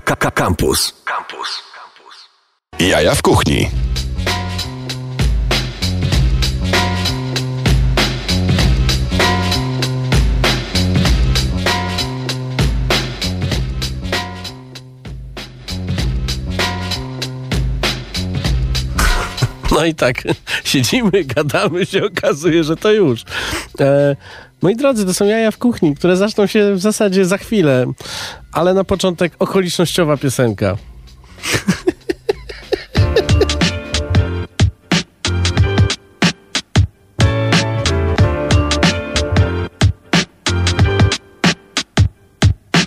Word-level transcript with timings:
Campus. 0.00 0.94
Campus. 1.04 1.62
Jaja 2.78 3.14
w 3.14 3.22
kuchni. 3.22 3.70
No 19.78 19.84
i 19.84 19.94
tak, 19.94 20.22
siedzimy, 20.64 21.24
gadamy, 21.24 21.86
się 21.86 22.04
okazuje, 22.04 22.64
że 22.64 22.76
to 22.76 22.92
już. 22.92 23.24
E, 23.80 24.16
moi 24.62 24.76
drodzy, 24.76 25.06
to 25.06 25.14
są 25.14 25.24
jaja 25.24 25.50
w 25.50 25.58
kuchni, 25.58 25.94
które 25.96 26.16
zaczną 26.16 26.46
się 26.46 26.74
w 26.74 26.80
zasadzie 26.80 27.24
za 27.24 27.38
chwilę, 27.38 27.86
ale 28.52 28.74
na 28.74 28.84
początek 28.84 29.32
okolicznościowa 29.38 30.16
piosenka. 30.16 30.76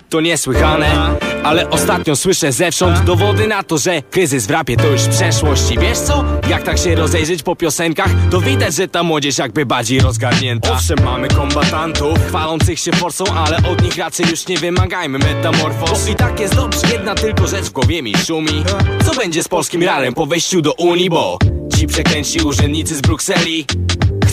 To 0.08 0.20
niesłychane, 0.20 1.16
ale 1.44 1.70
ostatnio 1.70 2.16
słyszę 2.16 2.52
zewsząd 2.52 3.04
dowody 3.04 3.46
na 3.46 3.62
to, 3.62 3.78
że 3.78 4.02
kryzys 4.02 4.46
w 4.46 4.50
rapie 4.50 4.76
to 4.76 4.86
już 4.86 5.02
przeszłość 5.02 5.70
I 5.70 5.78
wiesz 5.78 5.98
co? 5.98 6.24
Jak 6.48 6.62
tak 6.62 6.78
się 6.78 6.94
rozejrzeć 6.94 7.42
po 7.42 7.56
piosenkach, 7.56 8.10
to 8.30 8.40
widać, 8.40 8.74
że 8.74 8.88
ta 8.88 9.02
młodzież 9.02 9.38
jakby 9.38 9.66
bardziej 9.66 10.00
rozgarnięta. 10.00 10.72
Owszem, 10.72 10.98
mamy 11.04 11.28
kombatantów, 11.28 12.18
chwalących 12.28 12.78
się 12.78 12.92
forsą, 12.92 13.24
ale 13.34 13.56
od 13.56 13.82
nich 13.82 13.96
raczej 13.96 14.26
już 14.30 14.46
nie 14.46 14.58
wymagajmy 14.58 15.18
metamorfoz. 15.18 16.04
Bo 16.04 16.10
i 16.10 16.14
tak 16.14 16.40
jest 16.40 16.54
dobrze, 16.54 16.80
jedna 16.92 17.14
tylko 17.14 17.46
rzecz 17.46 17.64
w 17.64 17.72
głowie 17.72 18.02
mi 18.02 18.16
szumi. 18.16 18.64
Co 19.04 19.14
będzie 19.14 19.42
z 19.42 19.48
polskim 19.48 19.82
rarem 19.82 20.14
po 20.14 20.26
wejściu 20.26 20.62
do 20.62 20.72
Unii, 20.72 21.10
bo 21.10 21.38
ci 21.78 21.86
przekręci 21.86 22.40
urzędnicy 22.40 22.96
z 22.96 23.00
Brukseli 23.00 23.66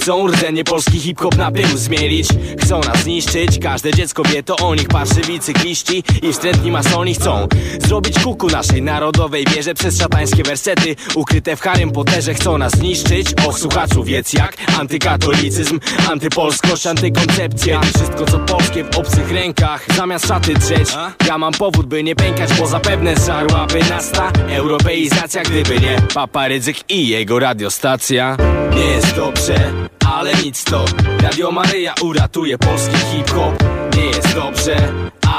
Chcą 0.01 0.27
rdzenie 0.27 0.63
polski 0.63 0.99
hip-hop 0.99 1.37
na 1.37 1.51
pył 1.51 1.77
zmielić. 1.77 2.27
Chcą 2.61 2.79
nas 2.79 3.03
zniszczyć, 3.03 3.59
każde 3.59 3.91
dziecko 3.91 4.23
wie 4.23 4.43
to 4.43 4.55
o 4.55 4.75
nich 4.75 4.87
Parszywi 4.87 5.39
cykliści 5.39 6.03
i 6.21 6.33
wstrętni 6.33 6.71
masoni 6.71 7.15
chcą 7.15 7.47
Zrobić 7.79 8.19
kuku 8.19 8.47
naszej 8.47 8.81
narodowej 8.81 9.45
wierze 9.55 9.73
Przez 9.73 9.97
szatańskie 9.97 10.43
wersety 10.43 10.95
ukryte 11.15 11.55
w 11.55 11.61
Harrym 11.61 11.91
Potterze 11.91 12.33
Chcą 12.33 12.57
nas 12.57 12.71
zniszczyć, 12.71 13.33
och 13.47 13.59
słuchaczu 13.59 14.03
wiedz 14.03 14.33
jak 14.33 14.57
Antykatolicyzm, 14.79 15.79
antypolskość, 16.11 16.87
antykoncepcja. 16.87 17.81
Wszystko 17.81 18.25
co 18.25 18.39
polskie 18.39 18.83
w 18.83 18.97
obcych 18.97 19.31
rękach 19.31 19.85
Zamiast 19.95 20.27
szaty 20.27 20.53
drzeć. 20.53 20.89
Ja 21.27 21.37
mam 21.37 21.53
powód 21.53 21.85
by 21.85 22.03
nie 22.03 22.15
pękać, 22.15 22.53
bo 22.53 22.67
zapewne 22.67 23.15
zżarłaby 23.15 23.79
nas 23.89 24.11
ta 24.11 24.31
Europeizacja, 24.49 25.43
gdyby 25.43 25.79
nie 25.79 26.01
Papa 26.13 26.47
Rydzyk 26.47 26.91
i 26.91 27.07
jego 27.07 27.39
radiostacja. 27.39 28.37
Nie 28.75 28.85
jest 28.85 29.15
dobrze 29.15 29.88
ale 30.07 30.33
nic 30.33 30.63
to 30.63 30.85
Radio 31.21 31.51
Maryja 31.51 31.93
uratuje 32.01 32.57
polski 32.57 32.97
hip-hop. 32.97 33.63
Nie 33.95 34.05
jest 34.05 34.35
dobrze, 34.35 34.75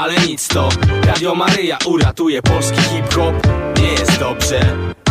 ale 0.01 0.13
nic 0.27 0.47
to 0.47 0.69
Radio 1.07 1.35
Maryja 1.35 1.77
uratuje 1.85 2.41
polski 2.41 2.81
hip-hop. 2.81 3.47
Nie 3.81 3.91
jest 3.91 4.19
dobrze, 4.19 4.59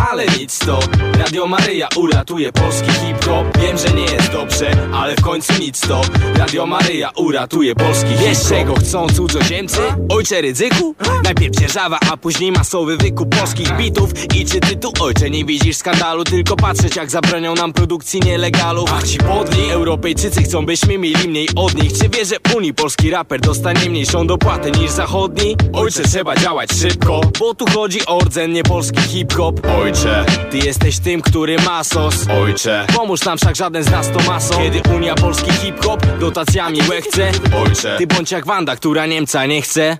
ale 0.08 0.26
nic 0.38 0.58
to 0.58 0.80
Radio 1.18 1.46
Maryja 1.46 1.88
uratuje 1.96 2.52
polski 2.52 2.92
hip-hop 2.92 3.58
Wiem, 3.58 3.78
że 3.78 3.94
nie 3.94 4.02
jest 4.02 4.32
dobrze, 4.32 4.70
ale 4.94 5.16
w 5.16 5.20
końcu 5.20 5.52
nic 5.60 5.80
to 5.80 6.00
Radio 6.34 6.66
Maryja 6.66 7.10
uratuje 7.16 7.74
polski 7.74 8.08
hip-hop 8.08 8.26
Wiesz 8.28 8.38
czego 8.48 8.74
chcą 8.74 9.06
cudzoziemcy? 9.08 9.78
Ojcze 10.08 10.40
ryzyku? 10.40 10.94
Najpierw 11.24 11.56
dzierżawa, 11.56 11.98
a 12.12 12.16
później 12.16 12.52
masowy 12.52 12.96
wykup 12.96 13.36
polskich 13.36 13.76
bitów 13.76 14.34
I 14.36 14.44
czy 14.44 14.60
ty 14.60 14.76
tu 14.76 14.92
ojcze 15.00 15.30
nie 15.30 15.44
widzisz 15.44 15.76
skandalu? 15.76 16.24
Tylko 16.24 16.56
patrzeć 16.56 16.96
jak 16.96 17.10
zabronią 17.10 17.54
nam 17.54 17.72
produkcji 17.72 18.20
nielegalów 18.20 18.90
Ach 18.92 19.08
ci 19.08 19.18
podli, 19.18 19.70
Europejczycy 19.70 20.42
chcą 20.42 20.66
byśmy 20.66 20.98
mieli 20.98 21.28
mniej 21.28 21.48
od 21.56 21.74
nich 21.82 21.92
Czy 21.92 22.08
wiesz, 22.08 22.28
że 22.28 22.36
Unii 22.56 22.74
polski 22.74 23.10
raper 23.10 23.40
dostanie 23.40 23.90
mniejszą 23.90 24.26
dopłatę 24.26 24.70
niż 24.70 24.90
zachodni? 24.90 25.56
Ojcze 25.72 26.02
trzeba 26.02 26.36
działać 26.36 26.70
szybko, 26.72 27.20
bo 27.38 27.54
tu 27.54 27.64
chodzi 27.74 28.06
o 28.06 28.18
rdzen, 28.18 28.52
nie 28.52 28.62
polski 28.62 29.00
hip-hop 29.00 29.60
Ojcze, 29.82 29.89
ty 30.50 30.58
jesteś 30.58 30.98
tym, 30.98 31.22
który 31.22 31.56
ma 31.58 31.84
sos 31.84 32.14
Ojcze, 32.42 32.86
pomóż 32.96 33.24
nam 33.24 33.38
wszak 33.38 33.56
żaden 33.56 33.84
z 33.84 33.90
nas 33.90 34.10
to 34.10 34.30
maso. 34.30 34.54
Kiedy 34.56 34.80
Unia 34.96 35.14
polski 35.14 35.52
hip-hop 35.52 36.06
dotacjami 36.20 36.80
łechce 36.88 37.30
Ojcze, 37.64 37.96
ty 37.98 38.06
bądź 38.06 38.30
jak 38.30 38.46
Wanda, 38.46 38.76
która 38.76 39.06
Niemca 39.06 39.46
nie 39.46 39.62
chce 39.62 39.98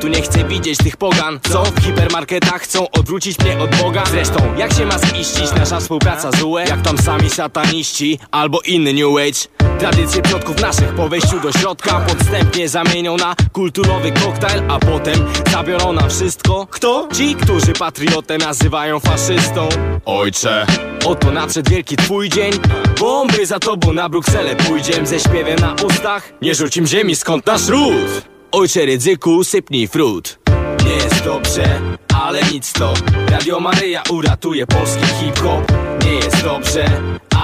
tu 0.00 0.08
nie 0.08 0.22
chcę 0.22 0.44
widzieć 0.44 0.78
tych 0.78 0.96
pogan. 0.96 1.40
Co 1.50 1.62
w 1.62 1.84
hipermarketach 1.84 2.62
chcą 2.62 2.90
odwrócić 2.90 3.38
mnie 3.38 3.58
od 3.58 3.76
Boga? 3.76 4.04
Zresztą 4.10 4.54
jak 4.56 4.72
się 4.72 4.86
ma 4.86 4.98
ziścić? 4.98 5.52
Nasza 5.56 5.80
współpraca 5.80 6.30
z 6.32 6.42
UE 6.42 6.58
Jak 6.68 6.82
tam 6.82 6.98
sami 6.98 7.30
sataniści 7.30 8.18
albo 8.30 8.60
inny 8.60 8.92
New 8.92 9.16
Age. 9.16 9.68
Tradycje 9.78 10.22
przodków 10.22 10.60
naszych 10.60 10.94
po 10.94 11.08
wejściu 11.08 11.40
do 11.40 11.52
środka 11.52 12.00
Podstępnie 12.00 12.68
zamienią 12.68 13.16
na 13.16 13.34
kulturowy 13.52 14.12
koktajl 14.12 14.62
A 14.68 14.78
potem 14.78 15.14
zabiorą 15.50 15.92
nam 15.92 16.10
wszystko. 16.10 16.66
Kto? 16.70 17.08
Ci, 17.12 17.34
którzy 17.34 17.72
patriotę 17.72 18.38
nazywają 18.38 19.00
faszystą. 19.00 19.68
Ojcze 20.04 20.66
Oto 21.04 21.30
nadszedł 21.30 21.70
wielki 21.70 21.96
twój 21.96 22.28
dzień. 22.28 22.52
Bomby 23.00 23.46
za 23.46 23.58
tobą 23.58 23.92
na 23.92 24.08
Brukselę 24.08 24.56
pójdziem 24.56 25.06
Ze 25.06 25.20
śpiewem 25.20 25.58
na 25.58 25.74
ustach. 25.86 26.32
Nie 26.42 26.54
rzucim 26.54 26.86
ziemi 26.86 27.16
skąd 27.16 27.46
nasz 27.46 27.68
ród 27.68 28.30
Ojcze 28.52 28.86
ryzyku, 28.86 29.44
sypnij 29.44 29.88
frut. 29.88 30.38
Nie 30.84 30.92
jest 30.92 31.24
dobrze, 31.24 31.80
ale 32.14 32.42
nic 32.52 32.72
to. 32.72 32.94
Radio 33.28 33.60
Maryja 33.60 34.02
uratuje 34.10 34.66
polski 34.66 35.06
hip-hop 35.06 35.72
Nie 36.04 36.14
jest 36.14 36.44
dobrze, 36.44 36.84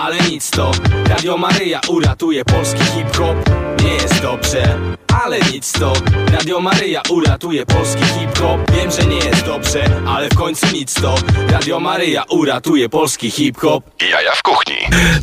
ale 0.04 0.20
nic 0.30 0.50
to. 0.50 0.70
Radio 1.08 1.36
Maryja 1.36 1.80
uratuje 1.88 2.44
polski 2.44 2.84
hip-hop. 2.84 3.36
Nie 3.84 3.92
jest 3.92 4.22
dobrze, 4.22 4.78
ale 5.24 5.40
nic 5.40 5.72
to. 5.72 5.92
Radio 6.32 6.60
Maryja 6.60 7.02
uratuje 7.10 7.66
polski 7.66 8.04
hip-hop. 8.04 8.70
Wiem, 8.72 8.90
że 8.90 9.06
nie 9.06 9.16
jest 9.16 9.44
dobrze, 9.46 9.84
ale 10.08 10.28
w 10.28 10.34
końcu 10.34 10.66
nic 10.74 10.94
to. 10.94 11.14
Radio 11.50 11.80
Maryja 11.80 12.24
uratuje 12.30 12.88
polski 12.88 13.30
hip-hop. 13.30 13.84
Jaja 14.10 14.32
w 14.32 14.42
kuchni. 14.42 14.76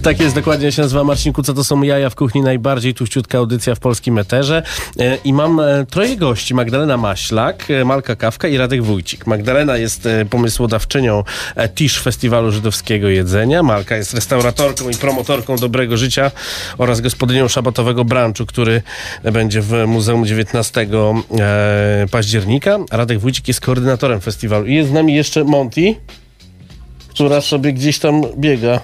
Tak 0.04 0.20
jest, 0.20 0.36
dokładnie 0.36 0.72
się 0.72 0.82
nazywa. 0.82 1.04
Marcin 1.04 1.34
Kuca, 1.34 1.54
to 1.54 1.64
są 1.64 1.82
jaja 1.82 2.10
w 2.10 2.16
kuchni, 2.16 2.42
najbardziej 2.42 2.94
tuściutka 2.94 3.38
audycja 3.38 3.76
w 3.76 3.80
polskim 3.80 4.18
eterze. 4.18 4.64
E, 5.00 5.16
I 5.16 5.34
mam 5.34 5.60
e, 5.60 5.86
troje 5.90 6.18
gości, 6.18 6.54
Magdalena 6.54 6.98
Maślak, 6.98 7.72
e, 7.72 7.86
Malka 7.86 8.16
Kawka 8.16 8.48
i 8.48 8.58
Radek 8.58 8.84
Wójcik. 8.84 9.28
Magdalena 9.28 9.78
jest 9.78 10.08
pomysłodawczynią 10.30 11.24
TISZ 11.76 11.98
Festiwalu 11.98 12.52
Żydowskiego 12.52 13.10
Jedzenia, 13.24 13.64
Malka 13.64 13.98
jest 13.98 14.14
restauratorką 14.14 14.90
i 14.90 14.96
promotorką 14.96 15.56
dobrego 15.56 15.98
życia 15.98 16.32
oraz 16.78 17.02
gospodynią 17.02 17.48
szabatowego 17.48 18.06
branchu, 18.06 18.46
który 18.46 18.82
będzie 19.24 19.62
w 19.62 19.72
Muzeum 19.88 20.26
19 20.26 20.88
e, 21.40 22.06
października. 22.12 22.80
Radek 22.92 23.20
Wójcik 23.20 23.48
jest 23.48 23.62
koordynatorem 23.62 24.22
festiwalu. 24.22 24.66
I 24.66 24.76
jest 24.76 24.90
z 24.90 24.94
nami 24.94 25.16
jeszcze 25.16 25.44
Monty, 25.44 25.96
która 27.08 27.42
sobie 27.42 27.74
gdzieś 27.74 28.00
tam 28.00 28.22
biega. 28.38 28.80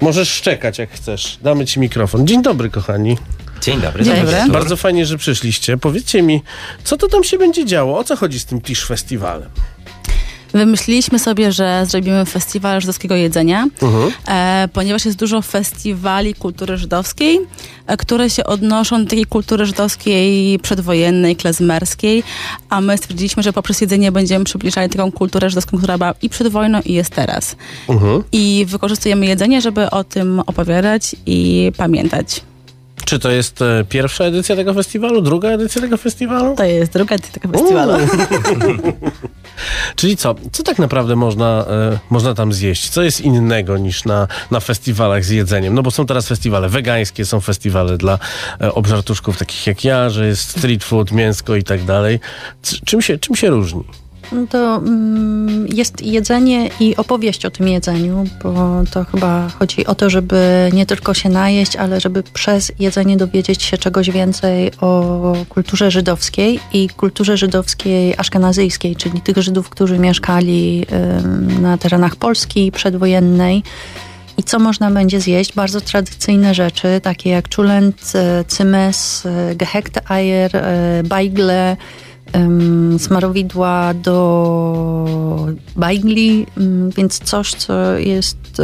Możesz 0.00 0.30
szczekać 0.30 0.78
jak 0.78 0.90
chcesz. 0.90 1.38
Damy 1.42 1.66
ci 1.66 1.80
mikrofon. 1.80 2.26
Dzień 2.26 2.42
dobry, 2.42 2.70
kochani. 2.70 3.16
Dzień 3.60 3.80
dobry. 3.80 4.04
Dzień 4.04 4.16
dobry. 4.16 4.52
Bardzo 4.52 4.76
fajnie, 4.76 5.06
że 5.06 5.18
przyszliście. 5.18 5.78
Powiedzcie 5.78 6.22
mi, 6.22 6.42
co 6.84 6.96
to 6.96 7.08
tam 7.08 7.24
się 7.24 7.38
będzie 7.38 7.64
działo? 7.64 7.98
O 7.98 8.04
co 8.04 8.16
chodzi 8.16 8.40
z 8.40 8.44
tym 8.44 8.60
Tisz 8.60 8.86
Festiwalem? 8.86 9.50
Wymyśliliśmy 10.56 11.18
sobie, 11.18 11.52
że 11.52 11.86
zrobimy 11.86 12.24
festiwal 12.24 12.80
żydowskiego 12.80 13.14
jedzenia, 13.14 13.66
Mhm. 13.82 14.12
e, 14.28 14.68
ponieważ 14.72 15.04
jest 15.04 15.18
dużo 15.18 15.42
festiwali 15.42 16.34
kultury 16.34 16.76
żydowskiej, 16.78 17.40
e, 17.86 17.96
które 17.96 18.30
się 18.30 18.44
odnoszą 18.44 19.04
do 19.04 19.10
takiej 19.10 19.24
kultury 19.26 19.66
żydowskiej 19.66 20.58
przedwojennej, 20.58 21.36
klezmerskiej, 21.36 22.22
a 22.68 22.80
my 22.80 22.98
stwierdziliśmy, 22.98 23.42
że 23.42 23.52
poprzez 23.52 23.80
jedzenie 23.80 24.12
będziemy 24.12 24.44
przybliżali 24.44 24.88
taką 24.88 25.12
kulturę 25.12 25.50
żydowską, 25.50 25.78
która 25.78 25.98
była 25.98 26.14
i 26.22 26.28
przed 26.28 26.48
wojną, 26.48 26.80
i 26.84 26.92
jest 26.92 27.10
teraz. 27.10 27.56
Mhm. 27.88 28.22
I 28.32 28.66
wykorzystujemy 28.68 29.26
jedzenie, 29.26 29.60
żeby 29.60 29.90
o 29.90 30.04
tym 30.04 30.40
opowiadać 30.46 31.16
i 31.26 31.72
pamiętać. 31.76 32.40
Czy 33.06 33.18
to 33.18 33.30
jest 33.30 33.62
e, 33.62 33.84
pierwsza 33.88 34.24
edycja 34.24 34.56
tego 34.56 34.74
festiwalu? 34.74 35.20
Druga 35.22 35.48
edycja 35.48 35.80
tego 35.80 35.96
festiwalu? 35.96 36.54
To 36.56 36.64
jest 36.64 36.92
druga 36.92 37.14
edycja 37.14 37.32
tego 37.40 37.58
festiwalu. 37.58 37.92
Czyli 39.96 40.16
co? 40.16 40.34
Co 40.52 40.62
tak 40.62 40.78
naprawdę 40.78 41.16
można, 41.16 41.64
e, 41.70 41.98
można 42.10 42.34
tam 42.34 42.52
zjeść? 42.52 42.88
Co 42.88 43.02
jest 43.02 43.20
innego 43.20 43.78
niż 43.78 44.04
na, 44.04 44.28
na 44.50 44.60
festiwalach 44.60 45.24
z 45.24 45.28
jedzeniem? 45.30 45.74
No 45.74 45.82
bo 45.82 45.90
są 45.90 46.06
teraz 46.06 46.28
festiwale 46.28 46.68
wegańskie, 46.68 47.24
są 47.24 47.40
festiwale 47.40 47.96
dla 47.98 48.18
e, 48.60 48.74
obżartuszków 48.74 49.38
takich 49.38 49.66
jak 49.66 49.84
ja, 49.84 50.10
że 50.10 50.26
jest 50.26 50.50
street 50.58 50.84
food, 50.84 51.12
mięsko 51.12 51.56
i 51.56 51.62
tak 51.62 51.84
dalej. 51.84 52.20
C- 52.62 52.76
czym, 52.84 53.02
się, 53.02 53.18
czym 53.18 53.36
się 53.36 53.50
różni? 53.50 53.84
No 54.32 54.46
to 54.46 54.76
mm, 54.76 55.66
jest 55.68 56.02
jedzenie 56.02 56.70
i 56.80 56.96
opowieść 56.96 57.46
o 57.46 57.50
tym 57.50 57.68
jedzeniu, 57.68 58.24
bo 58.42 58.82
to 58.90 59.04
chyba 59.04 59.48
chodzi 59.48 59.86
o 59.86 59.94
to, 59.94 60.10
żeby 60.10 60.70
nie 60.72 60.86
tylko 60.86 61.14
się 61.14 61.28
najeść, 61.28 61.76
ale 61.76 62.00
żeby 62.00 62.22
przez 62.22 62.72
jedzenie 62.78 63.16
dowiedzieć 63.16 63.62
się 63.62 63.78
czegoś 63.78 64.10
więcej 64.10 64.70
o 64.80 65.32
kulturze 65.48 65.90
żydowskiej 65.90 66.60
i 66.72 66.88
kulturze 66.88 67.36
żydowskiej 67.36 68.14
aszkenazyjskiej, 68.16 68.96
czyli 68.96 69.20
tych 69.20 69.36
Żydów, 69.36 69.68
którzy 69.68 69.98
mieszkali 69.98 70.86
na 71.60 71.78
terenach 71.78 72.16
Polski 72.16 72.72
przedwojennej. 72.72 73.62
I 74.38 74.42
co 74.42 74.58
można 74.58 74.90
będzie 74.90 75.20
zjeść? 75.20 75.52
Bardzo 75.54 75.80
tradycyjne 75.80 76.54
rzeczy, 76.54 77.00
takie 77.02 77.30
jak 77.30 77.48
czulent, 77.48 78.12
cymes, 78.46 79.26
e, 79.26 79.54
gehekte 79.54 80.00
eier, 80.10 80.56
e, 80.56 81.02
bajgle, 81.04 81.76
smarowidła 82.98 83.94
do 83.94 85.46
bajgli, 85.76 86.46
więc 86.96 87.18
coś, 87.18 87.54
co 87.54 87.98
jest 87.98 88.62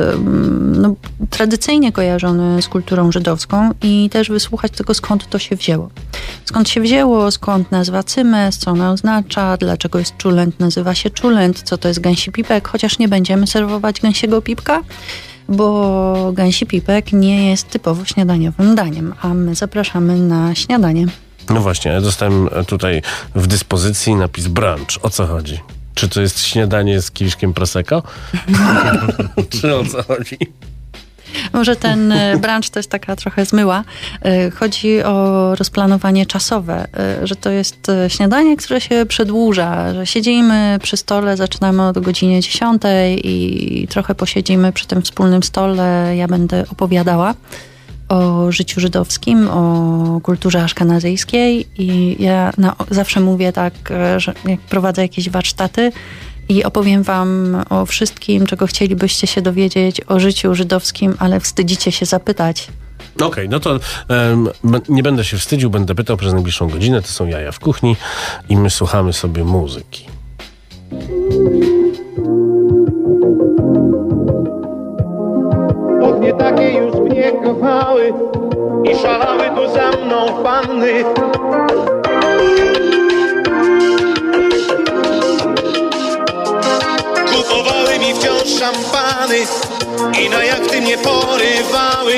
no, 0.73 0.95
tradycyjnie 1.31 1.93
kojarzone 1.93 2.63
z 2.63 2.69
kulturą 2.69 3.13
żydowską 3.13 3.71
i 3.83 4.11
też 4.11 4.29
wysłuchać 4.29 4.73
tego, 4.73 4.95
skąd 4.95 5.31
to 5.31 5.39
się 5.39 5.57
wzięło. 5.57 5.91
Skąd 6.45 6.69
się 6.69 6.81
wzięło, 6.81 7.31
skąd 7.31 7.71
nazwa 7.71 8.03
cymes, 8.03 8.59
co 8.59 8.71
ona 8.71 8.93
oznacza, 8.93 9.57
dlaczego 9.57 9.99
jest 9.99 10.17
czulent, 10.17 10.61
nazywa 10.61 10.95
się 10.95 11.11
czulent, 11.11 11.63
co 11.63 11.79
to 11.79 11.89
jest 11.89 12.01
gęsi 12.01 12.33
pipek, 12.33 12.69
chociaż 12.69 12.99
nie 12.99 13.09
będziemy 13.09 13.47
serwować 13.47 14.01
gęsiego 14.01 14.43
pipka, 14.43 14.81
bo 15.49 16.33
gęsi 16.35 16.67
pipek 16.67 17.13
nie 17.13 17.51
jest 17.51 17.69
typowo 17.69 18.05
śniadaniowym 18.05 18.75
daniem, 18.75 19.15
a 19.23 19.35
my 19.35 19.55
zapraszamy 19.55 20.19
na 20.19 20.55
śniadanie. 20.55 21.07
No 21.51 21.61
właśnie, 21.61 21.91
ja 21.91 22.01
dostałem 22.01 22.49
tutaj 22.67 23.03
w 23.35 23.47
dyspozycji 23.47 24.15
napis 24.15 24.47
brunch. 24.47 24.99
O 25.03 25.11
co 25.11 25.27
chodzi? 25.27 25.61
Czy 25.95 26.09
to 26.09 26.21
jest 26.21 26.47
śniadanie 26.47 27.03
z 27.03 27.11
kieliszkiem 27.11 27.55
prosecco? 27.55 28.03
Czy 29.61 29.77
o 29.77 29.85
co 29.85 30.03
chodzi? 30.03 30.39
Może 31.53 31.77
ten 31.77 32.13
e, 32.13 32.39
to 32.73 32.79
jest 32.79 32.91
taka 32.91 33.17
trochę 33.17 33.45
zmyła. 33.45 33.85
E, 34.23 34.51
Chodzi 34.51 35.03
o 35.03 35.55
rozplanowanie 35.55 36.27
czasowe, 36.27 36.87
e, 36.97 37.27
że 37.27 37.37
to 37.37 37.51
jest 37.51 37.89
e, 37.89 38.11
śniadanie, 38.11 38.57
które 38.57 38.81
się 38.81 39.07
przedłuża, 39.07 39.95
że 39.95 40.07
siedzimy 40.07 40.79
przy 40.83 40.97
stole, 40.97 41.37
zaczynamy 41.37 41.83
od 41.83 41.99
godziny 41.99 42.41
10 42.41 42.83
i 43.17 43.87
trochę 43.91 44.15
posiedzimy 44.15 44.73
przy 44.73 44.87
tym 44.87 45.03
wspólnym 45.03 45.43
stole. 45.43 46.17
Ja 46.17 46.29
będę 46.29 46.65
opowiadała 46.71 47.35
o 48.13 48.53
życiu 48.53 48.81
żydowskim, 48.81 49.49
o 49.51 50.21
kulturze 50.23 50.63
aszkanazyjskiej 50.63 51.67
i 51.79 52.17
ja 52.23 52.53
na, 52.59 52.77
zawsze 52.91 53.21
mówię 53.21 53.53
tak, 53.53 53.75
e, 53.91 54.21
że 54.21 54.33
jak 54.45 54.61
prowadzę 54.61 55.03
jakieś 55.03 55.31
warsztaty 55.31 55.93
i 56.49 56.65
opowiem 56.65 57.03
wam 57.03 57.57
o 57.71 57.87
wszystkim, 57.87 58.47
czego 58.47 58.67
chcielibyście 58.67 59.27
się 59.27 59.43
dowiedzieć 59.43 60.01
o 60.09 60.21
życiu 60.21 60.55
żydowskim, 60.55 61.15
ale 61.19 61.41
wstydzicie 61.41 61.93
się 61.93 62.07
zapytać. 62.07 62.69
Okej, 63.23 63.49
no 63.49 63.61
to 63.61 63.81
b- 64.65 64.81
nie 64.89 65.03
będę 65.03 65.25
się 65.25 65.37
wstydził, 65.37 65.71
będę 65.71 65.95
pytał 65.95 66.17
przez 66.17 66.33
najbliższą 66.33 66.69
godzinę. 66.69 67.03
To 67.03 67.09
są 67.09 67.27
jaja 67.27 67.53
w 67.53 67.61
kuchni 67.61 67.97
i 68.49 68.57
my 68.57 68.71
słuchamy 68.71 69.13
sobie 69.13 69.45
muzyki. 69.45 70.07
Bo 76.01 76.19
nie 76.19 76.33
takie 76.33 76.73
już 76.73 77.02
mnie 77.23 77.33
kochały 77.33 78.13
i 78.85 78.97
szalały 78.97 79.51
tu 79.57 79.75
za 79.75 79.91
mną 79.91 80.43
panny. 80.43 81.05
Kupowały 87.33 87.99
mi 87.99 88.15
wciąż 88.15 88.59
szampany 88.59 89.39
i 90.21 90.31
na 90.31 90.45
jachty 90.45 90.81
mnie 90.81 90.99
porywały. 90.99 92.17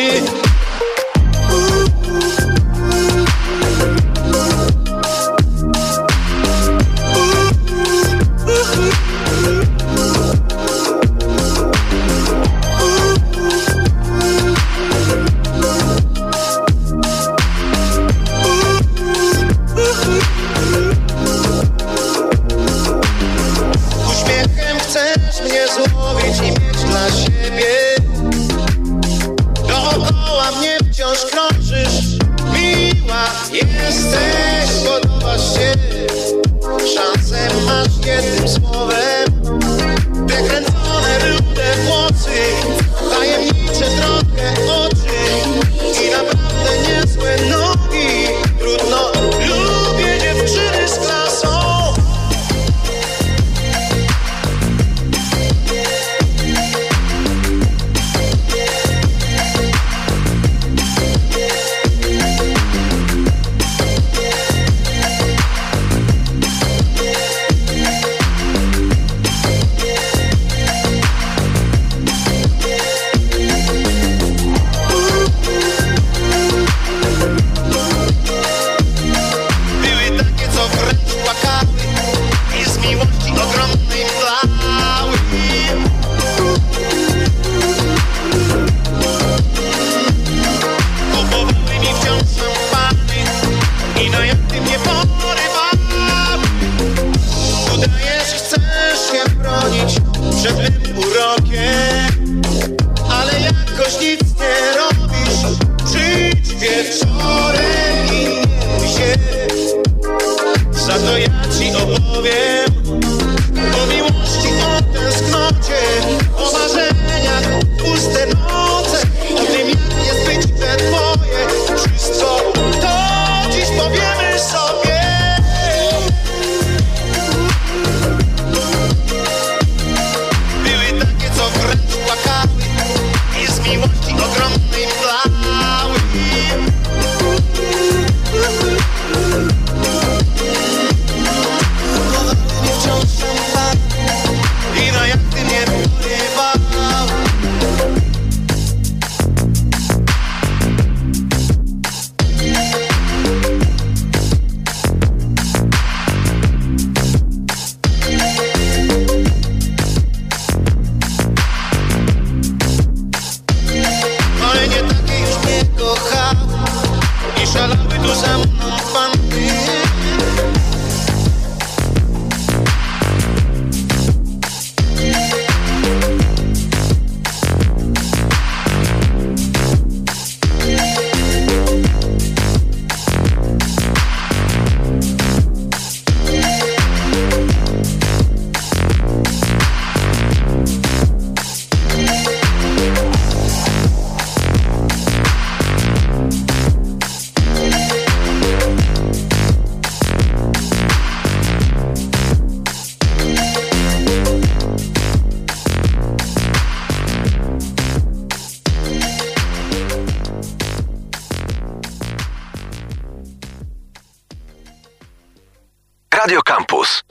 Radio 216.24 216.40
Campus. 216.40 217.04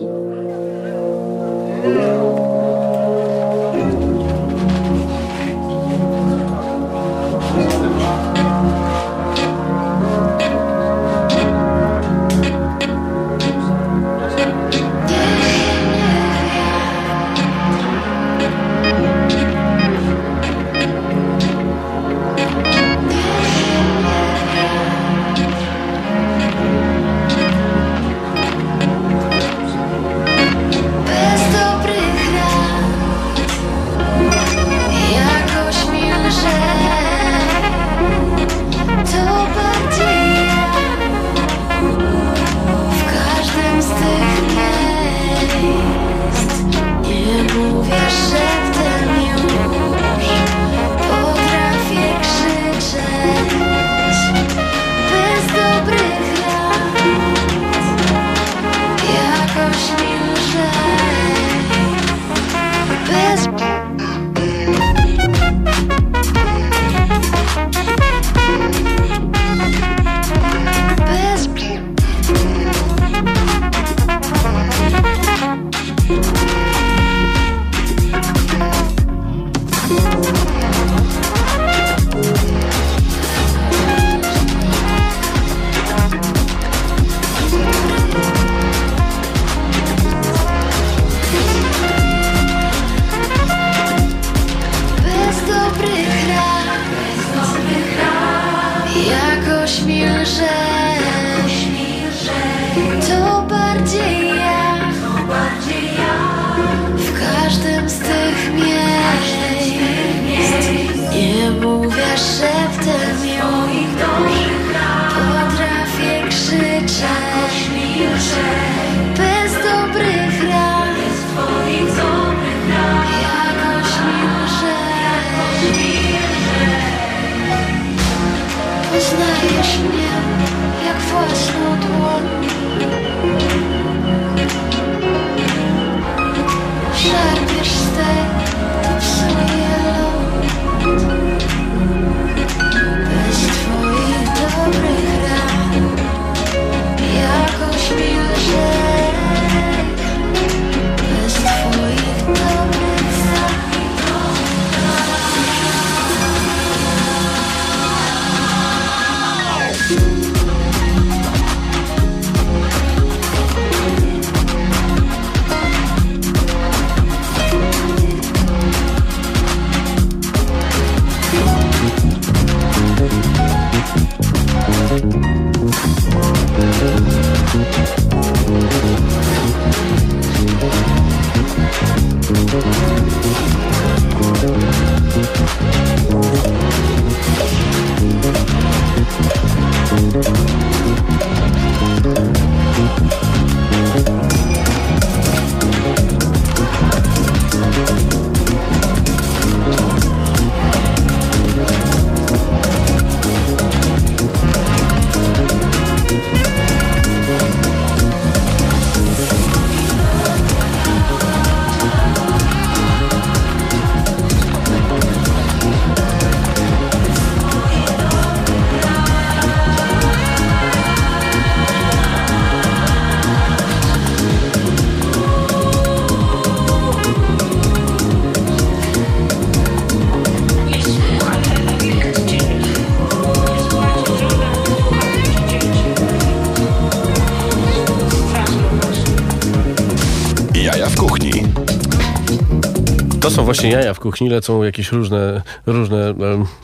Właśnie 243.63 243.79
jaja 243.79 243.93
w 243.93 244.00
kuchni, 244.00 244.29
lecą 244.29 244.63
jakieś 244.63 244.91
różne, 244.91 245.41
różne 245.65 246.13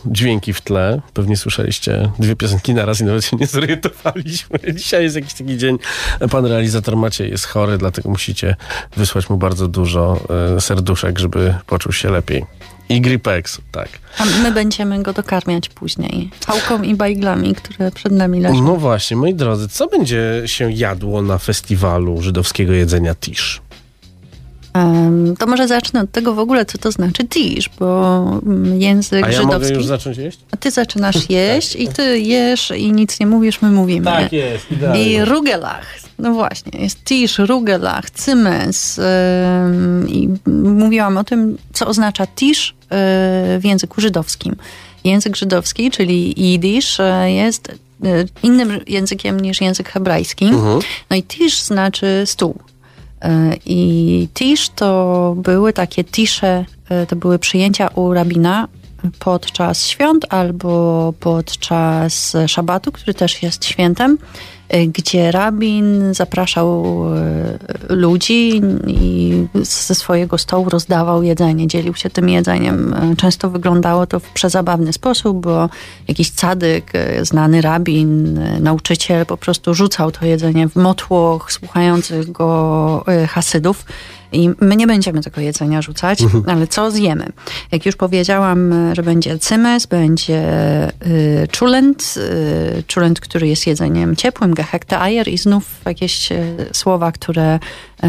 dźwięki 0.05 0.53
w 0.53 0.61
tle. 0.61 1.01
Pewnie 1.13 1.37
słyszeliście 1.37 2.11
dwie 2.19 2.35
piosenki 2.35 2.73
na 2.73 2.85
raz 2.85 3.01
i 3.01 3.03
nawet 3.03 3.25
się 3.25 3.37
nie 3.37 3.47
zorientowaliśmy. 3.47 4.59
Dzisiaj 4.73 5.03
jest 5.03 5.15
jakiś 5.15 5.33
taki 5.33 5.57
dzień. 5.57 5.77
Pan 6.31 6.45
realizator 6.45 6.97
Maciej 6.97 7.31
jest 7.31 7.45
chory, 7.45 7.77
dlatego 7.77 8.09
musicie 8.09 8.55
wysłać 8.97 9.29
mu 9.29 9.37
bardzo 9.37 9.67
dużo 9.67 10.19
e, 10.57 10.61
serduszek, 10.61 11.19
żeby 11.19 11.55
poczuł 11.67 11.93
się 11.93 12.09
lepiej. 12.09 12.45
I 12.89 13.01
Gripex, 13.01 13.61
tak. 13.71 13.89
A 14.17 14.25
my 14.43 14.51
będziemy 14.51 15.03
go 15.03 15.13
dokarmiać 15.13 15.69
później. 15.69 16.29
Pałką 16.47 16.83
i 16.83 16.95
bajglami, 16.95 17.55
które 17.55 17.91
przed 17.91 18.11
nami 18.11 18.41
leżą. 18.41 18.63
No 18.63 18.75
właśnie, 18.75 19.17
moi 19.17 19.35
drodzy, 19.35 19.67
co 19.67 19.87
będzie 19.87 20.41
się 20.45 20.71
jadło 20.71 21.21
na 21.21 21.37
festiwalu 21.37 22.21
żydowskiego 22.21 22.73
jedzenia 22.73 23.15
Tisz? 23.15 23.61
To 25.39 25.47
może 25.47 25.67
zacznę 25.67 26.01
od 26.01 26.11
tego 26.11 26.33
w 26.33 26.39
ogóle, 26.39 26.65
co 26.65 26.77
to 26.77 26.91
znaczy 26.91 27.27
tisz, 27.27 27.69
bo 27.79 28.21
mm, 28.45 28.81
język 28.81 29.23
A 29.25 29.27
ja 29.27 29.37
żydowski... 29.37 29.61
mogę 29.61 29.75
już 29.75 29.85
zacząć 29.85 30.17
jeść? 30.17 30.39
A 30.51 30.57
ty 30.57 30.71
zaczynasz 30.71 31.29
jeść 31.29 31.75
i 31.75 31.87
ty 31.87 32.19
jesz 32.19 32.71
i 32.77 32.91
nic 32.91 33.19
nie 33.19 33.27
mówisz, 33.27 33.61
my 33.61 33.71
mówimy. 33.71 34.05
Tak 34.05 34.33
jest, 34.33 34.71
I 34.71 34.73
idealnie. 34.73 35.25
rugelach. 35.25 35.85
No 36.19 36.33
właśnie, 36.33 36.79
jest 36.81 37.03
tisz, 37.03 37.37
rugelach, 37.37 38.09
cymes. 38.09 38.99
ym, 38.99 40.09
I 40.09 40.29
mówiłam 40.63 41.17
o 41.17 41.23
tym, 41.23 41.57
co 41.73 41.87
oznacza 41.87 42.27
tisz 42.27 42.75
yy, 42.81 42.87
w 43.59 43.61
języku 43.63 44.01
żydowskim. 44.01 44.55
Język 45.03 45.35
żydowski, 45.35 45.91
czyli 45.91 46.41
jidysz, 46.51 46.99
yy, 46.99 47.31
jest 47.31 47.71
innym 48.43 48.79
językiem 48.87 49.39
niż 49.39 49.61
język 49.61 49.89
hebrajski. 49.89 50.51
No 51.09 51.15
i 51.15 51.23
tisz 51.23 51.61
znaczy 51.61 52.23
stół. 52.25 52.55
E, 53.21 53.55
I 53.65 54.27
tisz 54.33 54.69
to 54.69 55.33
były 55.37 55.73
takie 55.73 56.03
tisze, 56.03 56.65
e, 56.89 57.05
to 57.05 57.15
były 57.15 57.39
przyjęcia 57.39 57.87
u 57.87 58.13
rabina 58.13 58.67
podczas 59.19 59.87
świąt 59.87 60.25
albo 60.29 61.13
podczas 61.19 62.35
szabatu, 62.47 62.91
który 62.91 63.13
też 63.13 63.43
jest 63.43 63.65
świętem, 63.65 64.17
gdzie 64.87 65.31
rabin 65.31 66.13
zapraszał 66.13 66.85
e, 67.15 67.57
ludzi 67.89 68.61
i 68.87 69.33
ze 69.61 69.95
swojego 69.95 70.37
stołu 70.37 70.69
rozdawał 70.69 71.23
jedzenie, 71.23 71.67
dzielił 71.67 71.95
się 71.95 72.09
tym 72.09 72.29
jedzeniem. 72.29 72.93
E, 72.93 73.15
Często 73.15 73.49
wyglądało 73.49 74.07
to 74.07 74.19
w 74.19 74.29
przezabawny 74.29 74.93
sposób, 74.93 75.41
bo 75.41 75.69
jakiś 76.07 76.31
cadyk, 76.31 76.91
e, 76.93 77.25
znany 77.25 77.61
rabin, 77.61 78.37
e, 78.37 78.59
nauczyciel 78.59 79.25
po 79.25 79.37
prostu 79.37 79.73
rzucał 79.73 80.11
to 80.11 80.25
jedzenie 80.25 80.69
w 80.69 80.75
motłoch 80.75 81.51
słuchających 81.51 82.31
go 82.31 83.03
e, 83.07 83.27
hasydów. 83.27 83.85
I 84.31 84.49
my 84.59 84.75
nie 84.75 84.87
będziemy 84.87 85.21
tego 85.21 85.41
jedzenia 85.41 85.81
rzucać, 85.81 86.19
ale 86.47 86.67
co 86.67 86.91
zjemy? 86.91 87.25
Jak 87.71 87.85
już 87.85 87.95
powiedziałam, 87.95 88.73
że 88.95 89.03
będzie 89.03 89.39
cymes, 89.39 89.85
będzie 89.85 90.43
y, 90.87 91.47
czulent, 91.51 92.15
y, 92.79 92.83
czulent, 92.87 93.19
który 93.19 93.47
jest 93.47 93.67
jedzeniem 93.67 94.15
ciepłym, 94.15 94.53
gehekte 94.53 94.99
ajer 94.99 95.27
i 95.27 95.37
znów 95.37 95.63
jakieś 95.85 96.31
y, 96.31 96.55
słowa, 96.73 97.11
które 97.11 97.59
y, 98.03 98.07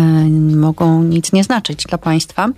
mogą 0.56 1.02
nic 1.02 1.32
nie 1.32 1.44
znaczyć 1.44 1.84
dla 1.84 1.98
Państwa. 1.98 2.48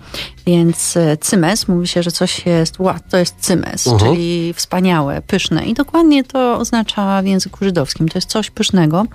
Więc 0.46 0.96
y, 0.96 1.18
cymes, 1.20 1.68
mówi 1.68 1.88
się, 1.88 2.02
że 2.02 2.10
coś 2.10 2.46
jest, 2.46 2.78
ła, 2.78 3.00
to 3.10 3.16
jest 3.16 3.36
cymes, 3.40 3.88
czyli 3.98 4.54
wspaniałe, 4.54 5.22
pyszne. 5.22 5.64
I 5.64 5.74
dokładnie 5.74 6.24
to 6.24 6.58
oznacza 6.58 7.22
w 7.22 7.26
języku 7.26 7.64
żydowskim. 7.64 8.08
To 8.08 8.18
jest 8.18 8.28
coś 8.28 8.50
pysznego. 8.50 9.06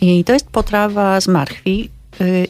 I 0.00 0.24
to 0.24 0.32
jest 0.32 0.46
potrawa 0.46 1.20
z 1.20 1.28
marchwi, 1.28 1.90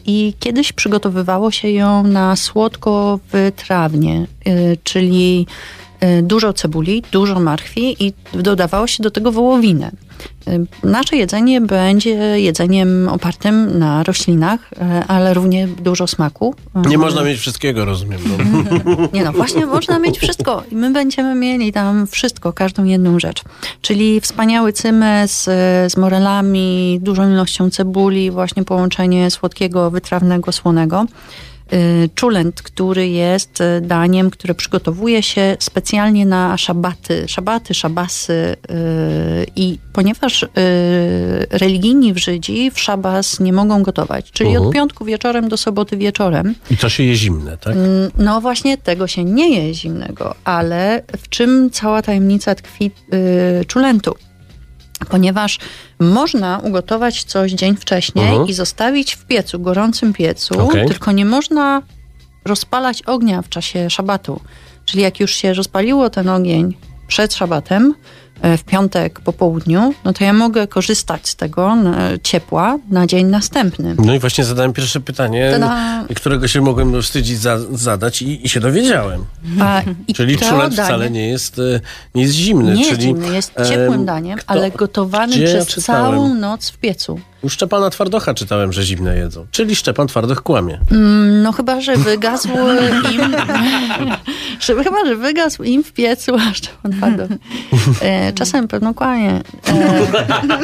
I 0.05 0.33
kiedyś 0.39 0.73
przygotowywało 0.73 1.51
się 1.51 1.69
ją 1.69 2.03
na 2.03 2.35
słodko 2.35 3.19
wytrawnie, 3.31 4.27
y, 4.47 4.77
czyli 4.83 5.47
dużo 6.23 6.53
cebuli, 6.53 7.03
dużo 7.11 7.39
marchwi 7.39 8.05
i 8.05 8.13
dodawało 8.33 8.87
się 8.87 9.03
do 9.03 9.11
tego 9.11 9.31
wołowinę. 9.31 9.91
Y, 10.47 10.65
Nasze 10.83 11.15
jedzenie 11.15 11.61
będzie 11.61 12.09
jedzeniem 12.39 13.09
opartym 13.09 13.79
na 13.79 14.03
roślinach, 14.03 14.73
y, 14.73 14.75
ale 15.07 15.33
równie 15.33 15.67
dużo 15.67 16.07
smaku. 16.07 16.55
Nie 16.75 16.95
Y, 16.95 16.97
można 16.97 17.23
mieć 17.23 17.39
wszystkiego, 17.39 17.85
rozumiem. 17.85 18.19
No. 18.25 18.95
nie 19.13 19.23
no, 19.23 19.33
właśnie 19.33 19.65
można 19.65 19.99
mieć 19.99 20.19
wszystko 20.19 20.63
i 20.71 20.75
my 20.75 20.91
będziemy 20.91 21.35
mieli 21.35 21.73
tam 21.73 22.07
wszystko, 22.07 22.53
każdą 22.53 22.83
jedną 22.83 23.19
rzecz. 23.19 23.43
Czyli 23.81 24.21
wspaniały 24.21 24.73
cymes 24.73 25.47
y, 25.47 25.51
z 25.89 25.97
morelami, 25.97 26.99
dużą 27.01 27.31
ilością 27.31 27.69
cebuli, 27.69 28.31
właśnie 28.31 28.63
połączenie 28.63 29.31
słodkiego, 29.31 29.91
wytrawnego, 29.91 30.51
słonego. 30.51 31.05
Y, 31.73 32.09
Czulent, 32.15 32.61
który 32.61 33.07
jest 33.09 33.61
y, 33.61 33.81
daniem, 33.81 34.29
które 34.29 34.53
przygotowuje 34.55 35.23
się 35.23 35.57
specjalnie 35.59 36.25
na 36.25 36.57
szabaty, 36.57 37.23
szabaty, 37.27 37.73
szabasy 37.73 38.33
y, 38.33 39.45
i 39.55 39.79
ponieważ 39.93 40.45
religijni 41.49 42.13
w 42.13 42.17
Żydzi 42.17 42.71
w 42.71 42.79
szabas 42.79 43.39
nie 43.39 43.53
mogą 43.53 43.83
gotować, 43.83 44.31
czyli 44.31 44.49
Mhm. 44.49 44.67
od 44.67 44.73
piątku 44.73 45.05
wieczorem 45.05 45.49
do 45.49 45.57
soboty 45.57 45.97
wieczorem, 45.97 46.55
I 46.71 46.77
to 46.77 46.89
się 46.89 47.03
je 47.03 47.15
zimne, 47.15 47.57
tak? 47.57 47.73
Mm, 47.75 48.11
No 48.17 48.41
właśnie, 48.41 48.77
tego 48.77 49.07
się 49.07 49.23
nie 49.23 49.49
je 49.59 49.73
zimnego, 49.73 50.35
ale 50.43 51.03
w 51.17 51.29
czym 51.29 51.69
cała 51.69 52.01
tajemnica 52.01 52.55
tkwi 52.55 52.91
czulentu? 53.67 54.15
Ponieważ 55.09 55.59
można 55.99 56.59
ugotować 56.63 57.23
coś 57.23 57.51
dzień 57.51 57.75
wcześniej 57.75 58.27
Mhm. 58.27 58.47
i 58.47 58.53
zostawić 58.53 59.15
w 59.15 59.25
piecu, 59.25 59.59
gorącym 59.59 60.13
piecu, 60.13 60.59
Okej. 60.61 60.87
tylko 60.87 61.11
nie 61.11 61.25
można 61.25 61.81
rozpalać 62.45 63.01
ognia 63.01 63.41
w 63.41 63.49
czasie 63.49 63.89
szabatu. 63.89 64.41
Czyli 64.85 65.03
jak 65.03 65.19
już 65.19 65.31
się 65.31 65.53
rozpaliło 65.53 66.09
ten 66.09 66.29
ogień 66.29 66.77
przed 67.07 67.33
szabatem, 67.33 67.93
w 68.57 68.63
piątek 68.63 69.19
po 69.19 69.33
południu, 69.33 69.93
no 70.05 70.13
to 70.13 70.23
ja 70.23 70.33
mogę 70.33 70.67
korzystać 70.67 71.29
z 71.29 71.35
tego 71.35 71.73
e, 71.73 72.19
ciepła 72.23 72.77
na 72.89 73.07
dzień 73.07 73.27
następny. 73.27 73.95
No 74.05 74.13
i 74.15 74.19
właśnie 74.19 74.43
zadałem 74.43 74.73
pierwsze 74.73 74.99
pytanie, 74.99 75.49
Tada. 75.53 76.05
którego 76.15 76.47
się 76.47 76.61
mogłem 76.61 77.01
wstydzić 77.01 77.39
za, 77.39 77.57
zadać 77.71 78.21
i, 78.21 78.45
i 78.45 78.49
się 78.49 78.59
dowiedziałem. 78.59 79.25
A, 79.61 79.81
Czyli 80.15 80.37
danie- 80.37 80.71
wcale 80.71 81.11
nie 81.11 81.29
jest, 81.29 81.59
e, 81.59 81.79
nie 82.15 82.21
jest 82.21 82.33
zimny. 82.33 82.73
Nie 82.73 82.79
jest 82.79 82.91
czyli, 82.91 83.01
zimny, 83.03 83.35
jest 83.35 83.53
ciepłym 83.69 84.05
daniem, 84.05 84.37
kto- 84.39 84.49
ale 84.51 84.71
gotowanym 84.71 85.29
gdzie 85.37 85.45
przez 85.47 85.67
czytałem? 85.67 86.11
całą 86.15 86.33
noc 86.35 86.69
w 86.69 86.77
piecu. 86.77 87.19
U 87.41 87.49
Szczepana 87.49 87.89
Twardocha 87.89 88.33
czytałem, 88.33 88.73
że 88.73 88.83
zimne 88.83 89.17
jedzą. 89.17 89.45
Czyli 89.51 89.75
Szczepan 89.75 90.07
Twardoch 90.07 90.43
kłamie. 90.43 90.79
Mm, 90.91 91.41
No 91.41 91.51
chyba, 91.51 91.81
że 91.81 91.97
wygasł 91.97 92.49
im... 92.49 93.35
chyba, 94.83 95.05
że 95.05 95.15
wygasł 95.15 95.63
im 95.63 95.83
w 95.83 95.93
piecu, 95.93 96.35
a 96.35 96.53
Szczepan 96.53 96.91
twardo. 96.91 97.23
E, 98.01 98.33
czasem 98.33 98.67
pewno 98.67 98.93
kłamie. 98.93 99.41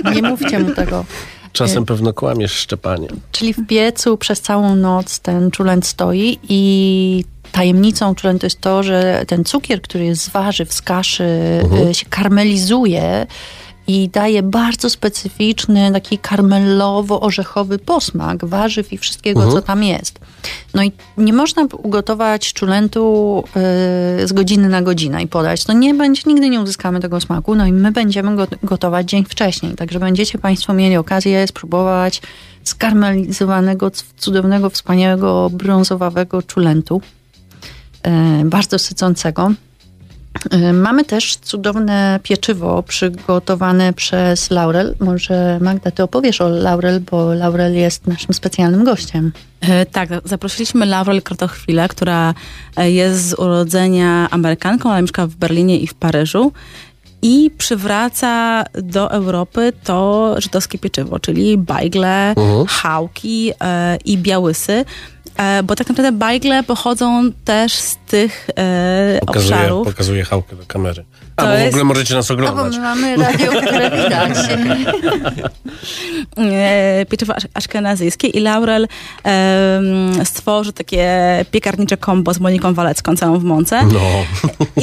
E, 0.06 0.12
nie 0.16 0.22
mówcie 0.22 0.60
mu 0.60 0.72
tego. 0.72 1.06
Czasem 1.54 1.86
pewno 1.86 2.14
kłamiesz, 2.14 2.52
Szczepanie. 2.52 3.08
Czyli 3.32 3.54
w 3.54 3.68
piecu 3.68 4.18
przez 4.18 4.42
całą 4.42 4.76
noc 4.76 5.20
ten 5.20 5.52
czulent 5.52 5.86
stoi 5.86 6.40
i 6.50 7.26
tajemnicą 7.52 8.16
czulentu 8.16 8.46
jest 8.46 8.62
to, 8.62 8.84
że 8.84 9.24
ten 9.28 9.44
cukier, 9.44 9.82
który 9.82 10.06
jest 10.06 10.24
z 10.24 10.30
warzyw, 10.30 10.74
z 10.74 10.82
kaszy, 10.82 11.24
y, 11.90 11.94
się 11.94 12.06
karmelizuje 12.10 13.28
i 13.88 14.10
daje 14.10 14.44
bardzo 14.44 14.90
specyficzny, 14.90 15.92
taki 15.94 16.20
karmelowo-orzechowy 16.20 17.78
posmak 17.78 18.46
warzyw 18.46 18.94
i 18.94 18.98
wszystkiego, 18.98 19.52
co 19.52 19.62
tam 19.62 19.84
jest. 19.84 20.20
No 20.74 20.84
i 20.84 20.92
nie 21.18 21.34
można 21.34 21.68
ugotować 21.84 22.54
czulentu 22.54 23.44
y, 24.24 24.28
z 24.28 24.34
godziny 24.34 24.70
na 24.70 24.82
godzinę 24.82 25.24
i 25.24 25.28
podać. 25.28 25.64
To 25.66 25.74
nie 25.74 25.94
będzie, 25.94 26.22
nigdy 26.26 26.50
nie 26.50 26.62
uzyskamy 26.62 27.00
tego 27.00 27.22
smaku. 27.22 27.56
No 27.56 27.66
i 27.66 27.74
my 27.74 27.92
będziemy 27.92 28.36
go 28.36 28.48
gotować 28.64 29.10
dzień 29.10 29.26
wcześniej. 29.26 29.76
Także 29.76 30.00
będziecie 30.00 30.38
Państwo 30.38 30.74
mieli 30.74 30.98
okazję 30.98 31.48
spróbować 31.48 32.22
skarmelizowanego, 32.64 33.92
cudownego, 34.18 34.70
wspaniałego, 34.70 35.50
brązowawego 35.50 36.42
czulentu. 36.42 37.02
E, 38.04 38.42
bardzo 38.46 38.80
sycącego. 38.80 39.52
E, 40.52 40.74
Mamy 40.74 41.06
też 41.06 41.36
cudowne 41.36 42.20
pieczywo 42.24 42.84
przygotowane 42.84 43.94
przez 43.94 44.52
Laurel. 44.52 44.96
Może 45.00 45.58
Magda, 45.62 45.92
ty 45.92 46.04
opowiesz 46.04 46.42
o 46.42 46.50
Laurel, 46.50 47.00
bo 47.12 47.34
Laurel 47.34 47.76
jest 47.76 48.08
naszym 48.08 48.34
specjalnym 48.34 48.84
gościem. 48.84 49.32
E, 49.62 49.86
Tak, 49.86 50.10
zaprosiliśmy 50.26 50.86
Laurel 50.86 51.22
Krotochwilę, 51.22 51.88
która 51.88 52.34
e, 52.76 52.92
jest 52.92 53.28
z 53.30 53.34
urodzenia 53.34 54.28
Amerykanką, 54.32 54.92
ale 54.92 55.02
mieszka 55.02 55.28
w 55.28 55.36
Berlinie 55.36 55.78
i 55.80 55.88
w 55.88 55.94
Paryżu. 55.94 56.52
I 57.26 57.52
przywraca 57.58 58.64
do 58.74 59.12
Europy 59.12 59.74
to 59.84 60.36
żydowskie 60.38 60.80
pieczywo, 60.80 61.20
czyli 61.20 61.58
bajgle, 61.58 62.34
chałki 62.68 63.52
e, 63.62 63.98
i 64.06 64.18
białysy. 64.18 64.86
E, 65.38 65.64
bo 65.64 65.76
tak 65.76 65.90
naprawdę 65.90 66.12
bajgle 66.12 66.64
pochodzą 66.64 67.32
też 67.46 67.74
z 67.74 67.98
tych 68.08 68.48
e, 68.56 69.20
Pokazuję, 69.26 69.56
obszarów. 69.56 69.88
pokazuję 69.88 70.24
chałkę 70.24 70.56
do 70.56 70.66
kamery. 70.66 71.04
A, 71.36 71.42
To 71.42 71.48
bo 71.48 71.54
w 71.56 71.60
jest- 71.60 71.68
ogóle 71.70 71.84
możecie 71.84 72.14
nas 72.16 72.28
bo 72.28 72.34
oglądać. 72.34 72.74
my 72.76 72.80
mamy 72.82 73.16
radio, 73.18 73.52
które 73.52 73.92
widać. 73.92 74.38
e, 76.38 77.06
pieczywo 77.10 77.34
asz- 77.36 77.48
aszkenazyjskie 77.54 78.28
i 78.28 78.40
Laurel 78.40 78.88
em, 79.24 80.26
stworzy 80.26 80.74
takie 80.74 81.10
piekarnicze 81.52 81.98
kombo 81.98 82.34
z 82.34 82.40
Moniką 82.40 82.74
Walecką 82.74 83.16
całą 83.16 83.40
w 83.40 83.44
mące. 83.44 83.86
No, 83.86 84.00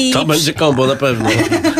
I, 0.00 0.10
to 0.12 0.24
będzie 0.24 0.52
kombo 0.54 0.86
na 0.86 0.96
pewno. 0.96 1.30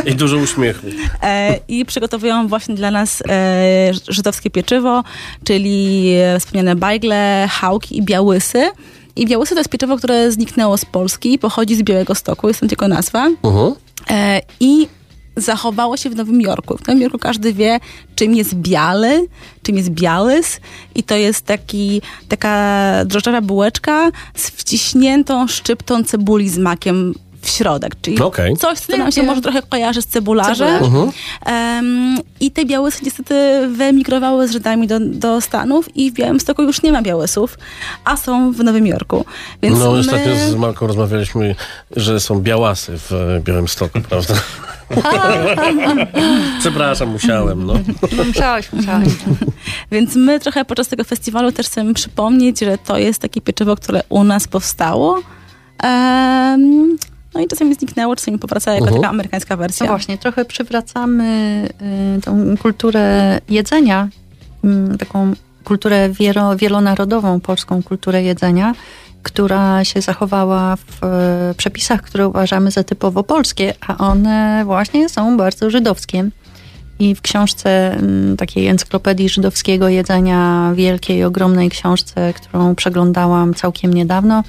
I 0.07 0.15
dużo 0.15 0.37
uśmiechu. 0.37 0.87
e, 1.23 1.59
I 1.69 1.85
przygotowują 1.85 2.49
właśnie 2.49 2.75
dla 2.75 2.91
nas 2.91 3.23
e, 3.29 3.91
żydowskie 4.09 4.51
pieczywo, 4.51 5.05
czyli 5.45 6.13
wspomniane 6.41 6.77
bajgle, 6.77 7.49
chałki 7.51 7.99
i 7.99 8.03
białysy. 8.03 8.71
I 9.17 9.27
białysy 9.27 9.55
to 9.55 9.61
jest 9.61 9.71
pieczywo, 9.71 9.97
które 9.97 10.33
zniknęło 10.33 10.77
z 10.77 10.85
Polski, 10.85 11.39
pochodzi 11.39 11.77
z 11.77 11.83
Białego 11.83 12.15
Stoku, 12.15 12.49
jest 12.49 12.61
tam 12.61 12.69
tylko 12.69 12.89
nazwa. 12.89 13.27
Mhm. 13.43 13.67
E, 13.67 13.75
I 14.61 14.89
zachowało 15.37 15.97
się 15.97 16.11
w 16.11 16.17
Nowym 16.17 16.41
Jorku. 16.41 16.77
W 16.77 16.87
Nowym 16.87 17.03
Jorku 17.03 17.19
każdy 17.19 17.53
wie, 17.53 17.81
czym 18.15 18.35
jest 18.35 18.55
biały, 18.55 19.29
czym 19.63 19.77
jest 19.77 19.91
białys. 19.91 20.61
I 20.95 21.03
to 21.03 21.17
jest 21.17 21.47
taki, 21.47 22.03
taka 22.29 23.05
drożdżowa 23.07 23.41
bułeczka 23.41 24.11
z 24.35 24.51
wciśniętą 24.51 25.49
szczyptą 25.49 26.05
cebuli 26.05 26.49
z 26.49 26.59
makiem 26.59 27.15
w 27.43 27.49
środek. 27.49 27.95
Czyli 28.03 28.21
Okej. 28.21 28.57
coś, 28.57 28.79
co 28.79 28.97
nam 28.97 29.13
się 29.13 29.23
może 29.23 29.41
trochę 29.41 29.63
kojarzy 29.63 30.03
z 30.03 30.07
cebularzem. 30.07 30.81
Cebularz. 30.85 31.15
Em, 31.47 32.19
I 32.41 32.51
te 32.51 32.65
białysy 32.65 33.01
niestety 33.05 33.69
wyemigrowały 33.69 34.49
z 34.49 34.53
Żydami 34.53 34.87
do, 34.87 35.01
do 35.01 35.41
Stanów 35.41 35.97
i 35.97 36.11
w 36.11 36.15
Białymstoku 36.15 36.63
już 36.63 36.83
nie 36.83 36.93
ma 36.93 37.03
białysów, 37.03 37.59
a 38.05 38.17
są 38.17 38.53
w 38.53 38.65
Nowym 38.65 38.87
Jorku. 38.87 39.25
Więc 39.63 39.79
No, 39.79 39.93
my... 39.93 39.99
ostatnio 39.99 40.37
z 40.37 40.55
Marką 40.55 40.87
rozmawialiśmy, 40.87 41.55
że 41.97 42.21
są 42.21 42.41
białasy 42.41 42.93
w 42.97 43.41
Białymstoku, 43.45 44.01
prawda? 44.09 44.35
Przepraszam, 46.61 47.09
musiałem, 47.09 47.67
no. 47.67 47.75
Musiałeś, 48.27 48.73
musiałeś. 48.73 49.09
Więc 49.93 50.17
my 50.17 50.41
trochę 50.41 50.65
podczas 50.65 50.89
tego 50.89 51.05
festiwalu 51.05 51.53
też 51.53 51.67
chcemy 51.67 51.95
przypomnieć, 51.95 52.61
że 52.61 52.79
to 52.79 52.99
jest 52.99 53.23
takie 53.23 53.41
pieczywo, 53.41 53.77
które 53.77 54.03
u 54.09 54.25
nas 54.25 54.49
powstało. 54.49 55.21
Em, 55.83 56.97
no 57.35 57.41
i 57.41 57.49
czasami 57.49 57.75
zniknęło, 57.75 58.17
czasami 58.17 58.39
powracało 58.39 58.77
jako 58.77 58.95
taka 58.95 59.09
amerykańska 59.09 59.57
wersja. 59.57 59.87
No 59.87 59.93
właśnie, 59.93 60.19
trochę 60.19 60.45
przywracamy 60.45 61.69
y, 62.19 62.21
tą 62.21 62.57
kulturę 62.57 63.39
jedzenia, 63.49 64.09
mm, 64.65 64.99
taką 64.99 65.33
kulturę 65.65 66.11
wielo, 66.11 66.57
wielonarodową, 66.57 67.41
polską 67.41 67.83
kulturę 67.83 68.23
jedzenia, 68.23 68.75
która 69.23 69.85
się 69.85 70.01
zachowała 70.01 70.77
w 70.77 71.05
e, 71.05 71.55
przepisach, 71.57 72.03
które 72.03 72.29
uważamy 72.29 72.71
za 72.71 72.85
typowo 72.85 73.25
polskie, 73.25 73.75
a 73.87 73.99
one 73.99 74.63
właśnie 74.65 75.09
są 75.09 75.37
bardzo 75.37 75.71
żydowskie. 75.71 76.31
I 76.99 77.15
w 77.15 77.21
książce 77.21 77.93
mm, 77.93 78.37
takiej 78.37 78.67
encyklopedii 78.67 79.29
żydowskiego 79.29 79.89
jedzenia, 79.89 80.73
wielkiej, 80.75 81.25
ogromnej 81.25 81.71
książce, 81.71 82.33
którą 82.33 82.75
przeglądałam 82.75 83.55
całkiem 83.55 83.95
niedawno, 83.95 84.43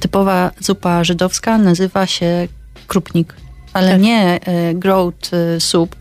typowa 0.00 0.50
zupa 0.60 1.04
żydowska 1.04 1.58
nazywa 1.58 2.06
się 2.06 2.48
krupnik. 2.86 3.34
Ale 3.72 3.98
nie 3.98 4.40
e, 4.44 4.74
groat 4.74 5.30
e, 5.32 5.60
soup, 5.60 5.96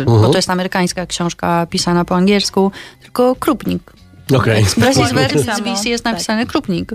e, 0.00 0.04
bo 0.04 0.28
to 0.28 0.38
jest 0.38 0.50
amerykańska 0.50 1.06
książka 1.06 1.66
pisana 1.70 2.04
po 2.04 2.16
angielsku, 2.16 2.72
tylko 3.02 3.36
krupnik. 3.36 3.92
Okej. 4.34 4.62
Expressis 4.62 4.96
Dokładnie 4.96 5.22
verbis 5.22 5.46
tak 5.46 5.86
jest 5.86 6.04
Tak. 6.04 6.12
napisane 6.12 6.46
krupnik. 6.46 6.92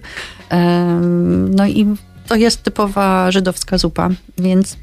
No 1.50 1.68
i 1.68 1.96
to 2.28 2.36
jest 2.36 2.64
typowa 2.64 3.32
żydowska 3.32 3.78
zupa, 3.78 4.10
więc 4.38 4.78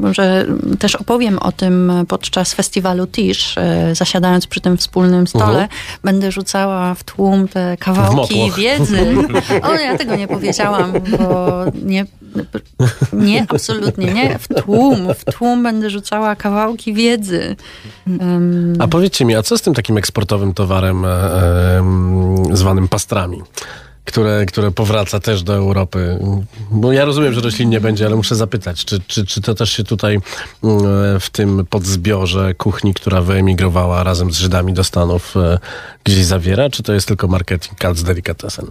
może 0.00 0.46
też 0.78 0.96
opowiem 0.96 1.38
o 1.38 1.52
tym 1.52 1.92
podczas 2.08 2.54
festiwalu 2.54 3.06
Tisz, 3.06 3.58
e, 3.58 3.94
zasiadając 3.94 4.46
przy 4.46 4.60
tym 4.60 4.76
wspólnym 4.76 5.26
stole. 5.26 5.62
Mhm. 5.62 5.68
Będę 6.04 6.32
rzucała 6.32 6.94
w 6.94 7.04
tłum 7.04 7.48
te 7.48 7.76
kawałki 7.76 8.52
wiedzy. 8.56 9.06
O, 9.62 9.74
ja 9.74 9.98
tego 9.98 10.16
nie 10.16 10.28
powiedziałam, 10.28 10.92
bo 11.18 11.64
nie, 11.84 12.06
nie, 13.12 13.46
absolutnie 13.48 14.12
nie. 14.14 14.38
W 14.38 14.48
tłum, 14.62 14.98
w 15.18 15.24
tłum 15.24 15.62
będę 15.62 15.90
rzucała 15.90 16.36
kawałki 16.36 16.94
wiedzy. 16.94 17.56
Em, 18.06 18.74
A 18.78 18.88
powiedzcie 18.88 19.24
mi, 19.24 19.36
a 19.36 19.42
co 19.42 19.58
z 19.58 19.62
tym 19.62 19.74
takim 19.74 19.96
eksportowym 19.98 20.54
towarem 20.54 21.04
e, 21.04 21.08
em, 21.78 22.56
zwanym 22.56 22.88
pastrami? 22.88 23.42
Które, 24.04 24.46
które 24.46 24.70
powraca 24.70 25.20
też 25.20 25.42
do 25.42 25.54
Europy. 25.54 26.18
Bo 26.70 26.92
ja 26.92 27.04
rozumiem, 27.04 27.32
że 27.32 27.40
roślin 27.40 27.70
nie 27.70 27.80
będzie, 27.80 28.06
ale 28.06 28.16
muszę 28.16 28.36
zapytać, 28.36 28.84
czy, 28.84 29.00
czy, 29.06 29.26
czy 29.26 29.40
to 29.40 29.54
też 29.54 29.72
się 29.72 29.84
tutaj 29.84 30.18
mm, 30.64 31.20
w 31.20 31.30
tym 31.30 31.66
podzbiorze 31.70 32.54
kuchni, 32.54 32.94
która 32.94 33.20
wyemigrowała 33.20 34.02
razem 34.02 34.32
z 34.32 34.36
Żydami 34.36 34.72
do 34.72 34.84
Stanów, 34.84 35.36
e, 35.36 35.58
gdzieś 36.04 36.24
zawiera, 36.24 36.70
czy 36.70 36.82
to 36.82 36.92
jest 36.92 37.08
tylko 37.08 37.28
marketing 37.28 37.80
cult 37.80 37.98
z 37.98 38.02
delikatesem? 38.04 38.70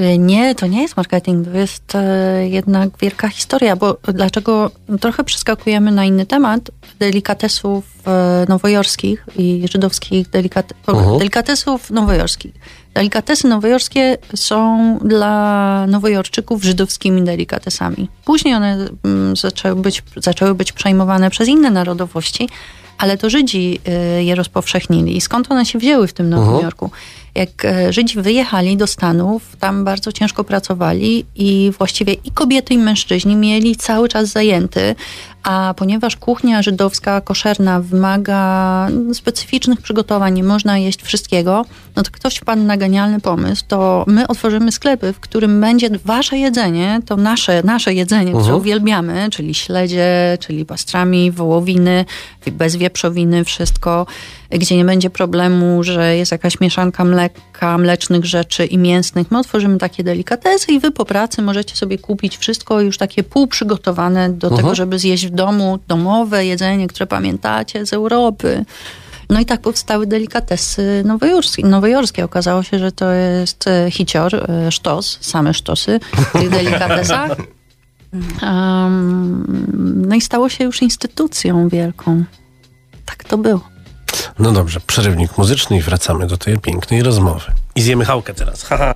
Y, 0.00 0.18
Nie, 0.18 0.54
to 0.54 0.66
nie 0.66 0.82
jest 0.82 0.96
marketing, 0.96 1.48
to 1.48 1.56
jest 1.56 1.94
e, 1.94 2.48
jednak 2.48 2.90
wielka 3.00 3.28
historia, 3.28 3.76
bo 3.76 3.96
dlaczego 4.14 4.70
trochę 5.00 5.24
przeskakujemy 5.24 5.92
na 5.92 6.04
inny 6.04 6.26
temat 6.26 6.70
delikatesów 6.98 7.84
e, 8.06 8.46
nowojorskich 8.48 9.26
i 9.36 9.64
żydowskich 9.72 10.30
delikat, 10.30 10.72
o, 10.86 10.92
Mhm. 10.92 11.18
delikatesów 11.18 11.90
nowojorskich. 11.90 12.52
Delikatesy 12.94 13.48
nowojorskie 13.48 14.18
są 14.34 14.98
dla 15.04 15.86
nowojorczyków 15.88 16.62
żydowskimi 16.62 17.22
delikatesami. 17.22 18.08
Później 18.24 18.54
one 18.54 18.88
mm, 19.04 19.36
zaczęły 19.36 19.82
być, 19.82 20.02
zaczęły 20.16 20.54
być 20.54 20.72
przejmowane 20.72 21.30
przez 21.30 21.48
inne 21.48 21.70
narodowości, 21.70 22.48
ale 22.98 23.18
to 23.18 23.30
Żydzi 23.30 23.80
y, 24.18 24.24
je 24.24 24.34
rozpowszechnili. 24.34 25.16
I 25.16 25.20
skąd 25.20 25.50
one 25.50 25.66
się 25.66 25.78
wzięły 25.78 26.06
w 26.06 26.12
tym 26.12 26.30
Nowym 26.30 26.62
Jorku? 26.62 26.90
Jak 27.34 27.64
e, 27.64 27.92
Żydzi 27.92 28.22
wyjechali 28.22 28.76
do 28.76 28.86
Stanów, 28.86 29.56
tam 29.60 29.84
bardzo 29.84 30.12
ciężko 30.12 30.44
pracowali 30.44 31.26
i 31.36 31.72
właściwie 31.78 32.12
i 32.12 32.30
kobiety, 32.30 32.74
i 32.74 32.78
mężczyźni 32.78 33.36
mieli 33.36 33.76
cały 33.76 34.08
czas 34.08 34.28
zajęty, 34.28 34.94
a 35.42 35.74
ponieważ 35.76 36.16
kuchnia 36.16 36.62
żydowska, 36.62 37.20
koszerna 37.20 37.80
wymaga 37.80 38.88
specyficznych 39.12 39.80
przygotowań, 39.80 40.34
nie 40.34 40.44
można 40.44 40.78
jeść 40.78 41.02
wszystkiego, 41.02 41.64
no 41.96 42.02
to 42.02 42.10
ktoś 42.10 42.36
wpadł 42.36 42.62
na 42.62 42.76
genialny 42.76 43.20
pomysł, 43.20 43.64
to 43.68 44.04
my 44.06 44.28
otworzymy 44.28 44.72
sklepy, 44.72 45.12
w 45.12 45.20
którym 45.20 45.60
będzie 45.60 45.88
wasze 46.04 46.38
jedzenie, 46.38 47.00
to 47.06 47.16
nasze, 47.16 47.62
nasze 47.62 47.94
jedzenie, 47.94 48.32
które 48.32 48.56
uwielbiamy, 48.56 49.28
czyli 49.30 49.54
śledzie, 49.54 50.38
czyli 50.40 50.64
pastrami, 50.64 51.30
wołowiny, 51.30 52.04
bez 52.52 52.76
wieprzowiny, 52.82 53.44
wszystko, 53.44 54.06
gdzie 54.50 54.76
nie 54.76 54.84
będzie 54.84 55.10
problemu, 55.10 55.82
że 55.82 56.16
jest 56.16 56.32
jakaś 56.32 56.60
mieszanka 56.60 57.04
mleka, 57.04 57.78
mlecznych 57.78 58.24
rzeczy 58.24 58.66
i 58.66 58.78
mięsnych. 58.78 59.30
My 59.30 59.38
otworzymy 59.38 59.78
takie 59.78 60.04
delikatesy 60.04 60.72
i 60.72 60.80
wy 60.80 60.90
po 60.90 61.04
pracy 61.04 61.42
możecie 61.42 61.76
sobie 61.76 61.98
kupić 61.98 62.36
wszystko 62.36 62.80
już 62.80 62.98
takie 62.98 63.22
półprzygotowane 63.22 64.30
do 64.30 64.50
tego, 64.50 64.74
żeby 64.74 64.98
zjeść 64.98 65.26
w 65.26 65.30
domu, 65.30 65.78
domowe 65.88 66.46
jedzenie, 66.46 66.88
które 66.88 67.06
pamiętacie 67.06 67.86
z 67.86 67.92
Europy. 67.92 68.64
No 69.30 69.40
i 69.40 69.46
tak 69.46 69.60
powstały 69.60 70.06
delikatesy 70.06 71.02
nowojorskie. 71.04 71.66
nowojorskie. 71.66 72.24
Okazało 72.24 72.62
się, 72.62 72.78
że 72.78 72.92
to 72.92 73.12
jest 73.12 73.68
e, 73.68 73.90
hicior, 73.90 74.34
e, 74.34 74.72
sztos, 74.72 75.18
same 75.20 75.54
sztosy 75.54 76.00
w 76.12 76.32
tych 76.32 76.50
delikatesach. 76.50 77.36
Um, 78.42 80.04
no 80.08 80.16
i 80.16 80.20
stało 80.20 80.48
się 80.48 80.64
już 80.64 80.82
instytucją 80.82 81.68
wielką. 81.68 82.24
Tak 83.12 83.24
to 83.24 83.38
było. 83.38 83.60
No 84.38 84.52
dobrze, 84.52 84.80
przerywnik 84.80 85.38
muzyczny 85.38 85.76
i 85.76 85.80
wracamy 85.80 86.26
do 86.26 86.36
tej 86.36 86.58
pięknej 86.58 87.02
rozmowy. 87.02 87.52
I 87.74 87.82
zjemy 87.82 88.04
chałkę 88.04 88.34
teraz. 88.34 88.64
Haha. 88.64 88.94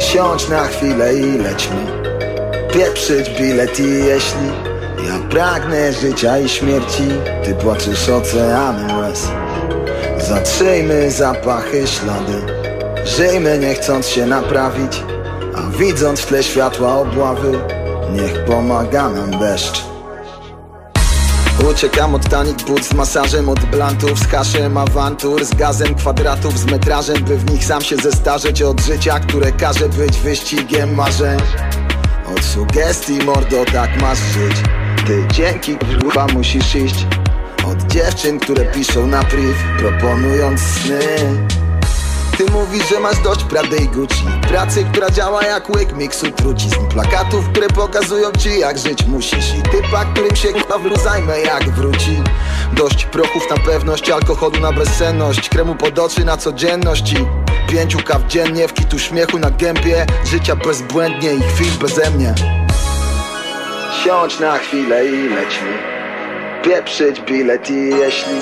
Siądź 0.00 0.48
na 0.48 0.64
chwilę 0.64 1.14
i 1.14 1.38
lećmy 1.38 1.99
Pieprzyć 2.72 3.30
bilet 3.30 3.80
i 3.80 3.82
jeśli 3.82 4.46
Ja 5.06 5.28
pragnę 5.30 5.92
życia 5.92 6.38
i 6.38 6.48
śmierci 6.48 7.08
Ty 7.44 7.54
płaczesz 7.54 8.08
oceanem 8.08 8.98
łez 8.98 9.28
Zatrzyjmy 10.18 11.10
zapachy, 11.10 11.86
ślady 11.86 12.42
Żyjmy 13.04 13.58
nie 13.58 13.74
chcąc 13.74 14.06
się 14.06 14.26
naprawić 14.26 15.02
A 15.56 15.78
widząc 15.78 16.20
w 16.20 16.26
tle 16.26 16.42
światła 16.42 16.98
obławy 16.98 17.58
Niech 18.12 18.44
pomaga 18.44 19.08
nam 19.08 19.30
deszcz 19.30 19.90
Uciekam 21.70 22.14
od 22.14 22.28
tanich 22.28 22.56
but 22.56 22.84
z 22.84 22.92
masażem, 22.92 23.48
od 23.48 23.60
blantów, 23.60 24.18
z 24.18 24.26
haszem, 24.26 24.76
awantur, 24.76 25.44
z 25.44 25.54
gazem, 25.54 25.94
kwadratów, 25.94 26.58
z 26.58 26.64
metrażem, 26.64 27.24
by 27.24 27.36
w 27.36 27.50
nich 27.50 27.64
sam 27.64 27.82
się 27.82 27.96
zestarzeć 27.96 28.62
od 28.62 28.80
życia, 28.80 29.20
które 29.20 29.52
każe 29.52 29.88
być 29.88 30.18
wyścigiem 30.18 30.94
marzeń. 30.94 31.38
Od 32.36 32.44
sugestii, 32.44 33.18
mordo, 33.24 33.64
tak 33.72 34.02
masz 34.02 34.18
żyć. 34.18 34.56
Ty 35.06 35.24
dzięki 35.32 35.76
kurwa 35.76 36.26
musisz 36.26 36.74
iść. 36.74 37.06
Od 37.66 37.82
dziewczyn, 37.82 38.40
które 38.40 38.64
piszą 38.64 39.06
na 39.06 39.24
priv, 39.24 39.54
proponując 39.78 40.60
sny. 40.60 41.00
Ty 42.40 42.50
mówisz, 42.52 42.88
że 42.88 43.00
masz 43.00 43.18
dość 43.18 43.44
Prady 43.44 43.76
i 43.76 43.88
Gucci. 43.88 44.24
Pracy, 44.48 44.84
która 44.92 45.10
działa 45.10 45.44
jak 45.44 45.70
łyk 45.70 45.96
miksu 45.96 46.30
trucizn 46.30 46.86
Plakatów, 46.92 47.48
które 47.48 47.68
pokazują 47.68 48.32
ci 48.32 48.58
jak 48.58 48.78
żyć 48.78 49.06
musisz. 49.06 49.54
I 49.58 49.62
typa, 49.62 50.04
którym 50.04 50.36
się 50.36 50.48
k***a 50.48 50.98
zajmę 50.98 51.40
jak 51.40 51.70
wróci. 51.70 52.22
Dość 52.72 53.04
prochów 53.04 53.50
na 53.50 53.56
pewność, 53.56 54.10
alkoholu 54.10 54.60
na 54.60 54.72
bezsenność 54.72 55.48
Kremu 55.48 55.74
pod 55.74 55.98
oczy 55.98 56.24
na 56.24 56.36
codzienność. 56.36 57.12
I 57.12 57.26
Pięciu 57.72 57.98
kaw 57.98 58.26
dziennie, 58.26 58.68
w 58.68 58.74
kitu 58.74 58.98
śmiechu 58.98 59.38
na 59.38 59.50
gębie. 59.50 60.06
Życia 60.24 60.56
bezbłędnie 60.56 61.34
i 61.34 61.42
chwil 61.42 61.72
beze 61.80 62.10
mnie. 62.10 62.34
Siądź 64.04 64.40
na 64.40 64.58
chwilę 64.58 65.06
i 65.06 65.28
lećmy 65.28 65.78
Pieprzyć 66.62 67.20
bilet 67.20 67.70
i 67.70 67.90
jeśli 67.90 68.34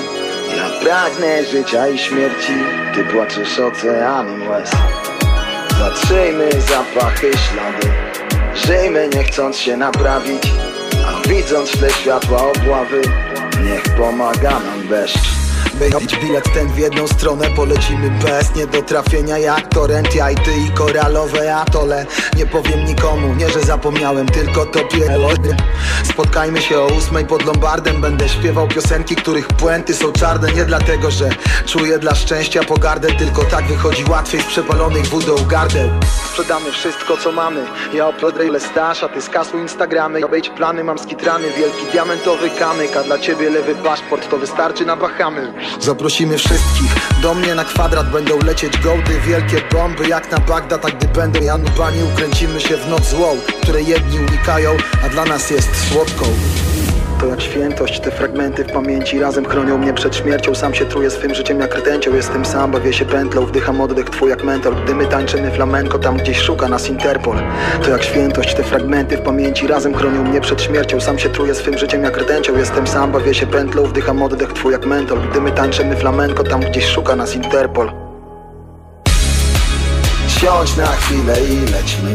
Ja 0.57 0.69
pragnę 0.83 1.45
życia 1.45 1.87
i 1.87 1.97
śmierci 1.97 2.53
Ty 2.93 3.03
płaczesz 3.03 3.59
oceanem 3.59 4.49
łez. 4.49 4.71
Zatrzyjmy 5.79 6.49
zapachy, 6.51 7.31
ślady 7.31 7.87
Żyjmy 8.55 9.09
nie 9.15 9.23
chcąc 9.23 9.57
się 9.57 9.77
naprawić 9.77 10.43
A 11.07 11.27
widząc 11.27 11.69
w 11.69 11.77
tle 11.77 11.89
światła 11.89 12.51
obławy 12.51 13.01
Niech 13.63 13.83
pomaga 13.97 14.51
nam 14.59 14.87
deszcz 14.87 15.38
Wyjąć 15.79 16.15
bilet 16.15 16.53
ten 16.53 16.67
w 16.67 16.77
jedną 16.77 17.07
stronę 17.07 17.49
Polecimy 17.55 18.11
bez 18.11 18.55
niedotrafienia. 18.55 19.37
Jak 19.37 19.67
torrent, 19.67 20.15
ja 20.15 20.31
i 20.31 20.35
ty 20.35 20.51
i 20.67 20.71
koralowe 20.71 21.55
atole. 21.55 22.05
Nie 22.37 22.45
powiem 22.45 22.85
nikomu, 22.85 23.35
nie 23.35 23.49
że 23.49 23.61
zapomniałem 23.61 24.27
Tylko 24.27 24.65
tobie 24.65 25.13
elody 25.13 25.55
Spotkajmy 26.03 26.61
się 26.61 26.79
o 26.79 26.85
ósmej 26.85 27.25
pod 27.25 27.45
Lombardem 27.45 28.01
Będę 28.01 28.29
śpiewał 28.29 28.67
piosenki, 28.67 29.15
których 29.15 29.47
puenty 29.47 29.93
są 29.93 30.11
czarne. 30.11 30.51
Nie 30.51 30.65
dlatego, 30.65 31.11
że 31.11 31.29
czuję 31.65 31.99
dla 31.99 32.15
szczęścia 32.15 32.63
pogardę 32.63 33.07
Tylko 33.07 33.43
tak 33.43 33.67
wychodzi 33.67 34.03
łatwiej 34.09 34.41
z 34.41 34.45
przepalonych 34.45 35.07
wódą 35.07 35.35
gardeł. 35.47 35.89
Sprzedamy 36.29 36.71
wszystko 36.71 37.17
co 37.17 37.31
mamy. 37.31 37.65
Ja 37.93 38.07
uploadę 38.07 38.47
ile 38.47 38.59
staż, 38.59 39.03
a 39.03 39.09
ty 39.09 39.21
skasuj 39.21 39.61
Instagramy. 39.61 40.25
Obejdź 40.25 40.49
plany, 40.49 40.83
mam 40.83 40.99
skitrany 40.99 41.51
Wielki 41.51 41.85
diamentowy 41.91 42.49
kamyk 42.49 42.97
A 42.97 43.03
dla 43.03 43.19
ciebie 43.19 43.49
lewy 43.49 43.75
paszport 43.75 44.29
to 44.29 44.37
wystarczy 44.37 44.85
na 44.85 44.95
Bahamy 44.95 45.53
Zaprosimy 45.79 46.37
wszystkich. 46.37 46.95
Do 47.21 47.33
mnie 47.33 47.55
na 47.55 47.65
kwadrat 47.65 48.11
będą 48.11 48.39
lecieć 48.39 48.77
gołdy 48.77 49.19
Wielkie 49.27 49.61
bomby 49.71 50.07
jak 50.07 50.31
na 50.31 50.37
Bagdad 50.37 50.85
A 50.85 50.89
gdy 50.89 51.07
będą 51.07 51.41
Janubani 51.41 52.03
ukręcimy 52.03 52.61
się 52.61 52.77
w 52.77 52.87
noc 52.89 53.09
złą 53.09 53.37
Której 53.61 53.87
jedni 53.87 54.19
unikają, 54.19 54.77
a 55.05 55.09
dla 55.09 55.25
nas 55.25 55.49
jest 55.49 55.69
słodką 55.89 56.25
to 57.19 57.25
jak 57.25 57.41
świętość, 57.41 57.99
te 57.99 58.11
fragmenty 58.11 58.63
w 58.63 58.71
pamięci 58.71 59.19
Razem 59.19 59.45
chronią 59.45 59.77
mnie 59.77 59.93
przed 59.93 60.15
śmiercią. 60.15 60.55
Sam 60.55 60.73
się 60.73 60.85
truję 60.85 61.09
swym 61.09 61.35
życiem 61.35 61.59
jak 61.59 61.75
rtęcią 61.75 62.15
Jestem 62.15 62.45
sam, 62.45 62.71
bawię 62.71 62.93
się 62.93 63.05
pętlą 63.05 63.45
Wdycham 63.45 63.81
oddech 63.81 64.09
twój 64.09 64.29
jak 64.29 64.43
mentor. 64.43 64.75
Gdy 64.83 64.95
my 64.95 65.05
tańczymy 65.05 65.51
flamenko 65.51 65.99
Tam 65.99 66.17
gdzieś 66.17 66.37
szuka 66.37 66.67
nas 66.67 66.89
Interpol. 66.89 67.37
To 67.83 67.89
jak 67.89 68.03
świętość, 68.03 68.55
te 68.55 68.63
fragmenty 68.63 69.17
w 69.17 69.21
pamięci 69.21 69.67
Razem 69.67 69.93
chronią 69.93 70.23
mnie 70.23 70.41
przed 70.41 70.61
śmiercią. 70.61 71.01
Sam 71.01 71.19
się 71.19 71.29
truję 71.29 71.55
swym 71.55 71.77
życiem 71.77 72.03
jak 72.03 72.17
rtęcią 72.17 72.57
Jestem 72.57 72.87
sam, 72.87 73.11
bawię 73.11 73.33
się 73.33 73.47
pętlą 73.47 73.83
Wdycham 73.83 74.23
oddech 74.23 74.53
twój 74.53 74.71
jak 74.71 74.85
mentor. 74.85 75.29
Gdy 75.29 75.41
my 75.41 75.51
tańczymy 75.51 75.95
flamenko 75.95 76.43
Tam 76.43 76.61
gdzieś 76.61 76.85
szuka 76.85 77.15
nas 77.15 77.35
Interpol. 77.35 77.91
Siądź 80.27 80.77
na 80.77 80.87
chwilę 80.87 81.35
i 81.41 81.71
lećmy 81.71 82.13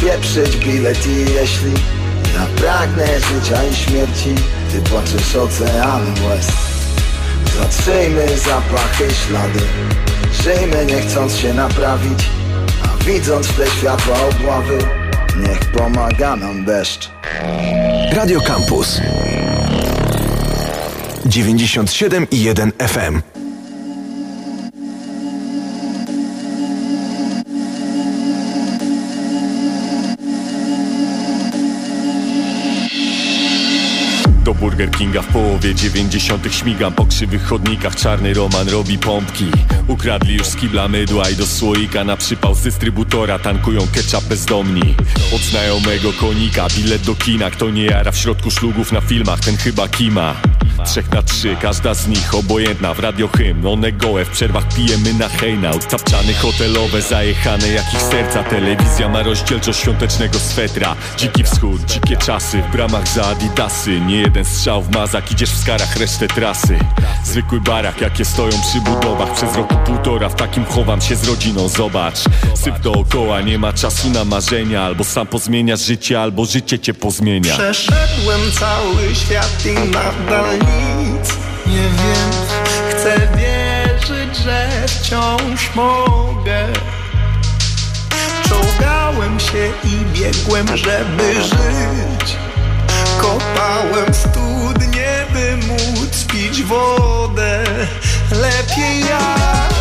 Pieprzyć 0.00 0.56
bilet 0.56 1.06
i 1.06 1.34
jeśli 1.34 1.72
ja 2.38 2.46
pragnę 2.56 3.06
życia 3.20 3.64
i 3.64 3.74
śmierci 3.74 4.34
Ty 4.72 4.80
płaczesz 4.90 5.36
oceanem 5.36 6.14
łez. 6.28 6.46
Zatrzyjmy 7.58 8.38
zapachy, 8.38 9.08
ślady 9.26 9.60
Żyjmy 10.42 10.86
nie 10.86 11.00
chcąc 11.00 11.36
się 11.36 11.54
naprawić 11.54 12.30
A 12.84 13.04
widząc 13.04 13.46
w 13.46 13.54
tle 13.54 13.66
światła 13.66 14.16
obławy 14.30 14.78
Niech 15.36 15.60
pomaga 15.60 16.36
nam 16.36 16.64
deszcz. 16.64 17.10
Radio 18.12 18.40
Campus. 18.40 19.00
97 21.26 22.26
i 22.30 22.42
1 22.42 22.72
FM. 22.78 23.47
Burger 34.78 34.98
Kinga 34.98 35.22
w 35.22 35.26
połowie 35.26 35.74
90 35.74 36.54
śmigam 36.54 36.92
po 36.92 37.06
krzywych 37.06 37.44
chodnikach. 37.44 37.96
Czarny 37.96 38.34
Roman 38.34 38.68
robi 38.68 38.98
pompki. 38.98 39.44
Ukradli 39.88 40.34
już 40.34 40.46
z 40.46 40.56
kibla 40.56 40.88
mydła 40.88 41.30
i 41.30 41.36
do 41.36 41.46
słoika 41.46 42.04
Na 42.04 42.16
przypał 42.16 42.54
z 42.54 42.62
dystrybutora. 42.62 43.38
Tankują 43.38 43.80
ketchup 43.94 44.24
bezdomni. 44.24 44.94
Od 45.34 45.40
znajomego 45.40 46.12
konika 46.12 46.66
bilet 46.76 47.02
do 47.02 47.14
kina. 47.14 47.50
Kto 47.50 47.70
nie 47.70 47.84
jara 47.84 48.12
w 48.12 48.16
środku 48.16 48.50
szlugów 48.50 48.92
na 48.92 49.00
filmach 49.00 49.40
Ten 49.40 49.56
chyba 49.56 49.88
kima 49.88 50.34
Trzech 50.86 51.10
na 51.10 51.22
trzy, 51.22 51.56
każda 51.62 51.94
z 51.94 52.08
nich 52.08 52.34
obojętna 52.34 52.94
w 52.94 52.98
radio 52.98 53.28
hymn. 53.28 53.66
One 53.66 53.92
gołe, 53.92 54.24
w 54.24 54.30
przerwach 54.30 54.68
pijemy 54.68 55.14
na 55.14 55.28
hejnaut 55.28 55.88
Tapczany 55.88 56.34
hotelowe, 56.34 57.02
zajechane 57.02 57.68
jak 57.68 57.94
ich 57.94 58.02
serca. 58.02 58.44
Telewizja 58.44 59.08
ma 59.08 59.22
rozdzielczość 59.22 59.80
świątecznego 59.80 60.38
swetra. 60.38 60.96
Dziki 61.16 61.44
wschód, 61.44 61.80
dzikie 61.86 62.16
czasy, 62.16 62.62
w 62.62 62.72
bramach 62.72 63.08
za 63.08 63.26
adidasy. 63.26 64.00
Nie 64.00 64.16
jeden 64.16 64.44
strzał 64.44 64.82
w 64.82 64.90
mazak, 64.90 65.32
idziesz 65.32 65.50
w 65.50 65.58
skarach 65.58 65.96
resztę 65.96 66.28
trasy. 66.28 66.78
Zwykły 67.24 67.60
barak, 67.60 68.00
jakie 68.00 68.24
stoją 68.24 68.50
przy 68.50 68.80
budowach. 68.80 69.32
Przez 69.34 69.56
roku 69.56 69.74
półtora 69.86 70.28
w 70.28 70.34
takim 70.34 70.64
chowam 70.64 71.00
się 71.00 71.16
z 71.16 71.28
rodziną, 71.28 71.68
zobacz 71.68 72.18
Syp 72.54 72.78
dookoła, 72.78 73.40
nie 73.40 73.58
ma 73.58 73.72
czasu 73.72 74.10
na 74.10 74.24
marzenia. 74.24 74.82
Albo 74.82 75.04
sam 75.04 75.26
pozmieniasz 75.26 75.80
życie, 75.80 76.20
albo 76.20 76.44
życie 76.44 76.78
cię 76.78 76.94
pozmienia. 76.94 77.54
Przeszedłem 77.54 78.40
cały 78.52 79.14
świat 79.14 79.66
i 79.66 79.90
nadal 79.90 80.67
nic 80.98 81.28
nie 81.66 81.82
wiem. 81.82 82.30
Chcę 82.90 83.28
wierzyć, 83.36 84.36
że 84.36 84.68
wciąż 84.86 85.74
mogę. 85.74 86.66
Czołgałem 88.48 89.40
się 89.40 89.72
i 89.84 90.20
biegłem, 90.20 90.76
żeby 90.76 91.34
żyć. 91.42 92.36
Kopałem 93.20 94.14
studnie, 94.14 95.26
by 95.32 95.56
móc 95.66 96.24
pić 96.24 96.62
wodę. 96.62 97.64
Lepiej 98.30 99.00
jak 99.00 99.77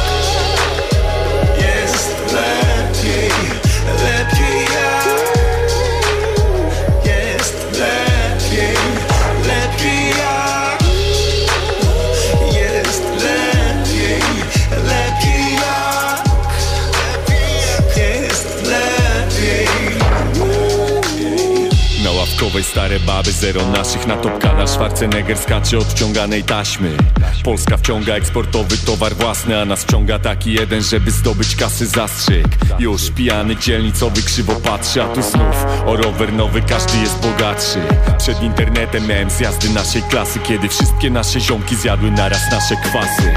Stare 22.64 23.00
baby, 23.00 23.32
zero 23.32 23.68
naszych 23.68 24.08
na 24.08 24.18
topkana 24.18 24.68
Schwarzenegger 24.68 25.38
skacze 25.38 25.78
od 25.78 25.86
wciąganej 25.86 26.44
taśmy. 26.44 26.98
Polska 27.44 27.78
wciąga 27.78 28.14
eksportowy 28.14 28.78
towar 28.78 29.16
własny 29.16 29.62
A 29.62 29.66
nas 29.66 29.84
wciąga 29.84 30.20
taki 30.20 30.54
jeden, 30.54 30.82
żeby 30.82 31.12
zdobyć 31.12 31.56
kasy 31.56 31.86
zastrzyk. 31.86 32.48
Już 32.80 33.12
pijany 33.12 33.56
dzielnicowy 33.56 34.22
krzywo 34.22 34.56
patrzy 34.56 35.04
A 35.04 35.08
tu 35.08 35.22
znów 35.22 35.66
o 35.86 35.96
rower 35.96 36.34
nowy 36.34 36.62
każdy 36.62 36.98
jest 36.98 37.20
bogatszy. 37.20 37.80
Przed 38.18 38.44
internetem 38.44 39.08
miałem 39.08 39.30
zjazdy 39.30 39.70
naszej 39.70 40.02
klasy 40.02 40.40
Kiedy 40.40 40.70
wszystkie 40.70 41.10
nasze 41.10 41.40
ziomki 41.40 41.76
zjadły 41.76 42.12
naraz 42.12 42.52
nasze 42.52 42.76
kwasy. 42.76 43.34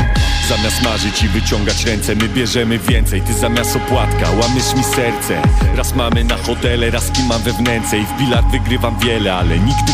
Zamiast 0.48 0.82
marzyć 0.82 1.22
i 1.22 1.28
wyciągać 1.28 1.84
ręce 1.84 2.16
My 2.16 2.28
bierzemy 2.28 2.78
więcej, 2.78 3.20
ty 3.20 3.34
zamiast 3.34 3.76
opłatka 3.76 4.30
Łamiesz 4.30 4.74
mi 4.76 4.84
serce. 4.84 5.42
Raz 5.76 5.94
mamy 5.94 6.24
na 6.24 6.36
hotele, 6.36 6.90
raz 6.90 7.10
kimam 7.10 7.42
we 7.42 7.52
wnęce 7.52 7.98
I 7.98 8.04
w 8.04 8.18
bilard 8.18 8.46
wygrywam 8.52 8.98
wiele, 9.10 9.34
ale 9.34 9.58
nigdy 9.58 9.92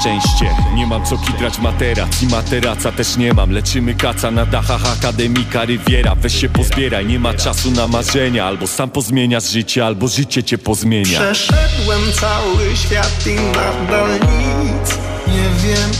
szczęście. 0.00 0.54
Nie 0.74 0.86
mam 0.86 1.06
co 1.06 1.18
kitrać 1.18 1.58
materac 1.58 2.22
i 2.22 2.26
materaca 2.26 2.92
też 2.92 3.16
nie 3.16 3.34
mam. 3.34 3.50
Leczymy 3.50 3.94
kaca 3.94 4.30
na 4.30 4.46
dachach 4.46 4.86
akademika 4.98 5.64
Riviera 5.64 6.14
Weź 6.14 6.40
się 6.40 6.48
pozbieraj, 6.48 7.06
nie 7.06 7.18
ma 7.18 7.34
czasu 7.34 7.70
na 7.70 7.88
marzenia. 7.88 8.44
Albo 8.44 8.66
sam 8.66 8.90
pozmieniasz 8.90 9.50
życie, 9.50 9.86
albo 9.86 10.08
życie 10.08 10.42
cię 10.42 10.58
pozmienia. 10.58 11.20
Przeszedłem 11.20 12.00
cały 12.20 12.76
świat 12.76 13.26
i 13.26 13.34
nadal 13.34 14.10
nic 14.12 14.98
nie 15.26 15.68
wiem. 15.68 15.90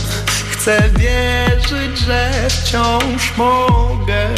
Chcę 0.51 0.89
wierzyć, 0.89 1.99
że 1.99 2.31
wciąż 2.49 3.37
mogę. 3.37 4.29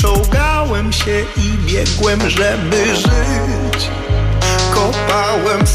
Czołgałem 0.00 0.92
się 0.92 1.24
i 1.36 1.72
biegłem, 1.72 2.30
żeby 2.30 2.96
żyć. 2.96 3.88
Kopałem 4.74 5.66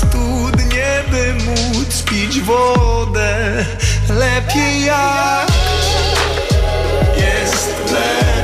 studnie, 0.79 1.03
by 1.11 1.33
móc 1.33 2.03
pić 2.03 2.41
wodę? 2.41 3.65
Lepiej 4.09 4.85
jak 4.85 5.47
Jest 7.17 7.91
lepiej, 7.91 8.38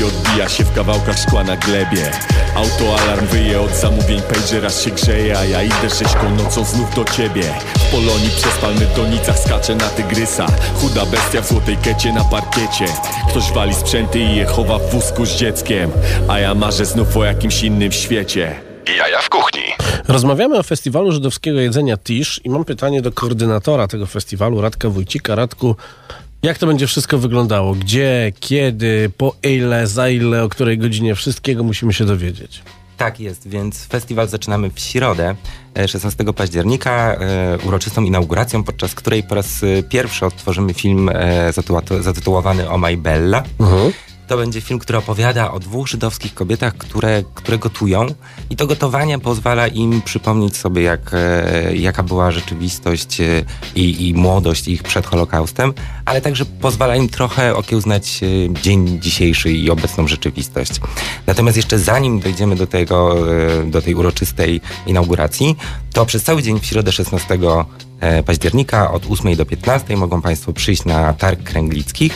I 0.00 0.04
odbija 0.04 0.48
się 0.48 0.64
w 0.64 0.74
kawałkach 0.74 1.18
szkła 1.18 1.44
na 1.44 1.56
glebie. 1.56 2.10
Autoalarm 2.54 3.26
wyje 3.26 3.60
od 3.60 3.70
zamówień 3.70 4.22
Pager 4.22 4.66
aż 4.66 4.84
się 4.84 4.90
grzeje 4.90 5.38
A 5.38 5.44
ja 5.44 5.62
idę 5.62 5.90
sześćką 5.90 6.36
nocą 6.36 6.64
znów 6.64 6.94
do 6.94 7.04
ciebie. 7.04 7.42
W 7.74 7.90
Polonii 7.90 8.30
przez 8.36 8.58
palmy 8.58 8.86
w 8.86 8.96
donicach 8.96 9.38
skacze 9.38 9.74
na 9.74 9.88
tygrysa. 9.88 10.46
Chuda 10.74 11.06
bestia 11.06 11.40
w 11.40 11.48
złotej 11.48 11.76
kecie 11.76 12.12
na 12.12 12.24
parkiecie. 12.24 12.86
Ktoś 13.28 13.52
wali 13.52 13.74
sprzęty 13.74 14.18
i 14.18 14.36
je 14.36 14.46
chowa 14.46 14.78
w 14.78 14.90
wózku 14.90 15.26
z 15.26 15.36
dzieckiem. 15.36 15.90
A 16.28 16.38
ja 16.38 16.54
marzę 16.54 16.84
znów 16.84 17.16
o 17.16 17.24
jakimś 17.24 17.62
innym 17.62 17.92
świecie. 17.92 18.60
Jaja 18.98 19.22
w 19.22 19.28
kuchni. 19.28 19.62
Rozmawiamy 20.08 20.58
o 20.58 20.62
festiwalu 20.62 21.12
żydowskiego 21.12 21.60
jedzenia 21.60 21.96
Tisz 21.96 22.40
i 22.44 22.50
mam 22.50 22.64
pytanie 22.64 23.02
do 23.02 23.12
koordynatora 23.12 23.88
tego 23.88 24.06
festiwalu, 24.06 24.60
Radka 24.60 24.88
Wójcika. 24.88 25.34
Radku, 25.34 25.76
jak 26.42 26.58
to 26.58 26.66
będzie 26.66 26.86
wszystko 26.86 27.18
wyglądało? 27.18 27.74
Gdzie, 27.74 28.32
kiedy, 28.40 29.10
po 29.16 29.34
ile, 29.42 29.86
za 29.86 30.08
ile, 30.08 30.44
o 30.44 30.48
której 30.48 30.78
godzinie? 30.78 31.14
Wszystkiego 31.14 31.64
musimy 31.64 31.92
się 31.92 32.04
dowiedzieć. 32.04 32.62
Tak 32.96 33.20
jest, 33.20 33.48
więc 33.48 33.86
festiwal 33.86 34.28
zaczynamy 34.28 34.70
w 34.70 34.80
środę, 34.80 35.34
e, 35.74 35.88
16 35.88 36.32
października, 36.32 37.14
e, 37.14 37.58
uroczystą 37.64 38.02
inauguracją, 38.04 38.64
podczas 38.64 38.94
której 38.94 39.22
po 39.22 39.34
raz 39.34 39.62
e, 39.62 39.82
pierwszy 39.82 40.26
odtworzymy 40.26 40.74
film 40.74 41.10
e, 41.12 41.52
zatytułowany 42.00 42.70
O 42.70 42.78
My 42.78 42.96
Bella. 42.96 43.42
To 44.30 44.36
będzie 44.36 44.60
film, 44.60 44.78
który 44.78 44.98
opowiada 44.98 45.50
o 45.52 45.58
dwóch 45.58 45.88
żydowskich 45.88 46.34
kobietach, 46.34 46.76
które, 46.76 47.22
które 47.34 47.58
gotują 47.58 48.06
i 48.50 48.56
to 48.56 48.66
gotowanie 48.66 49.18
pozwala 49.18 49.68
im 49.68 50.02
przypomnieć 50.02 50.56
sobie, 50.56 50.82
jak, 50.82 51.10
e, 51.12 51.76
jaka 51.76 52.02
była 52.02 52.30
rzeczywistość 52.30 53.20
e, 53.20 53.44
i, 53.74 54.08
i 54.08 54.14
młodość 54.14 54.68
ich 54.68 54.82
przed 54.82 55.06
Holokaustem, 55.06 55.72
ale 56.04 56.20
także 56.20 56.44
pozwala 56.44 56.96
im 56.96 57.08
trochę 57.08 57.56
okiełznać 57.56 58.20
e, 58.22 58.54
dzień 58.62 59.00
dzisiejszy 59.00 59.52
i 59.52 59.70
obecną 59.70 60.08
rzeczywistość. 60.08 60.72
Natomiast 61.26 61.56
jeszcze 61.56 61.78
zanim 61.78 62.20
dojdziemy 62.20 62.56
do 62.56 62.66
tego, 62.66 63.16
do 63.66 63.82
tej 63.82 63.94
uroczystej 63.94 64.60
inauguracji, 64.86 65.56
to 65.92 66.06
przez 66.06 66.22
cały 66.22 66.42
dzień 66.42 66.60
w 66.60 66.66
środę 66.66 66.92
16 66.92 67.38
e, 68.00 68.22
października 68.22 68.90
od 68.90 69.06
8 69.10 69.36
do 69.36 69.46
15 69.46 69.96
mogą 69.96 70.22
Państwo 70.22 70.52
przyjść 70.52 70.84
na 70.84 71.12
targ 71.12 71.42
kręglickich. 71.42 72.12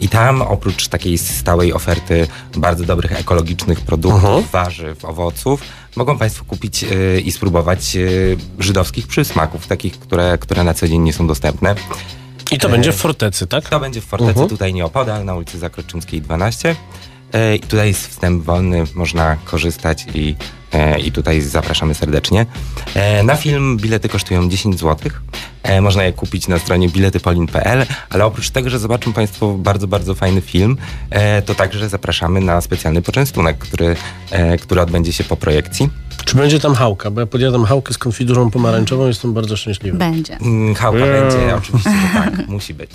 I 0.00 0.08
tam 0.08 0.42
oprócz 0.42 0.88
takiej 0.88 1.18
stałej 1.18 1.72
oferty 1.72 2.26
bardzo 2.56 2.84
dobrych 2.84 3.12
ekologicznych 3.20 3.80
produktów, 3.80 4.50
warzyw, 4.50 5.04
owoców, 5.04 5.60
mogą 5.96 6.18
Państwo 6.18 6.44
kupić 6.44 6.84
y, 6.84 7.22
i 7.24 7.32
spróbować 7.32 7.96
y, 7.96 8.36
żydowskich 8.58 9.06
przysmaków, 9.06 9.66
takich, 9.66 9.98
które, 9.98 10.38
które 10.38 10.64
na 10.64 10.74
co 10.74 10.88
dzień 10.88 11.00
nie 11.00 11.12
są 11.12 11.26
dostępne. 11.26 11.74
I 12.50 12.58
to 12.58 12.68
będzie 12.68 12.92
w 12.92 12.96
fortecy, 12.96 13.46
tak? 13.46 13.68
To 13.68 13.80
będzie 13.80 14.00
w 14.00 14.04
fortecy 14.04 14.30
Mhm. 14.30 14.48
tutaj 14.48 14.74
nieopodal, 14.74 15.24
na 15.24 15.34
ulicy 15.34 15.58
Zakroczymskiej 15.58 16.22
12. 16.22 16.76
E, 17.34 17.56
I 17.56 17.60
tutaj 17.60 17.88
jest 17.88 18.06
wstęp 18.08 18.44
wolny, 18.44 18.84
można 18.94 19.36
korzystać 19.44 20.06
i, 20.14 20.36
e, 20.72 21.00
i 21.00 21.12
tutaj 21.12 21.40
zapraszamy 21.40 21.94
serdecznie. 21.94 22.46
E, 22.94 23.22
Na 23.22 23.36
film 23.36 23.76
bilety 23.76 24.08
kosztują 24.08 24.48
10 24.48 24.78
zł. 24.80 25.10
Można 25.80 26.04
je 26.04 26.12
kupić 26.12 26.48
na 26.48 26.58
stronie 26.58 26.88
biletypolin.pl, 26.88 27.86
ale 28.10 28.24
oprócz 28.24 28.50
tego, 28.50 28.70
że 28.70 28.78
zobaczą 28.78 29.12
Państwo 29.12 29.54
bardzo, 29.58 29.86
bardzo 29.86 30.14
fajny 30.14 30.40
film, 30.40 30.76
e, 31.10 31.42
to 31.42 31.54
także 31.54 31.88
zapraszamy 31.88 32.40
na 32.40 32.60
specjalny 32.60 33.02
poczęstunek, 33.02 33.58
który, 33.58 33.96
e, 34.30 34.58
który 34.58 34.80
odbędzie 34.80 35.12
się 35.12 35.24
po 35.24 35.36
projekcji. 35.36 35.88
Czy 36.24 36.36
będzie 36.36 36.60
tam 36.60 36.74
chałka? 36.74 37.10
Bo 37.10 37.20
ja 37.20 37.26
podjadam 37.26 37.64
chałkę 37.64 37.94
z 37.94 37.98
konfidurą 37.98 38.50
pomarańczową 38.50 39.04
i 39.04 39.08
jestem 39.08 39.34
bardzo 39.34 39.56
szczęśliwy. 39.56 39.98
Będzie. 39.98 40.36
Mm, 40.36 40.74
Chałka 40.74 40.98
Eee. 41.06 41.20
będzie, 41.20 41.56
oczywiście, 41.56 41.90
tak, 42.14 42.48
musi 42.48 42.74
być. 42.74 42.90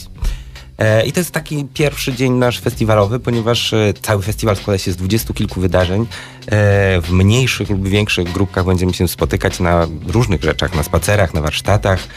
E, 0.79 1.05
I 1.05 1.11
to 1.11 1.19
jest 1.19 1.31
taki 1.31 1.65
pierwszy 1.73 2.13
dzień 2.13 2.33
nasz 2.33 2.59
festiwalowy, 2.59 3.19
ponieważ 3.19 3.73
e, 3.73 3.93
cały 4.01 4.23
festiwal 4.23 4.55
składa 4.55 4.77
się 4.77 4.91
z 4.91 4.95
dwudziestu 4.95 5.33
kilku 5.33 5.61
wydarzeń. 5.61 6.01
E, 6.01 7.01
W 7.01 7.11
mniejszych 7.11 7.69
lub 7.69 7.87
większych 7.87 8.31
grupkach 8.31 8.65
będziemy 8.65 8.93
się 8.93 9.07
spotykać 9.07 9.59
na 9.59 9.87
różnych 10.07 10.43
rzeczach, 10.43 10.75
na 10.75 10.83
spacerach, 10.83 11.33
na 11.33 11.41
warsztatach. 11.41 12.07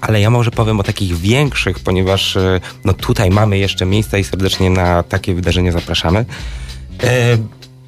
Ale 0.00 0.20
ja 0.20 0.30
może 0.30 0.50
powiem 0.50 0.80
o 0.80 0.82
takich 0.82 1.16
większych, 1.16 1.78
ponieważ 1.78 2.38
no 2.84 2.92
tutaj 2.92 3.30
mamy 3.30 3.58
jeszcze 3.58 3.86
miejsca 3.86 4.18
i 4.18 4.24
serdecznie 4.24 4.70
na 4.70 5.02
takie 5.02 5.34
wydarzenia 5.34 5.72
zapraszamy. 5.72 6.24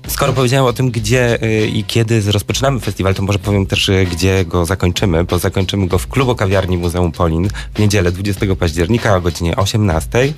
Skoro 0.08 0.32
powiedziałem 0.32 0.66
o 0.66 0.72
tym, 0.72 0.90
gdzie 0.90 1.42
y, 1.42 1.66
i 1.66 1.84
kiedy 1.84 2.32
rozpoczynamy 2.32 2.80
festiwal, 2.80 3.14
to 3.14 3.22
może 3.22 3.38
powiem 3.38 3.66
też, 3.66 3.88
y, 3.88 4.06
gdzie 4.12 4.44
go 4.44 4.64
zakończymy, 4.64 5.24
bo 5.24 5.38
zakończymy 5.38 5.86
go 5.86 5.98
w 5.98 6.08
klubu 6.08 6.34
kawiarni 6.34 6.78
Muzeum 6.78 7.12
Polin 7.12 7.48
w 7.74 7.78
niedzielę 7.78 8.12
20 8.12 8.46
października 8.56 9.16
o 9.16 9.20
godzinie 9.20 9.56
18. 9.56 10.32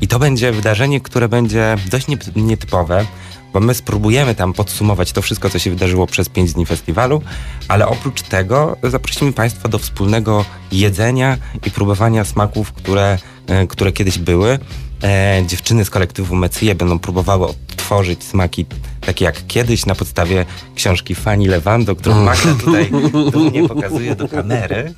I 0.00 0.08
to 0.08 0.18
będzie 0.18 0.52
wydarzenie, 0.52 1.00
które 1.00 1.28
będzie 1.28 1.76
dość 1.90 2.08
nie- 2.08 2.16
nietypowe, 2.36 3.06
bo 3.52 3.60
my 3.60 3.74
spróbujemy 3.74 4.34
tam 4.34 4.52
podsumować 4.52 5.12
to 5.12 5.22
wszystko, 5.22 5.50
co 5.50 5.58
się 5.58 5.70
wydarzyło 5.70 6.06
przez 6.06 6.28
5 6.28 6.52
dni 6.52 6.66
festiwalu, 6.66 7.22
ale 7.68 7.88
oprócz 7.88 8.22
tego 8.22 8.76
zaprosimy 8.82 9.32
Państwa 9.32 9.68
do 9.68 9.78
wspólnego 9.78 10.44
jedzenia 10.72 11.36
i 11.66 11.70
próbowania 11.70 12.24
smaków, 12.24 12.72
które, 12.72 13.18
e, 13.46 13.66
które 13.66 13.92
kiedyś 13.92 14.18
były. 14.18 14.58
E, 15.02 15.42
dziewczyny 15.46 15.84
z 15.84 15.90
kolektywu 15.90 16.36
Mecyje 16.36 16.74
będą 16.74 16.98
próbowały 16.98 17.46
odtworzyć 17.46 18.24
smaki 18.24 18.66
takie 19.00 19.24
jak 19.24 19.46
kiedyś 19.46 19.86
na 19.86 19.94
podstawie 19.94 20.46
książki 20.74 21.14
Fanny 21.14 21.48
Lewando, 21.48 21.96
którą 21.96 22.24
Magda 22.24 22.54
tutaj 22.54 22.90
dumnie 23.32 23.68
pokazuje 23.68 24.14
do 24.14 24.28
kamery. 24.28 24.94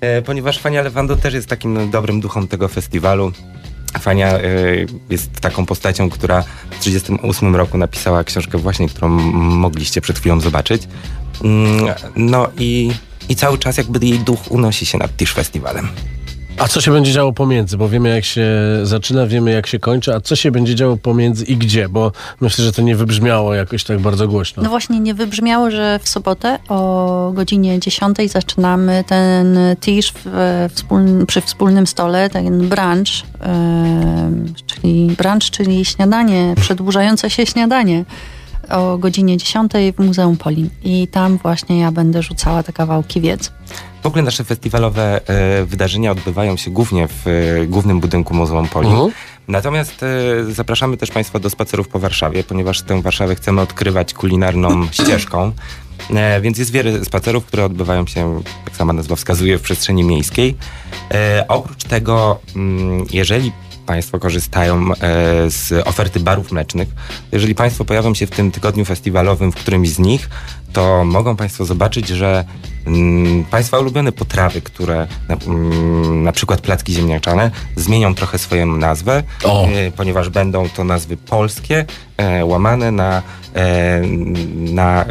E, 0.00 0.22
ponieważ 0.22 0.58
Fania 0.58 0.82
Lewando 0.82 1.16
też 1.16 1.34
jest 1.34 1.48
takim 1.48 1.74
no, 1.74 1.86
dobrym 1.86 2.20
duchom 2.20 2.48
tego 2.48 2.68
festiwalu. 2.68 3.32
Fania 4.00 4.28
e, 4.28 4.42
jest 5.10 5.40
taką 5.40 5.66
postacią, 5.66 6.10
która 6.10 6.42
w 6.42 6.78
1938 6.78 7.56
roku 7.56 7.78
napisała 7.78 8.24
książkę 8.24 8.58
właśnie, 8.58 8.88
którą 8.88 9.08
mogliście 9.08 10.00
przed 10.00 10.18
chwilą 10.18 10.40
zobaczyć. 10.40 10.82
Mm, 11.44 11.94
No 12.16 12.48
i, 12.58 12.90
i 13.28 13.36
cały 13.36 13.58
czas 13.58 13.76
jakby 13.76 14.06
jej 14.06 14.18
duch 14.18 14.40
unosi 14.50 14.86
się 14.86 14.98
nad 14.98 15.16
Tisch 15.16 15.34
Festiwalem. 15.34 15.88
A 16.58 16.68
co 16.68 16.80
się 16.80 16.92
będzie 16.92 17.12
działo 17.12 17.32
pomiędzy? 17.32 17.76
Bo 17.76 17.88
wiemy 17.88 18.08
jak 18.08 18.24
się 18.24 18.46
zaczyna, 18.82 19.26
wiemy 19.26 19.52
jak 19.52 19.66
się 19.66 19.78
kończy, 19.78 20.14
a 20.14 20.20
co 20.20 20.36
się 20.36 20.50
będzie 20.50 20.74
działo 20.74 20.96
pomiędzy 20.96 21.44
i 21.44 21.56
gdzie? 21.56 21.88
Bo 21.88 22.12
myślę, 22.40 22.64
że 22.64 22.72
to 22.72 22.82
nie 22.82 22.96
wybrzmiało 22.96 23.54
jakoś 23.54 23.84
tak 23.84 24.00
bardzo 24.00 24.28
głośno. 24.28 24.62
No 24.62 24.68
właśnie, 24.68 25.00
nie 25.00 25.14
wybrzmiało, 25.14 25.70
że 25.70 26.00
w 26.02 26.08
sobotę 26.08 26.58
o 26.68 27.30
godzinie 27.34 27.80
10 27.80 28.16
zaczynamy 28.26 29.04
ten 29.06 29.58
tisz 29.80 30.12
przy 31.26 31.40
wspólnym 31.40 31.86
stole, 31.86 32.30
ten 32.30 32.68
brunch, 32.68 33.08
em, 33.40 34.54
czyli 34.66 35.06
brunch, 35.18 35.50
czyli 35.50 35.84
śniadanie, 35.84 36.54
przedłużające 36.60 37.30
się 37.30 37.46
śniadanie 37.46 38.04
o 38.70 38.98
godzinie 38.98 39.36
10 39.36 39.72
w 39.96 40.04
Muzeum 40.04 40.36
Polin. 40.36 40.70
I 40.84 41.08
tam 41.08 41.38
właśnie 41.38 41.80
ja 41.80 41.92
będę 41.92 42.22
rzucała 42.22 42.62
te 42.62 42.72
kawałki 42.72 43.20
wiedzy. 43.20 43.50
W 44.04 44.06
ogóle 44.06 44.22
nasze 44.22 44.44
festiwalowe 44.44 45.20
e, 45.28 45.64
wydarzenia 45.64 46.10
odbywają 46.10 46.56
się 46.56 46.70
głównie 46.70 47.08
w 47.08 47.26
e, 47.26 47.66
głównym 47.66 48.00
budynku 48.00 48.34
Muzeum 48.34 48.68
Poli. 48.68 48.88
Mhm. 48.88 49.10
Natomiast 49.48 50.02
e, 50.02 50.06
zapraszamy 50.52 50.96
też 50.96 51.10
Państwa 51.10 51.38
do 51.38 51.50
spacerów 51.50 51.88
po 51.88 51.98
Warszawie, 51.98 52.44
ponieważ 52.44 52.82
tę 52.82 53.02
Warszawę 53.02 53.34
chcemy 53.34 53.60
odkrywać 53.60 54.14
kulinarną 54.14 54.86
ścieżką. 54.92 55.52
E, 56.10 56.40
więc 56.40 56.58
jest 56.58 56.70
wiele 56.70 57.04
spacerów, 57.04 57.44
które 57.44 57.64
odbywają 57.64 58.06
się, 58.06 58.42
jak 58.66 58.76
sama 58.76 58.92
nazwa 58.92 59.16
wskazuje, 59.16 59.58
w 59.58 59.62
przestrzeni 59.62 60.04
miejskiej. 60.04 60.56
E, 61.10 61.44
oprócz 61.48 61.84
tego, 61.84 62.40
mm, 62.56 63.04
jeżeli 63.12 63.52
Państwo 63.86 64.18
korzystają 64.18 64.92
e, 64.92 64.96
z 65.50 65.86
oferty 65.86 66.20
barów 66.20 66.52
mlecznych, 66.52 66.88
jeżeli 67.32 67.54
Państwo 67.54 67.84
pojawią 67.84 68.14
się 68.14 68.26
w 68.26 68.30
tym 68.30 68.50
tygodniu 68.50 68.84
festiwalowym 68.84 69.52
w 69.52 69.54
którymś 69.54 69.88
z 69.88 69.98
nich, 69.98 70.28
to 70.72 71.04
mogą 71.04 71.36
Państwo 71.36 71.64
zobaczyć, 71.64 72.08
że 72.08 72.44
mm, 72.86 73.44
Państwa 73.44 73.78
ulubione 73.78 74.12
potrawy, 74.12 74.60
które 74.60 75.06
na, 75.28 75.36
mm, 75.36 76.22
na 76.22 76.32
przykład 76.32 76.60
placki 76.60 76.92
ziemniaczane, 76.92 77.50
zmienią 77.76 78.14
trochę 78.14 78.38
swoją 78.38 78.66
nazwę, 78.66 79.22
e, 79.44 79.90
ponieważ 79.90 80.28
będą 80.28 80.68
to 80.68 80.84
nazwy 80.84 81.16
polskie, 81.16 81.84
e, 82.16 82.44
łamane 82.44 82.90
na, 82.90 83.22
na 84.54 85.04
e, 85.04 85.06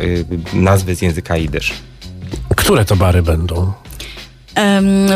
nazwy 0.54 0.96
z 0.96 1.02
języka 1.02 1.38
jidysz. 1.38 1.74
Które 2.56 2.86
to 2.86 2.96
bary 2.96 3.22
będą? 3.22 3.74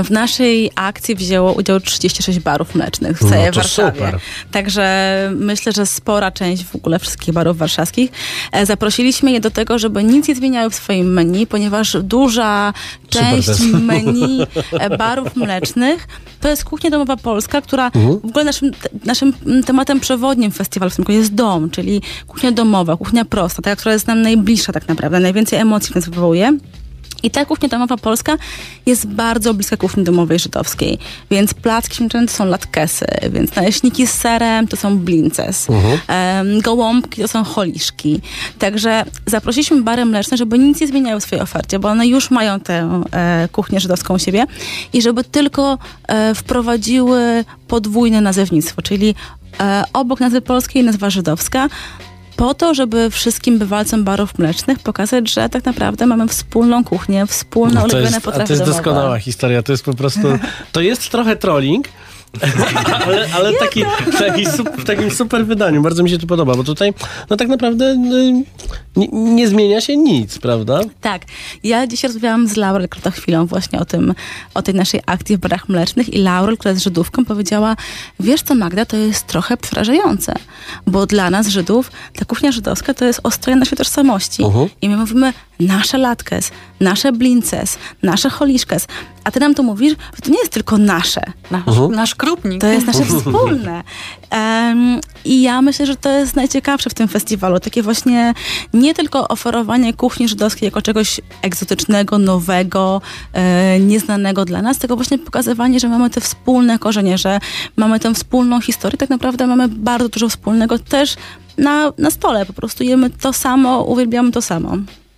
W 0.03 0.09
naszej 0.11 0.71
akcji 0.75 1.15
wzięło 1.15 1.53
udział 1.53 1.79
36 1.79 2.39
barów 2.39 2.75
mlecznych 2.75 3.17
w 3.17 3.21
No 3.21 3.29
całej 3.29 3.49
to 3.51 3.55
Warszawie. 3.55 3.91
super. 3.99 4.19
Także 4.51 4.87
myślę, 5.35 5.71
że 5.71 5.85
spora 5.85 6.31
część 6.31 6.63
w 6.65 6.75
ogóle 6.75 6.99
wszystkich 6.99 7.33
barów 7.33 7.57
warszawskich. 7.57 8.11
E, 8.51 8.65
Zaprosiliśmy 8.65 9.31
je 9.31 9.39
do 9.39 9.51
tego, 9.51 9.79
żeby 9.79 10.03
nic 10.03 10.27
nie 10.27 10.35
zmieniały 10.35 10.69
w 10.69 10.75
swoim 10.75 11.13
menu, 11.13 11.47
ponieważ 11.47 11.97
duża 12.03 12.73
część 13.09 13.49
menu 13.89 14.39
e, 14.71 14.97
barów 14.97 15.35
mlecznych 15.35 16.07
to 16.41 16.49
jest 16.49 16.63
kuchnia 16.65 16.89
domowa 16.89 17.17
polska, 17.17 17.61
która 17.61 17.85
Mhm. 17.87 18.19
w 18.19 18.25
ogóle 18.25 18.45
naszym, 18.45 18.71
naszym 19.05 19.33
tematem 19.65 19.99
przewodnim 19.99 20.51
festiwalu 20.51 20.89
w 20.89 20.95
tym 20.95 21.03
roku 21.03 21.11
jest 21.11 21.33
dom, 21.33 21.69
czyli 21.69 22.01
kuchnia 22.27 22.51
domowa, 22.51 22.97
kuchnia 22.97 23.25
prosta, 23.25 23.61
taka, 23.61 23.75
która 23.75 23.93
jest 23.93 24.07
nam 24.07 24.21
najbliższa 24.21 24.73
tak 24.73 24.87
naprawdę, 24.87 25.19
najwięcej 25.19 25.59
emocji 25.59 25.91
w 25.91 25.95
nas 25.95 26.05
wywołuje. 26.09 26.57
I 27.23 27.31
ta 27.31 27.45
kuchnia 27.45 27.69
domowa 27.69 27.97
polska 27.97 28.37
jest 28.85 29.07
bardzo 29.07 29.53
bliska 29.53 29.77
kuchni 29.77 30.03
domowej 30.03 30.39
żydowskiej. 30.39 30.97
Więc 31.31 31.53
placki 31.53 31.95
śmieciane 31.95 32.27
to 32.27 32.33
są 32.33 32.45
latkesy, 32.45 33.05
więc 33.29 33.55
naleśniki 33.55 34.07
z 34.07 34.11
serem 34.11 34.67
to 34.67 34.77
są 34.77 34.97
blinces. 34.99 35.67
Em, 36.07 36.61
gołąbki 36.61 37.21
to 37.21 37.27
są 37.27 37.43
holiszki. 37.43 38.21
Także 38.59 39.05
zaprosiliśmy 39.25 39.81
bary 39.81 40.05
mleczne, 40.05 40.37
żeby 40.37 40.59
nic 40.59 40.81
nie 40.81 40.87
zmieniały 40.87 41.21
w 41.21 41.23
swojej 41.23 41.43
ofercie, 41.43 41.79
bo 41.79 41.89
one 41.89 42.07
już 42.07 42.31
mają 42.31 42.59
tę 42.59 43.03
e, 43.11 43.47
kuchnię 43.51 43.79
żydowską 43.79 44.13
u 44.13 44.19
siebie 44.19 44.45
i 44.93 45.01
żeby 45.01 45.23
tylko 45.23 45.77
e, 46.07 46.35
wprowadziły 46.35 47.45
podwójne 47.67 48.21
nazewnictwo, 48.21 48.81
czyli 48.81 49.15
e, 49.59 49.83
obok 49.93 50.19
nazwy 50.19 50.41
polskiej 50.41 50.83
nazwa 50.83 51.09
żydowska, 51.09 51.69
po 52.37 52.53
to, 52.53 52.73
żeby 52.73 53.09
wszystkim 53.09 53.59
bywalcom 53.59 54.03
barów 54.03 54.39
mlecznych 54.39 54.79
pokazać, 54.79 55.33
że 55.33 55.49
tak 55.49 55.65
naprawdę 55.65 56.05
mamy 56.05 56.27
wspólną 56.27 56.83
kuchnię, 56.83 57.25
wspólne 57.27 57.73
No 57.73 57.81
ulubione 57.81 58.21
potrawy 58.21 58.47
to 58.47 58.53
jest 58.53 58.65
doskonała 58.65 59.19
historia. 59.19 59.63
To 59.63 59.73
jest 59.73 59.83
po 59.83 59.93
prostu. 59.93 60.39
To 60.71 60.81
jest 60.81 61.11
trochę 61.11 61.35
trolling. 61.35 61.87
Ale 63.05 63.27
ale 63.33 63.53
taki, 63.53 63.83
taki 64.19 64.45
sup, 64.45 64.69
w 64.77 64.83
takim 64.83 65.11
super 65.11 65.45
wydaniu. 65.45 65.81
Bardzo 65.81 66.03
mi 66.03 66.09
się 66.09 66.17
to 66.17 66.27
podoba, 66.27 66.55
bo 66.55 66.63
tutaj 66.63 66.93
no 67.29 67.37
tak 67.37 67.47
naprawdę 67.47 67.85
y, 67.85 68.43
nie, 68.95 69.07
nie 69.11 69.47
zmienia 69.47 69.81
się 69.81 69.97
nic, 69.97 70.39
prawda? 70.39 70.79
Tak. 71.01 71.21
Ja 71.63 71.87
dzisiaj 71.87 72.07
rozmawiałam 72.07 72.47
z 72.47 72.55
Laurel 72.55 72.89
krótko 72.89 73.11
chwilą 73.11 73.45
właśnie 73.45 73.79
o 73.79 73.85
tym, 73.85 74.13
o 74.53 74.61
tej 74.61 74.75
naszej 74.75 75.01
akcji 75.05 75.37
w 75.37 75.39
barach 75.39 75.69
mlecznych 75.69 76.13
i 76.13 76.17
Laurel, 76.17 76.57
która 76.57 76.71
jest 76.71 76.83
Żydówką, 76.83 77.25
powiedziała, 77.25 77.75
wiesz 78.19 78.41
co 78.41 78.55
Magda, 78.55 78.85
to 78.85 78.97
jest 78.97 79.27
trochę 79.27 79.57
przerażające, 79.57 80.33
bo 80.87 81.05
dla 81.05 81.29
nas 81.29 81.47
Żydów 81.47 81.91
ta 82.15 82.25
kuchnia 82.25 82.51
żydowska 82.51 82.93
to 82.93 83.05
jest 83.05 83.19
ostroja 83.23 83.55
naszej 83.57 83.77
tożsamości. 83.77 84.43
Mhm. 84.43 84.69
I 84.81 84.89
my 84.89 84.97
mówimy 84.97 85.33
nasze 85.59 85.97
latkes, 85.97 86.51
nasze 86.79 87.11
blinces, 87.11 87.77
nasze 88.03 88.29
holiszkes, 88.29 88.87
a 89.27 89.31
ty 89.31 89.39
nam 89.39 89.53
to 89.55 89.63
mówisz, 89.63 89.93
że 90.15 90.21
to 90.21 90.29
nie 90.31 90.39
jest 90.39 90.51
tylko 90.51 90.77
nasze. 90.77 91.21
Nasz, 91.51 91.67
Mhm. 91.67 91.91
nasz 91.91 92.15
krupnik. 92.15 92.61
To 92.61 92.67
jest 92.67 92.87
nasze 92.87 93.05
wspólne. 93.05 93.83
Em, 94.29 94.99
I 95.25 95.41
ja 95.41 95.61
myślę, 95.61 95.85
że 95.85 95.95
to 95.95 96.09
jest 96.09 96.35
najciekawsze 96.35 96.89
w 96.89 96.93
tym 96.93 97.07
festiwalu. 97.07 97.59
Takie 97.59 97.83
właśnie 97.83 98.33
nie 98.73 98.93
tylko 98.93 99.27
oferowanie 99.27 99.93
kuchni 99.93 100.27
żydowskiej 100.27 100.67
jako 100.67 100.81
czegoś 100.81 101.21
egzotycznego, 101.41 102.17
nowego, 102.17 103.01
e, 103.33 103.79
nieznanego 103.79 104.45
dla 104.45 104.61
nas, 104.61 104.77
tylko 104.77 104.95
właśnie 104.95 105.17
pokazywanie, 105.19 105.79
że 105.79 105.89
mamy 105.89 106.09
te 106.09 106.21
wspólne 106.21 106.79
korzenie, 106.79 107.17
że 107.17 107.39
mamy 107.75 107.99
tę 107.99 108.13
wspólną 108.13 108.61
historię. 108.61 108.97
Tak 108.97 109.09
naprawdę 109.09 109.47
mamy 109.47 109.67
bardzo 109.67 110.09
dużo 110.09 110.29
wspólnego 110.29 110.79
też 110.79 111.15
na, 111.57 111.91
na 111.97 112.11
stole. 112.11 112.45
Po 112.45 112.53
prostu 112.53 112.83
jemy 112.83 113.09
to 113.09 113.33
samo, 113.33 113.83
uwielbiamy 113.83 114.31
to 114.31 114.41
samo. 114.41 114.77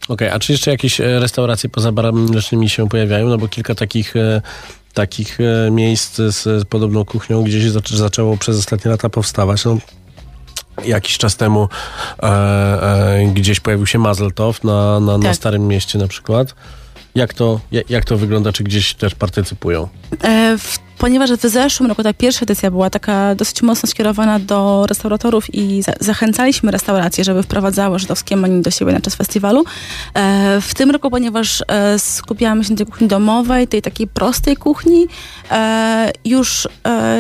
Okej, 0.10 0.30
a 0.30 0.40
czy 0.40 0.52
jeszcze 0.52 0.72
jakieś 0.72 1.02
e, 1.02 1.20
restauracje 1.20 1.70
poza 1.70 1.92
barami 1.92 2.22
mlecznymi 2.32 2.70
się 2.70 2.90
pojawiają? 2.90 3.28
No 3.30 3.38
bo 3.38 3.48
kilka 3.48 3.76
takich, 3.76 4.16
e, 4.16 4.42
takich 4.94 5.38
e, 5.42 5.72
miejsc 5.72 6.16
z, 6.16 6.68
podobną 6.68 7.06
kuchnią 7.06 7.44
gdzieś 7.44 7.64
zac- 7.66 7.96
zaczęło 7.96 8.38
przez 8.38 8.58
ostatnie 8.60 8.92
lata 8.92 9.10
powstawać. 9.10 9.66
No, 9.66 9.78
jakiś 10.86 11.18
czas 11.18 11.36
temu 11.36 11.70
e, 12.24 12.28
e, 12.28 13.26
gdzieś 13.34 13.60
pojawił 13.60 13.86
się 13.86 14.00
Mazeltov 14.00 14.54
na, 14.64 15.00
na, 15.00 15.18
na 15.18 15.24
Tak. 15.24 15.36
Starym 15.36 15.68
Mieście 15.68 16.00
na 16.00 16.08
przykład. 16.08 16.56
Jak 17.16 17.34
to, 17.34 17.60
jak, 17.72 17.90
jak 17.90 18.06
to 18.06 18.18
wygląda? 18.18 18.52
Czy 18.52 18.64
gdzieś 18.64 18.94
też 18.94 19.16
partycypują? 19.16 19.88
E, 20.24 20.58
w, 20.58 20.80
ponieważ 21.00 21.32
w 21.32 21.42
zeszłym 21.42 21.90
roku 21.90 22.04
ta 22.04 22.14
pierwsza 22.14 22.44
edycja 22.44 22.72
była 22.72 22.90
taka 22.90 23.36
dosyć 23.36 23.62
mocno 23.62 23.88
skierowana 23.90 24.40
do 24.40 24.86
restauratorów 24.90 25.56
i 25.56 25.82
za, 25.82 25.94
zachęcaliśmy 26.00 26.72
restauracje, 26.72 27.24
żeby 27.24 27.44
wprowadzały 27.44 28.00
żydowskie 28.00 28.36
menu 28.36 28.62
do 28.62 28.72
siebie 28.72 28.94
na 28.94 29.02
czas 29.02 29.16
festiwalu. 29.16 29.64
E, 30.14 30.62
w 30.62 30.74
tym 30.74 30.92
roku, 30.92 31.12
ponieważ 31.12 31.64
e, 31.68 32.00
skupiamy 32.00 32.64
się 32.64 32.72
na 32.72 32.78
tej 32.78 32.86
kuchni 32.86 33.08
domowej, 33.08 33.68
tej 33.68 33.82
takiej 33.82 34.08
prostej 34.08 34.56
kuchni, 34.56 35.08
e, 35.52 36.12
już 36.26 36.68
e, 36.86 37.20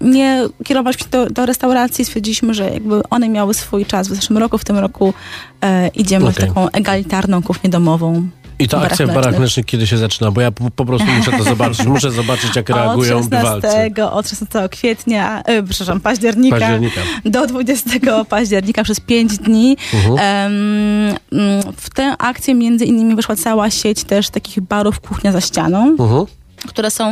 nie 0.00 0.48
kierowaliśmy 0.64 1.04
się 1.04 1.10
do, 1.10 1.26
do 1.26 1.46
restauracji, 1.46 2.04
stwierdziliśmy, 2.04 2.54
że 2.54 2.70
jakby 2.70 3.02
one 3.10 3.28
miały 3.28 3.54
swój 3.54 3.86
czas 3.86 4.08
w 4.08 4.14
zeszłym 4.14 4.38
roku, 4.38 4.58
w 4.58 4.64
tym 4.64 4.78
roku 4.78 5.14
e, 5.62 5.88
idziemy 5.88 6.28
Okej. 6.28 6.44
w 6.44 6.48
taką 6.48 6.70
egalitarną 6.70 7.42
kuchnię 7.42 7.70
domową. 7.70 8.28
I 8.60 8.68
ta 8.68 8.80
akcja 8.80 9.06
w 9.06 9.14
barach 9.14 9.38
mlecznych. 9.38 9.66
kiedy 9.66 9.86
się 9.86 9.98
zaczyna? 9.98 10.30
Bo 10.30 10.40
ja 10.40 10.50
po, 10.50 10.70
po 10.70 10.84
prostu 10.84 11.08
muszę 11.18 11.30
to 11.30 11.42
zobaczyć. 11.42 11.86
Muszę 11.86 12.10
zobaczyć, 12.10 12.56
jak 12.56 12.68
reagują 12.78 13.16
od 13.16 13.24
16, 13.24 13.30
bywalcy. 13.30 14.04
Od 14.04 14.28
16 14.28 14.68
kwietnia, 14.68 15.42
e, 15.42 15.62
przepraszam, 15.62 16.00
października, 16.00 16.58
Października. 16.58 17.00
do 17.24 17.46
20 17.46 17.90
października 18.24 18.84
przez 18.84 19.00
5 19.00 19.38
dni. 19.38 19.76
Mhm. 19.94 20.18
Em, 20.18 21.16
mm, 21.32 21.72
w 21.76 21.90
tę 21.90 22.14
akcję 22.18 22.54
między 22.54 22.84
innymi 22.84 23.14
wyszła 23.14 23.36
cała 23.36 23.70
sieć 23.70 24.04
też 24.04 24.30
takich 24.30 24.60
barów 24.60 25.00
kuchnia 25.00 25.32
za 25.32 25.40
ścianą. 25.40 25.88
Mhm. 25.88 26.26
które 26.68 26.90
są, 26.90 27.08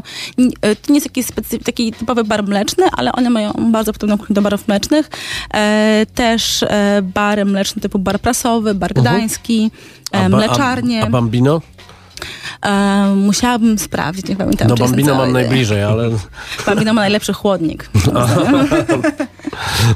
e, 0.62 0.76
to 0.76 0.92
nie 0.92 0.94
jest 0.94 1.06
taki, 1.06 1.22
specy, 1.22 1.58
taki 1.58 1.92
typowy 1.92 2.24
bar 2.24 2.44
mleczny, 2.44 2.84
ale 2.92 3.12
one 3.12 3.30
mają 3.30 3.52
bardzo 3.72 3.92
podobną 3.92 4.18
kuchnię 4.18 4.34
do 4.34 4.42
barów 4.42 4.68
mlecznych. 4.68 5.10
E, 5.54 6.06
też 6.14 6.62
e, 6.62 7.02
bary 7.14 7.44
mleczne 7.44 7.82
typu 7.82 7.98
bar 7.98 8.20
prasowy, 8.20 8.74
bar 8.74 8.94
gdański, 8.94 9.70
mleczarnie. 10.28 11.02
A, 11.02 11.06
a 11.06 11.10
Bambino? 11.10 11.60
e, 12.62 13.14
musiałabym 13.16 13.78
sprawdzić, 13.78 14.28
nie 14.28 14.36
pamiętam. 14.36 14.68
No 14.68 14.74
Bambino 14.74 15.14
mam 15.14 15.32
najbliżej, 15.32 15.82
ale... 15.82 16.10
Bambino 16.66 16.94
ma 16.94 17.00
najlepszy 17.00 17.32
chłodnik. 17.32 17.90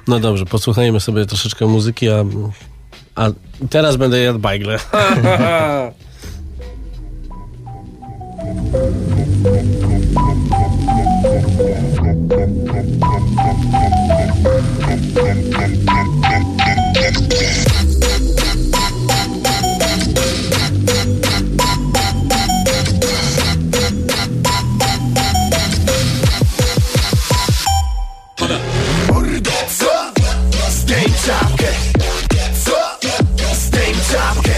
No 0.09 0.21
dobrze, 0.21 0.47
posłuchajmy 0.47 1.01
sobie 1.01 1.27
troszeczkę 1.27 1.67
muzyki, 1.67 2.09
a, 2.09 2.25
a 3.15 3.29
teraz 3.71 3.97
będę 3.97 4.21
jadł 4.21 4.39
bajgle. 4.39 4.79
czapkę 31.27 31.67
Co? 32.65 32.99
Zdejm 33.55 33.97
czapkę 34.13 34.55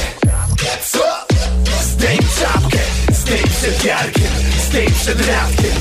Co? 0.92 1.26
Zdejm 1.82 2.22
czapkę 2.40 2.78
Zdejm 3.12 3.48
przed 3.48 3.84
jarkiem 3.84 4.32
Zdejm 4.68 4.92
przed 4.92 5.26
radkiem 5.26 5.74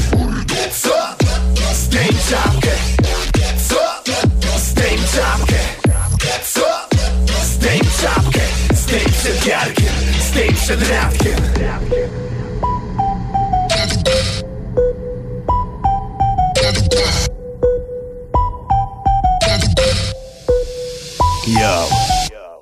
Co? 0.82 1.16
Zdejm 1.74 2.18
czapkę 2.30 2.72
Co? 3.70 3.80
Zdejm 4.58 5.00
czapkę 5.16 5.60
Co? 6.54 6.66
Zdejm 7.44 7.86
czapkę 8.02 8.42
Zdejm 8.74 9.12
przed 9.12 9.46
jarkiem 9.46 9.94
Zdejm 10.32 10.56
przed 10.56 10.90
radkiem 10.90 11.36
Yo. 21.48 21.88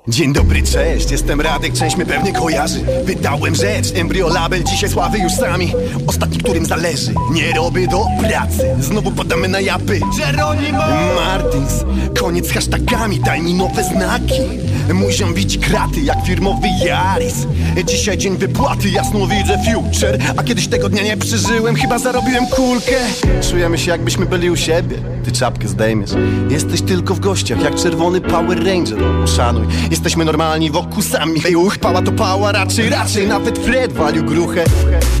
Dzień 0.08 0.32
dobry, 0.32 0.62
cześć, 0.62 1.10
jestem 1.10 1.40
Radek, 1.40 1.72
część 1.72 1.96
mnie 1.96 2.06
pewnie 2.06 2.32
kojarzy. 2.32 2.80
Wydałem 3.04 3.54
rzecz, 3.54 3.86
embryo 3.94 4.28
label, 4.28 4.64
dzisiaj 4.64 4.90
sławy 4.90 5.18
już 5.18 5.32
sami. 5.32 5.72
Ostatni, 6.06 6.38
którym 6.38 6.66
zależy, 6.66 7.14
nie 7.30 7.52
robię 7.52 7.88
do 7.88 8.06
pracy. 8.20 8.76
Znowu 8.80 9.10
podamy 9.10 9.48
na 9.48 9.60
japy. 9.60 10.00
Geronimo! 10.18 10.82
Martins, 11.14 11.84
koniec 12.20 12.46
z 12.48 12.52
hashtagami, 12.52 13.20
daj 13.20 13.42
mi 13.42 13.54
nowe 13.54 13.84
znaki 13.84 14.40
Ziom 15.10 15.34
widzi 15.34 15.58
kraty 15.58 16.00
jak 16.00 16.26
firmowy 16.26 16.68
Yaris. 16.84 17.34
Dzisiaj 17.84 18.18
dzień 18.18 18.36
wypłaty, 18.36 18.88
jasno 18.88 19.26
widzę 19.26 19.58
future. 19.58 20.18
A 20.36 20.42
kiedyś 20.42 20.68
tego 20.68 20.88
dnia 20.88 21.02
nie 21.02 21.16
przeżyłem, 21.16 21.76
chyba 21.76 21.98
zarobiłem 21.98 22.46
kulkę. 22.46 22.96
Czujemy 23.50 23.78
się 23.78 23.90
jakbyśmy 23.90 24.26
byli 24.26 24.50
u 24.50 24.56
siebie. 24.56 24.96
Ty 25.24 25.32
czapkę 25.32 25.68
zdejmiesz. 25.68 26.10
Jesteś 26.50 26.82
tylko 26.82 27.14
w 27.14 27.20
gościach, 27.20 27.62
jak 27.62 27.74
czerwony 27.74 28.20
Power 28.20 28.66
Ranger. 28.66 28.98
Uszanuj, 29.24 29.66
jesteśmy 29.90 30.24
normalni 30.24 30.70
wokół 30.70 31.02
sami. 31.02 31.40
Ej, 31.46 31.56
uch, 31.56 31.78
pała 31.78 32.02
to 32.02 32.12
pała, 32.12 32.52
raczej, 32.52 32.90
raczej. 32.90 33.28
Nawet 33.28 33.58
Fred 33.58 33.92
walił 33.92 34.24
gruchę. 34.24 34.64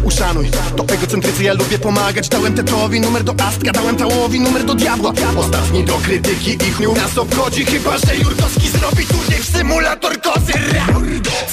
Uszanuj, 0.04 0.50
to 0.76 0.84
egocentrycy, 0.94 1.42
ja 1.42 1.52
lubię 1.52 1.78
pomagać. 1.78 2.28
Dałem 2.28 2.54
tetowi 2.54 3.00
numer 3.00 3.24
do 3.24 3.34
Astka, 3.44 3.72
dałem 3.72 3.96
tałowi 3.96 4.40
numer 4.40 4.64
do 4.64 4.74
diabła. 4.74 5.12
Ostatni 5.36 5.84
do 5.84 5.94
krytyki, 5.94 6.50
ich 6.50 6.80
nie 6.80 6.88
nas 6.88 7.18
obchodzi 7.18 7.64
Chyba, 7.64 7.98
że 7.98 8.16
Jurkowski 8.16 8.68
zrobi 8.68 9.06
turniej 9.06 9.38
w 9.38 9.51
symulator 9.52 10.20
kozy! 10.20 10.52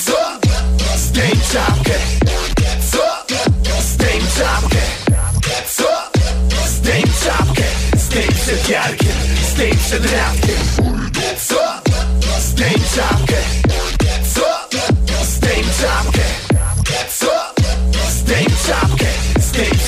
Co? 0.06 0.18
Zdejm 0.98 1.40
czapkę 1.54 1.94
Co? 2.92 3.04
Zdejm 3.82 4.24
czapkę 4.38 4.82
Co? 5.68 6.12
Zdejm 6.68 7.08
czapkę 7.24 7.64
Zdejm 7.98 8.34
przed 8.34 8.70
jarkiem 8.70 9.14
Zdejm 9.54 9.78
przed 9.78 10.12
radkiem 10.12 10.58
Co? 11.48 11.82
Zdejm 12.40 12.82
czapkę 12.96 13.38
Co? 14.34 14.70
Zdejm 15.24 15.66
czapkę 15.82 16.24
Co? 17.20 17.50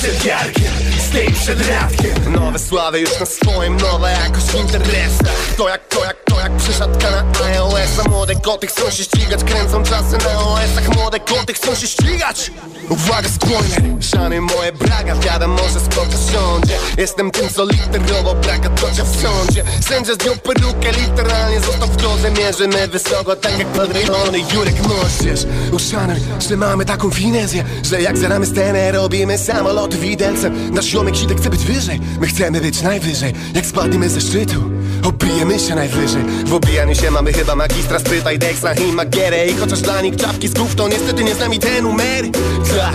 zegarkiem 0.02 0.72
Stej 1.08 1.32
przed 1.32 1.68
radkiem 1.68 2.32
Nowe 2.32 2.58
sławy 2.58 3.00
już 3.00 3.20
na 3.20 3.26
swoim, 3.26 3.76
nowa 3.76 4.10
jakość 4.10 4.46
w 4.46 4.54
interesach 4.54 5.54
To 5.56 5.68
jak, 5.68 5.88
to 5.88 6.04
jak, 6.04 6.16
to 6.24 6.31
przesiadka 6.62 7.10
na 7.10 7.46
iOS-a 7.46 8.08
Młode 8.08 8.34
koty 8.34 8.66
chcą 8.66 8.90
się 8.90 9.04
ścigać, 9.04 9.44
kręcą 9.44 9.82
czasy 9.82 10.18
na 10.18 10.40
OS-ach 10.40 10.96
Młode 10.96 11.20
koty 11.20 11.54
chcą 11.54 11.74
się 11.74 11.86
ścigać. 11.86 12.50
Uwaga, 12.88 13.28
spoiler, 13.28 14.02
szany 14.02 14.40
moje 14.40 14.72
braga 14.72 15.14
Wiadomo, 15.14 15.58
że 15.68 15.80
skoczę 15.80 16.32
siądzie 16.32 16.76
Jestem 16.98 17.30
tym, 17.30 17.48
co 17.48 17.64
literowo 17.64 18.34
braga 18.34 18.68
tocia 18.68 19.04
w 19.04 19.22
sądzie. 19.22 19.64
Sędzia 19.80 20.14
zdjął 20.14 20.36
perukę, 20.36 20.92
literalnie 21.00 21.60
został 21.60 21.88
w 21.88 21.96
drodze. 21.96 22.30
Mierzymy 22.30 22.88
wysoko, 22.88 23.36
tak 23.36 23.58
jak 23.58 23.68
podrejony 23.68 24.38
Jurek 24.54 24.74
Moździerz 24.88 25.46
Uszanuj, 25.72 26.16
że 26.48 26.56
mamy 26.56 26.84
taką 26.84 27.10
finezję 27.10 27.64
Że 27.82 28.02
jak 28.02 28.18
zaramy 28.18 28.46
scenę, 28.46 28.92
robimy 28.92 29.38
samolot 29.38 29.94
widelcem. 29.94 30.74
Nasz 30.74 30.84
ziomek 30.84 31.16
Sidek 31.16 31.38
chce 31.38 31.50
być 31.50 31.64
wyżej 31.64 32.00
My 32.20 32.26
chcemy 32.26 32.60
być 32.60 32.82
najwyżej. 32.82 33.32
Jak 33.54 33.66
spadniemy 33.66 34.08
ze 34.08 34.20
szczytu 34.20 34.81
Obijemy 35.04 35.58
się 35.58 35.74
najwyżej. 35.74 36.22
W 36.46 36.54
obijaniu 36.54 36.94
się 36.94 37.10
mamy 37.10 37.32
chyba 37.32 37.56
magistra 37.56 37.98
Spytaj 37.98 38.38
Dexa 38.38 38.74
i 38.74 38.92
Magierę. 38.92 39.46
I 39.46 39.54
chociaż 39.54 39.80
dla 39.80 40.00
nich 40.02 40.16
czapki 40.16 40.48
z 40.48 40.52
głów 40.52 40.74
To 40.74 40.88
niestety 40.88 41.24
nie 41.24 41.34
z 41.34 41.38
nami 41.38 41.58
te 41.58 41.82
numery. 41.82 42.30
Ta, 42.30 42.92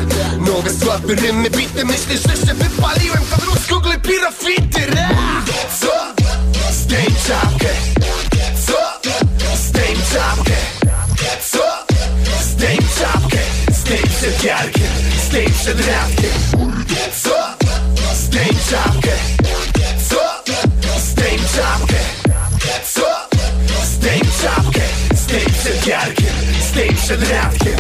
nowe 0.52 0.74
słaby 0.74 1.16
rymy 1.16 1.50
bity 1.50 1.86
Myślisz, 1.86 2.22
że 2.22 2.48
się 2.48 2.54
wypaliłem 2.54 3.24
Kadru 3.30 3.52
z 3.56 3.68
Google 3.68 3.90
pirofity 4.04 4.97
przed 27.18 27.32
radkiem 27.32 27.78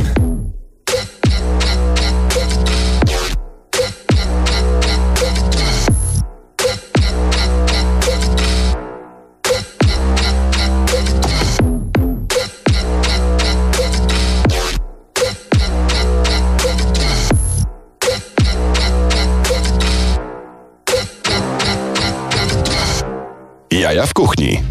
Jaja 23.71 24.05
w 24.05 24.13
kuchni. 24.13 24.63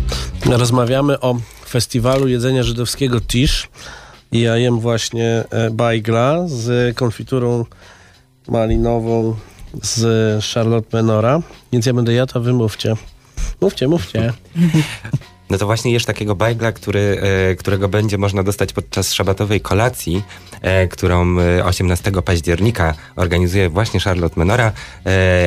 Rozmawiamy 0.46 1.20
o 1.20 1.36
festiwalu 1.68 2.28
jedzenia 2.28 2.62
żydowskiego 2.62 3.20
Tisz. 3.20 3.68
I 4.32 4.40
ja 4.40 4.56
jem 4.56 4.80
właśnie 4.80 5.44
e, 5.50 5.70
bajgla 5.70 6.48
z 6.48 6.96
konfiturą 6.96 7.64
malinową 8.48 9.34
z 9.82 10.44
Charlotte 10.44 10.96
Menora. 10.96 11.40
Więc 11.72 11.86
ja 11.86 11.94
będę 11.94 12.12
jadł, 12.12 12.32
a 12.38 12.40
wy 12.40 12.52
mówcie. 12.52 12.94
Mówcie, 13.60 13.88
mówcie. 13.88 14.32
No 15.50 15.58
to 15.58 15.66
właśnie 15.66 15.92
jesz 15.92 16.04
takiego 16.04 16.34
bajgla, 16.34 16.72
który, 16.72 17.20
e, 17.50 17.54
którego 17.54 17.88
będzie 17.88 18.18
można 18.18 18.42
dostać 18.42 18.72
podczas 18.72 19.12
szabatowej 19.12 19.60
kolacji, 19.60 20.22
e, 20.60 20.88
którą 20.88 21.38
e, 21.38 21.64
18 21.64 22.22
października 22.22 22.94
organizuje 23.16 23.68
właśnie 23.68 24.00
Charlotte 24.00 24.40
Menora, 24.40 24.72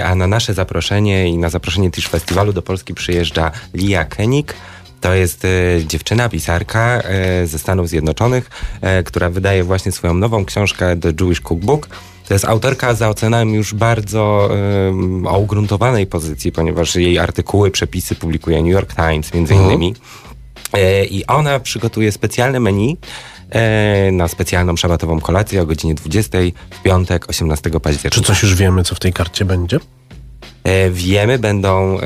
a 0.04 0.16
na 0.16 0.28
nasze 0.28 0.54
zaproszenie 0.54 1.30
i 1.30 1.38
na 1.38 1.50
zaproszenie 1.50 1.92
Tisch 1.92 2.10
Festiwalu 2.10 2.54
do 2.54 2.62
Polski 2.62 2.94
przyjeżdża 2.94 3.52
Lia 3.74 4.06
Kenik. 4.06 4.54
To 5.02 5.14
jest 5.14 5.46
e, 5.46 5.50
dziewczyna, 5.86 6.30
pisarka 6.30 7.02
e, 7.02 7.48
ze 7.48 7.60
Stanów 7.60 7.90
Zjednoczonych, 7.90 8.50
e, 8.82 9.04
która 9.04 9.30
wydaje 9.30 9.64
właśnie 9.64 9.92
swoją 9.92 10.14
nową 10.14 10.46
książkę 10.46 10.98
The 10.98 11.14
Jewish 11.20 11.42
Cookbook. 11.42 11.88
To 12.28 12.34
jest 12.34 12.46
autorka 12.46 12.94
za 12.94 13.10
ocenami 13.10 13.54
już 13.54 13.74
bardzo 13.74 14.50
um, 14.90 15.28
o 15.28 15.40
ugruntowanej 15.40 16.08
pozycji, 16.08 16.52
ponieważ 16.52 16.96
jej 16.96 17.20
artykuły, 17.20 17.72
przepisy 17.72 18.16
publikuje 18.16 18.62
New 18.64 18.72
York 18.72 18.96
Times 18.96 19.34
między 19.34 19.54
innymi. 19.54 19.96
E, 20.74 21.06
I 21.06 21.26
ona 21.26 21.60
przygotuje 21.60 22.12
specjalne 22.12 22.60
menu 22.60 22.98
e, 23.50 24.12
na 24.12 24.28
specjalną 24.28 24.76
szabatową 24.78 25.20
kolację 25.20 25.62
o 25.62 25.66
godzinie 25.66 25.96
20 25.96 26.38
w 26.70 26.82
piątek 26.82 27.30
18 27.30 27.70
października. 27.70 28.10
Czy 28.10 28.22
coś 28.22 28.44
już 28.44 28.56
wiemy, 28.56 28.84
co 28.84 28.96
w 28.96 29.00
tej 29.00 29.14
karcie 29.14 29.46
będzie? 29.46 29.80
E, 30.64 30.90
wiemy, 30.90 31.40
będą. 31.40 31.98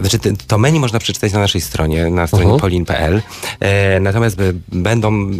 E, 0.00 0.08
znaczy, 0.08 0.18
to 0.46 0.58
menu 0.58 0.80
można 0.80 0.98
przeczytać 0.98 1.32
na 1.32 1.38
naszej 1.38 1.60
stronie, 1.60 2.10
na 2.10 2.26
stronie 2.26 2.44
Mhm. 2.44 2.60
polin.pl. 2.60 3.22
E, 3.60 4.00
natomiast 4.00 4.36
b- 4.36 4.52
będą. 4.68 5.30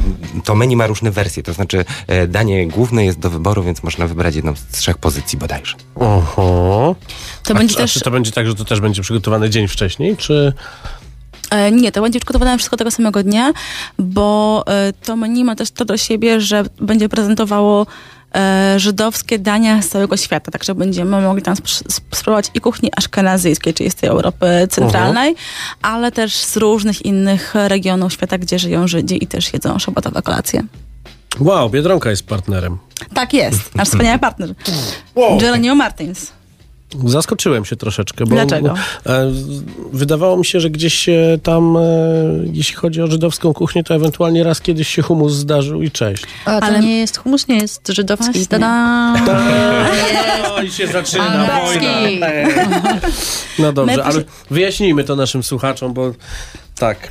To 0.45 0.55
menu 0.55 0.77
ma 0.77 0.87
różne 0.87 1.11
wersje, 1.11 1.43
to 1.43 1.53
znaczy 1.53 1.85
e, 2.07 2.27
danie 2.29 2.67
główne 2.69 3.05
jest 3.05 3.19
do 3.19 3.31
wyboru, 3.31 3.63
więc 3.63 3.83
można 3.83 4.07
wybrać 4.07 4.35
jedną 4.35 4.55
z 4.57 4.67
trzech 4.67 4.99
pozycji 4.99 5.39
bodajże. 5.39 5.75
Oho. 5.95 6.95
To 7.43 7.55
a, 7.55 7.59
będzie 7.59 7.75
a 7.75 7.79
też... 7.79 7.93
czy 7.93 8.01
to 8.01 8.11
będzie 8.11 8.33
tak, 8.33 8.47
że 8.47 8.55
to 8.55 8.65
też 8.65 8.81
będzie 8.81 9.03
przygotowane 9.03 9.51
dzień 9.51 9.69
wcześniej, 9.69 10.17
czy... 10.17 10.53
E, 11.51 11.73
Nie, 11.73 11.93
to 11.93 12.03
będzie 12.03 12.21
przygotowane 12.21 12.59
wszystko 12.59 12.77
tego 12.77 12.91
samego 12.91 13.23
dnia, 13.23 13.53
bo 13.99 14.65
e, 14.69 14.93
to 15.05 15.17
menu 15.17 15.45
ma 15.45 15.57
też 15.57 15.71
to 15.71 15.85
do 15.85 15.97
siebie, 15.97 16.41
że 16.41 16.65
będzie 16.81 17.09
prezentowało 17.09 17.83
e, 17.83 17.87
żydowskie 18.77 19.39
dania 19.39 19.83
z 19.83 19.89
całego 19.89 20.17
świata, 20.17 20.51
także 20.51 20.75
będziemy 20.75 21.21
mogli 21.21 21.43
tam 21.43 21.57
spróbować 22.15 22.51
i 22.55 22.61
kuchni 22.61 22.91
aszkenazyjskiej, 22.97 23.75
czyli 23.75 23.91
z 23.91 23.95
tej 23.95 24.09
Europy 24.09 24.47
centralnej, 24.71 25.35
ale 25.83 26.13
też 26.13 26.35
z 26.35 26.57
różnych 26.57 27.05
innych 27.05 27.55
regionów 27.55 28.13
świata, 28.13 28.39
gdzie 28.39 28.59
żyją 28.59 28.89
Żydzi 28.89 29.25
i 29.25 29.27
też 29.27 29.53
jedzą 29.53 29.79
szabatowe 29.79 30.23
kolacje. 30.23 30.65
Wow, 31.41 31.71
Biedronka 31.71 32.11
jest 32.11 32.27
partnerem. 32.27 32.79
Tak 33.15 33.33
jest, 33.35 33.75
nasz 33.75 33.89
wspaniały 33.89 34.19
partner. 34.19 34.55
Jeronimo 35.41 35.75
Martins. 35.75 36.33
Zaskoczyłem 37.05 37.65
się 37.65 37.77
troszeczkę, 37.77 38.25
bo 38.25 38.31
Dlaczego? 38.31 38.75
e, 39.07 39.31
wydawało 39.93 40.37
mi 40.37 40.45
się, 40.45 40.61
że 40.61 40.71
gdzieś 40.71 40.95
się 40.95 41.39
tam, 41.43 41.77
e, 41.77 41.81
jeśli 42.53 42.75
chodzi 42.77 43.03
o 43.03 43.07
żydowską 43.07 43.55
kuchnię, 43.55 43.85
to 43.85 43.95
ewentualnie 43.95 44.45
raz 44.45 44.61
kiedyś 44.61 44.89
się 44.89 45.03
humus 45.03 45.33
zdarzył 45.33 45.83
i 45.83 45.91
cześć. 45.91 46.25
A 46.45 46.61
to 46.61 46.67
Ale- 46.67 46.81
nie 46.81 46.99
jest 46.99 47.17
humus, 47.19 47.49
nie 47.49 47.59
jest 47.59 47.89
żydowski. 47.89 48.47
Tada! 48.47 49.15
O, 50.59 50.63
i 50.63 50.71
się 50.71 50.87
zaczyna 50.87 51.53
Angielski. 51.53 52.21
No 53.59 53.73
dobrze, 53.73 54.05
ale 54.05 54.25
wyjaśnijmy 54.51 55.05
to 55.05 55.17
naszym 55.17 55.43
słuchaczom, 55.43 55.93
bo 55.95 56.13
tak. 56.79 57.09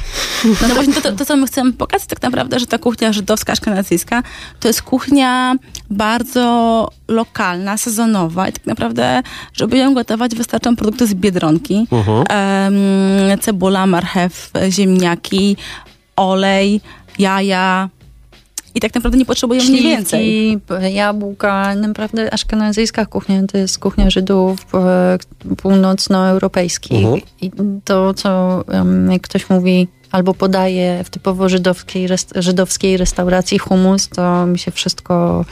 No 0.68 0.74
właśnie 0.74 0.94
to, 0.94 1.02
to, 1.02 1.12
to, 1.12 1.26
co 1.26 1.38
my 1.38 1.48
chcemy 1.48 1.74
pokazać 1.74 2.08
tak 2.08 2.22
naprawdę, 2.22 2.60
że 2.60 2.68
ta 2.68 2.78
kuchnia 2.78 3.14
żydowska, 3.14 3.54
aszkenazyjska, 3.54 4.24
to 4.60 4.68
jest 4.68 4.82
kuchnia 4.82 5.56
bardzo 5.90 6.90
lokalna, 7.08 7.78
sezonowa 7.78 8.48
i 8.48 8.54
tak 8.54 8.66
naprawdę, 8.66 9.22
żeby 9.54 9.78
ją 9.78 9.94
gotować, 9.94 10.36
wystarczą 10.36 10.76
produkty 10.76 11.08
z 11.08 11.14
Biedronki. 11.14 11.88
Em, 12.30 13.40
cebula, 13.42 13.86
marchew, 13.86 14.52
ziemniaki, 14.70 15.58
olej, 16.16 16.82
jaja 17.20 17.90
i 18.78 18.80
tak 18.80 18.96
naprawdę 18.96 19.18
nie 19.18 19.26
potrzebujemy 19.26 19.70
nic 19.70 19.84
więcej. 19.84 20.58
Jabłka. 20.94 21.76
Naprawdę 21.76 22.34
aszkenazyjska 22.34 23.06
kuchnia 23.06 23.44
to 23.52 23.58
jest 23.58 23.80
kuchnia 23.80 24.10
Żydów 24.10 24.60
północnoeuropejskich. 25.58 27.06
Mhm. 27.06 27.22
I 27.42 27.52
to, 27.86 28.14
co 28.14 28.64
jak 29.10 29.22
ktoś 29.22 29.50
mówi 29.50 29.88
albo 30.12 30.34
podaje 30.34 31.04
w 31.04 31.10
typowo 31.10 31.50
żydowskiej, 31.50 32.08
rest, 32.08 32.34
żydowskiej 32.36 32.98
restauracji 32.98 33.60
humus, 33.60 34.10
to 34.10 34.46
mi 34.46 34.60
się 34.60 34.72
wszystko 34.72 35.46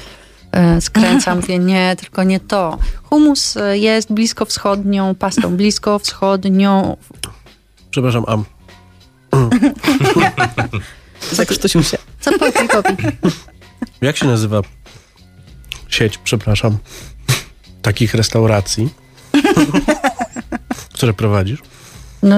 e, 0.51 0.82
skręca. 0.82 1.36
Mówię, 1.36 1.59
nie, 1.59 1.95
tylko 1.95 2.23
nie 2.23 2.39
to. 2.39 2.78
Humus 3.03 3.57
e, 3.57 3.78
jest 3.78 4.13
bliskowschodnią 4.13 5.15
pastą, 5.15 5.57
bliskowschodnią 5.57 6.97
Przepraszam, 7.91 8.23
Am. 8.28 8.45
Zakrztusił 11.32 11.84
się. 11.84 11.97
Co 12.34 12.67
popi. 12.82 13.03
Jak 14.01 14.17
się 14.17 14.28
nazywa 14.28 14.61
sieć, 15.89 16.17
przepraszam, 16.17 16.78
takich 17.82 18.13
restauracji, 18.13 18.89
które 20.93 21.13
prowadzisz? 21.13 21.59
No, 22.23 22.36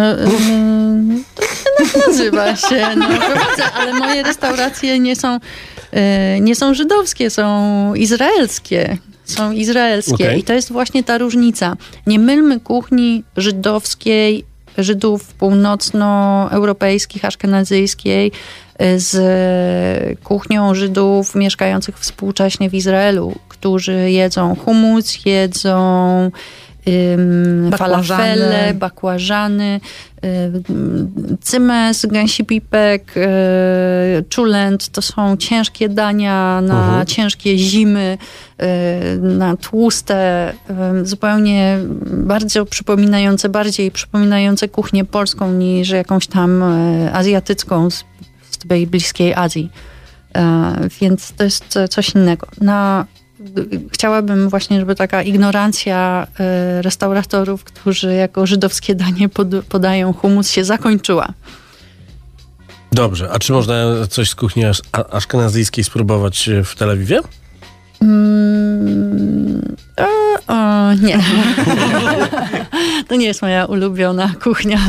tak 1.36 2.08
nazywa 2.08 2.56
się. 2.56 2.96
No, 2.96 3.08
prowadzę, 3.08 3.72
ale 3.74 3.94
moje 3.94 4.24
restauracje 4.24 5.00
nie 5.00 5.16
są, 5.16 5.40
e, 5.92 6.40
nie 6.40 6.56
są 6.56 6.74
żydowskie, 6.74 7.30
są 7.30 7.94
izraelskie. 7.96 8.98
Są 9.26 9.52
izraelskie. 9.52 10.14
Okej. 10.14 10.40
I 10.40 10.44
to 10.44 10.54
jest 10.54 10.72
właśnie 10.72 11.04
ta 11.04 11.18
różnica. 11.18 11.78
Nie 12.08 12.20
mylmy 12.20 12.60
kuchni 12.60 13.24
żydowskiej 13.38 14.46
Żydów 14.78 15.34
północnoeuropejskich, 15.34 17.26
aszkenazyjskiej, 17.26 18.32
y, 18.82 19.00
z 19.00 20.20
kuchnią 20.24 20.76
Żydów 20.76 21.36
mieszkających 21.36 22.00
współcześnie 22.00 22.70
w 22.70 22.74
Izraelu, 22.74 23.36
którzy 23.50 24.12
jedzą 24.12 24.56
humus, 24.56 25.26
jedzą 25.26 26.32
ym, 26.88 27.70
Bakłażany. 27.70 28.08
falafele, 28.08 28.74
bakłażany, 28.74 29.80
cymes, 31.42 32.06
gęsi 32.06 32.46
pipek, 32.46 33.18
y, 33.18 33.22
czulent. 34.30 34.90
To 34.90 35.02
są 35.02 35.38
ciężkie 35.38 35.90
dania 35.90 36.62
na 36.62 36.88
Mhm. 36.88 37.06
ciężkie 37.06 37.58
zimy, 37.58 38.18
y, 38.62 38.66
na 39.22 39.58
tłuste, 39.58 40.52
y, 41.02 41.06
zupełnie 41.06 41.78
bardzo 42.06 42.66
przypominające, 42.66 43.50
bardziej 43.50 43.92
przypominające 43.92 44.68
kuchnię 44.68 45.06
polską 45.06 45.52
niż 45.52 45.90
jakąś 45.90 46.28
tam 46.28 46.64
y, 46.64 47.14
azjatycką 47.14 47.90
z, 47.90 48.04
z 48.50 48.58
tej 48.58 48.88
bliskiej 48.88 49.34
Azji. 49.34 49.70
Więc 51.02 51.34
to 51.34 51.44
jest 51.44 51.80
coś 51.90 52.16
innego. 52.16 52.48
Na, 52.62 53.06
chciałabym 53.92 54.50
właśnie, 54.50 54.80
żeby 54.80 54.96
taka 54.96 55.24
ignorancja 55.24 56.28
e, 56.40 56.82
restauratorów, 56.82 57.64
którzy 57.64 58.14
jako 58.14 58.46
żydowskie 58.46 58.96
danie 58.96 59.30
pod, 59.30 59.48
podają 59.70 60.14
humus, 60.14 60.50
się 60.50 60.64
zakończyła. 60.64 61.28
Dobrze, 62.92 63.30
a 63.32 63.40
czy 63.40 63.54
można 63.54 64.08
coś 64.10 64.30
z 64.30 64.36
kuchni 64.36 64.64
aszkenazyjskiej 65.12 65.84
spróbować 65.84 66.50
e, 66.50 66.64
w 66.64 66.76
Tel 66.76 66.90
Awiwie? 66.90 67.20
Mm, 68.02 68.57
e, 70.00 70.08
o, 70.48 70.94
nie. 70.94 71.20
to 73.08 73.16
nie 73.16 73.26
jest 73.26 73.42
moja 73.42 73.66
ulubiona 73.66 74.32
kuchnia. 74.44 74.80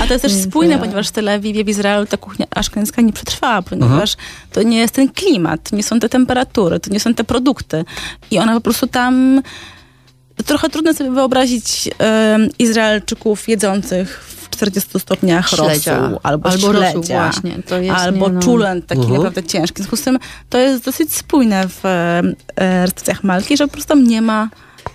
A 0.00 0.06
to 0.06 0.12
jest 0.12 0.22
też 0.22 0.32
Więc 0.32 0.44
spójne, 0.44 0.72
ja- 0.72 0.78
ponieważ 0.78 1.08
w 1.08 1.12
Tel 1.12 1.28
Awiwie, 1.28 1.64
w 1.64 1.68
Izraelu 1.68 2.06
ta 2.06 2.16
kuchnia 2.16 2.46
aszkenazyjska 2.50 3.02
nie 3.02 3.12
przetrwała, 3.12 3.62
ponieważ 3.62 4.16
to 4.52 4.62
nie 4.62 4.78
jest 4.78 4.94
ten 4.94 5.08
klimat, 5.08 5.70
to 5.70 5.76
nie 5.76 5.82
są 5.82 6.00
te 6.00 6.08
temperatury, 6.08 6.80
to 6.80 6.90
nie 6.90 7.00
są 7.00 7.14
te 7.14 7.24
produkty. 7.24 7.84
I 8.30 8.38
ona 8.38 8.54
po 8.54 8.60
prostu 8.60 8.86
tam... 8.86 9.42
Trochę 10.46 10.70
trudno 10.70 10.94
sobie 10.94 11.10
wyobrazić 11.10 11.90
Izraelczyków 12.58 13.48
jedzących 13.48 14.24
w 14.28 14.43
40 14.56 15.00
stopniach 15.00 15.48
Śledzia. 15.48 15.98
rosół 16.00 16.18
albo, 16.22 16.48
Albo 16.50 16.72
rosół 16.72 16.92
śledzia, 16.92 17.22
właśnie. 17.22 17.62
To 17.62 17.78
jest, 17.80 17.96
albo 17.98 18.28
nie, 18.28 18.34
no. 18.34 18.42
czulent 18.42 18.86
taki 18.86 19.00
Mhm. 19.00 19.16
naprawdę 19.16 19.42
ciężki. 19.42 19.74
W 19.74 19.76
związku 19.78 19.96
z 19.96 20.02
tym 20.02 20.18
to 20.48 20.58
jest 20.58 20.84
dosyć 20.84 21.14
spójne 21.14 21.68
w 21.68 21.86
e, 21.86 22.22
e, 22.56 22.82
restauracjach 22.86 23.24
Malki, 23.24 23.56
że 23.56 23.66
po 23.66 23.72
prostu 23.72 23.96
nie 23.96 24.22
ma 24.22 24.48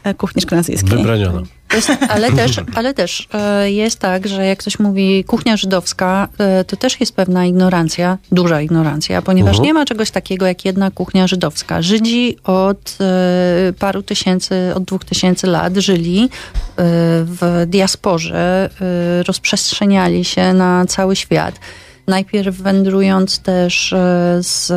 e, 0.03 0.13
kuchni 0.13 0.41
szkanazyjskiej. 0.41 0.97
Wybraniono. 0.97 1.41
Jest, 1.75 1.91
ale 2.09 2.31
też, 2.31 2.61
ale 2.75 2.93
też 2.93 3.27
e, 3.33 3.71
jest 3.71 3.99
tak, 3.99 4.27
że 4.27 4.45
jak 4.45 4.59
ktoś 4.59 4.79
mówi 4.79 5.23
kuchnia 5.23 5.57
żydowska, 5.57 6.27
e, 6.37 6.63
to 6.63 6.75
też 6.75 6.99
jest 6.99 7.15
pewna 7.15 7.45
ignorancja, 7.45 8.17
duża 8.31 8.61
ignorancja, 8.61 9.21
ponieważ 9.21 9.49
Mhm. 9.49 9.65
nie 9.65 9.73
ma 9.73 9.85
czegoś 9.85 10.11
takiego 10.11 10.45
jak 10.45 10.65
jedna 10.65 10.91
kuchnia 10.91 11.27
żydowska. 11.27 11.81
Żydzi 11.81 12.37
od 12.43 12.97
e, 13.01 13.73
paru 13.79 14.03
tysięcy, 14.03 14.71
od 14.75 14.83
dwóch 14.83 15.05
tysięcy 15.05 15.47
lat 15.47 15.77
żyli 15.77 16.29
w 17.23 17.63
diasporze, 17.67 18.69
rozprzestrzeniali 19.27 20.25
się 20.25 20.53
na 20.53 20.85
cały 20.85 21.15
świat. 21.15 21.59
Najpierw 22.09 22.55
wędrując 22.55 23.39
też 23.39 23.93
e, 23.93 24.37
z 24.41 24.67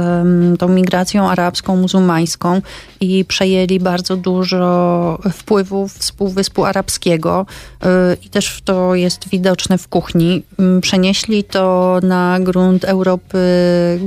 tą 0.59 0.68
migracją 0.68 1.30
arabską, 1.30 1.76
muzułmańską 1.76 2.61
i 3.01 3.24
przejęli 3.24 3.80
bardzo 3.80 4.16
dużo 4.16 5.18
wpływów 5.33 5.93
z 5.93 6.12
Półwyspu 6.12 6.64
Arabskiego 6.64 7.47
e, 7.85 8.16
i 8.24 8.28
też 8.28 8.61
to 8.64 8.95
jest 8.95 9.28
widoczne 9.28 9.78
w 9.78 9.89
kuchni. 9.89 10.43
M, 10.59 10.80
Przenieśli 10.80 11.45
to 11.45 11.99
na 12.03 12.39
grunt 12.41 12.85
Europy, 12.85 13.39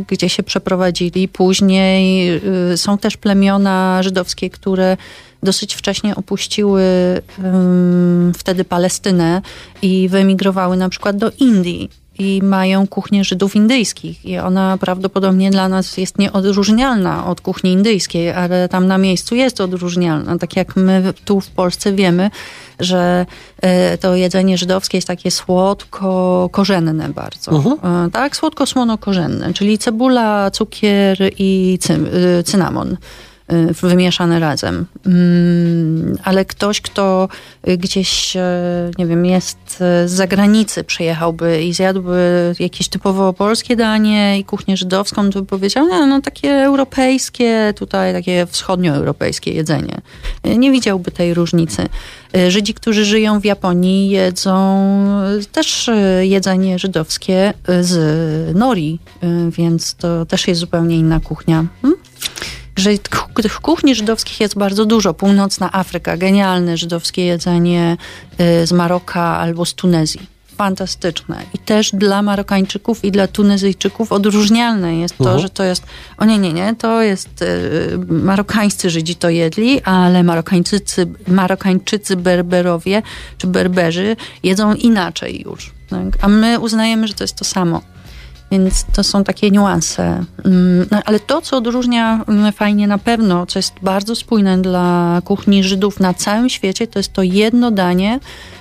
gdzie 0.08 0.30
się 0.30 0.44
przeprowadzili. 0.44 1.28
Później 1.28 2.30
e, 2.74 2.78
są 2.78 2.98
też 2.98 3.18
plemiona 3.18 4.04
żydowskie, 4.04 4.50
które 4.50 4.98
dosyć 5.44 5.76
wcześnie 5.76 6.16
opuściły 6.16 6.84
em, 7.44 8.32
wtedy 8.38 8.66
Palestynę 8.66 9.42
i 9.82 10.10
wyemigrowały 10.10 10.78
na 10.78 10.90
przykład 10.90 11.18
do 11.18 11.32
Indii 11.40 12.05
i 12.20 12.42
mają 12.44 12.88
kuchnię 12.88 13.24
Żydów 13.24 13.56
indyjskich 13.56 14.26
i 14.26 14.38
ona 14.38 14.78
prawdopodobnie 14.78 15.52
dla 15.52 15.70
nas 15.70 15.98
jest 15.98 16.18
nieodróżnialna 16.18 17.26
od 17.26 17.42
kuchni 17.42 17.72
indyjskiej, 17.72 18.32
ale 18.32 18.70
tam 18.70 18.88
na 18.88 18.98
miejscu 18.98 19.36
jest 19.36 19.62
odróżnialna. 19.62 20.38
Tak 20.38 20.56
jak 20.56 20.76
my 20.76 21.14
tu 21.26 21.42
w 21.42 21.50
Polsce 21.50 21.94
wiemy, 21.94 22.30
że 22.80 23.26
e, 23.62 23.98
to 23.98 24.16
jedzenie 24.16 24.58
żydowskie 24.58 24.98
jest 24.98 25.08
takie 25.08 25.32
słodko-korzenne 25.32 27.10
bardzo. 27.10 27.52
E, 27.84 28.10
Tak, 28.12 28.36
słodko-słono-korzenne, 28.36 29.54
czyli 29.54 29.78
cebula, 29.78 30.52
cukier 30.52 31.18
i 31.38 31.80
y, 32.40 32.44
cynamon 32.44 32.98
wymieszane 33.82 34.40
razem. 34.40 34.86
Mm, 35.06 36.18
Ale 36.24 36.46
ktoś, 36.46 36.82
kto 36.82 37.28
y, 37.68 37.78
gdzieś, 37.78 38.36
e, 38.36 38.92
nie 38.98 39.06
wiem, 39.08 39.26
jest 39.26 39.78
z 40.06 40.12
zagranicy, 40.12 40.84
przyjechałby 40.84 41.64
i 41.64 41.74
zjadłby 41.74 42.54
jakieś 42.60 42.88
typowo 42.88 43.34
polskie 43.34 43.76
danie 43.76 44.40
i 44.40 44.44
kuchnię 44.44 44.78
żydowską, 44.78 45.30
to 45.30 45.40
by 45.42 45.48
powiedział, 45.48 45.88
nie, 45.88 46.08
no 46.08 46.22
takie 46.22 46.52
europejskie, 46.52 47.74
tutaj 47.76 48.14
takie 48.14 48.46
wschodnioeuropejskie 48.46 49.52
jedzenie. 49.54 50.02
Y, 50.48 50.58
Nie 50.58 50.72
widziałby 50.72 51.12
tej 51.12 51.34
różnicy. 51.34 51.82
Y, 52.38 52.52
Żydzi, 52.52 52.74
którzy 52.74 53.06
żyją 53.06 53.40
w 53.40 53.46
Japonii, 53.46 54.10
jedzą 54.10 54.86
y, 55.42 55.46
też 55.46 55.88
y, 55.88 56.26
jedzenie 56.26 56.80
żydowskie 56.80 57.54
y, 57.70 57.84
z 57.84 58.56
nori, 58.56 59.00
y, 59.24 59.52
więc 59.52 59.96
to 59.96 60.26
też 60.26 60.48
jest 60.48 60.60
zupełnie 60.60 60.98
inna 60.98 61.20
kuchnia. 61.20 61.66
Hmm? 61.82 62.05
Że 62.76 62.98
tych 63.42 63.60
kuchni 63.62 63.96
żydowskich 63.96 64.40
jest 64.40 64.58
bardzo 64.58 64.86
dużo. 64.86 65.14
Północna 65.14 65.70
Afryka, 65.74 66.18
genialne 66.18 66.78
żydowskie 66.78 67.26
jedzenie 67.26 67.98
y, 68.62 68.68
z 68.68 68.72
Maroka 68.72 69.22
albo 69.22 69.66
z 69.66 69.74
Tunezji. 69.74 70.22
Fantastyczne. 70.58 71.42
I 71.54 71.58
też 71.58 71.92
dla 71.94 72.22
Marokańczyków 72.22 73.06
i 73.06 73.12
dla 73.12 73.28
Tunezyjczyków 73.28 74.12
odróżnialne 74.12 74.96
jest 74.96 75.18
to, 75.18 75.24
Mhm. 75.24 75.40
że 75.42 75.50
to 75.50 75.64
jest, 75.64 75.84
o 76.18 76.26
nie, 76.26 76.38
nie, 76.38 76.54
nie, 76.54 76.76
to 76.76 77.02
jest, 77.02 77.42
y, 77.42 77.98
marokańscy 78.08 78.90
Żydzi 78.90 79.16
to 79.16 79.30
jedli, 79.30 79.82
ale 79.82 80.24
Marokańczycy, 80.24 81.08
Marokańczycy 81.28 82.16
Berberowie 82.16 83.02
czy 83.38 83.48
Berberzy 83.48 84.16
jedzą 84.44 84.74
inaczej 84.74 85.44
już. 85.46 85.74
Tak? 85.90 86.04
A 86.22 86.28
my 86.28 86.60
uznajemy, 86.60 87.08
że 87.08 87.14
to 87.14 87.24
jest 87.24 87.36
to 87.36 87.46
samo. 87.46 87.82
Więc 88.60 88.86
to 88.94 89.04
są 89.04 89.24
takie 89.24 89.52
niuanse. 89.52 90.24
Mm, 90.46 90.88
No, 90.92 91.02
ale 91.06 91.20
to, 91.20 91.42
co 91.42 91.58
odróżnia 91.58 92.24
mm, 92.28 92.54
fajnie 92.54 92.88
na 92.88 92.98
pewno, 92.98 93.46
co 93.46 93.60
jest 93.60 93.74
bardzo 93.82 94.16
spójne 94.16 94.62
dla 94.62 95.22
kuchni 95.26 95.64
Żydów 95.64 96.00
na 96.00 96.14
całym 96.14 96.50
świecie, 96.50 96.88
to 96.88 97.00
jest 97.00 97.14
to 97.14 97.24
jedno 97.24 97.72
danie, 97.72 98.20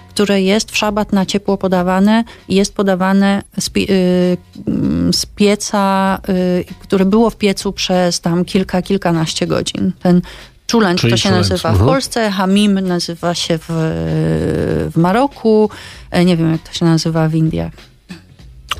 które 0.08 0.42
jest 0.42 0.70
w 0.70 0.76
szabat 0.76 1.12
na 1.12 1.26
ciepło 1.26 1.56
podawane 1.56 2.24
i 2.48 2.54
jest 2.54 2.74
podawane 2.74 3.42
z, 3.58 3.70
pie- 3.70 3.90
y, 3.90 4.36
mm, 4.66 5.14
z 5.14 5.26
pieca, 5.26 6.18
y, 6.28 6.64
które 6.80 7.04
było 7.04 7.30
w 7.30 7.36
piecu 7.36 7.72
przez 7.72 8.20
tam 8.20 8.44
kilka, 8.44 8.82
kilkanaście 8.82 9.46
godzin. 9.46 9.92
Ten 10.02 10.20
czulent 10.66 11.00
Czyli 11.00 11.12
to 11.12 11.16
się 11.16 11.30
nazywa 11.30 11.68
w 11.68 11.72
mhm. 11.72 11.90
Polsce, 11.90 12.30
hamim 12.30 12.80
nazywa 12.80 13.34
się 13.34 13.58
w, 13.58 13.64
w 13.68 14.96
Maroku, 14.96 15.70
e, 16.10 16.24
nie 16.24 16.36
wiem 16.36 16.52
jak 16.52 16.62
to 16.62 16.72
się 16.72 16.84
nazywa 16.84 17.28
w 17.28 17.34
Indiach. 17.34 17.72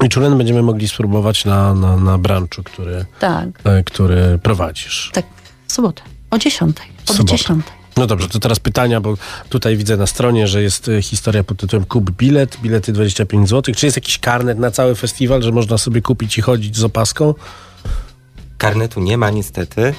I 0.05 0.09
czulen 0.09 0.39
będziemy 0.39 0.63
mogli 0.63 0.89
spróbować 0.89 1.45
na, 1.45 1.75
na, 1.75 1.97
na 1.97 2.19
brunchu, 2.19 2.63
który, 2.63 3.05
Tak. 3.19 3.49
e, 3.65 3.83
który 3.85 4.39
prowadzisz. 4.43 5.11
Tak, 5.15 5.27
w 5.69 5.73
sobotę. 5.73 6.03
O 6.31 6.39
10. 6.39 6.77
Od 7.09 7.17
Sobotę. 7.17 7.37
10. 7.37 7.65
No 7.97 8.07
dobrze, 8.07 8.29
to 8.29 8.39
teraz 8.39 8.59
pytania, 8.61 9.01
bo 9.01 9.15
tutaj 9.49 9.77
widzę 9.77 9.97
na 9.97 10.07
stronie, 10.07 10.49
że 10.49 10.63
jest 10.63 10.89
e, 10.89 11.03
historia 11.03 11.45
pod 11.45 11.59
tytułem 11.59 11.85
Kup 11.85 12.11
bilet, 12.11 12.57
bilety 12.63 12.93
25 12.93 13.49
zł. 13.49 13.75
Czy 13.75 13.87
jest 13.87 13.97
jakiś 13.97 14.19
karnet 14.19 14.59
na 14.59 14.71
cały 14.71 14.95
festiwal, 14.95 15.43
że 15.43 15.53
można 15.53 15.79
sobie 15.79 16.03
kupić 16.03 16.39
i 16.39 16.43
chodzić 16.43 16.77
z 16.77 16.85
opaską? 16.85 17.35
Karnetu 18.59 19.01
nie 19.01 19.19
ma 19.19 19.31
niestety, 19.31 19.95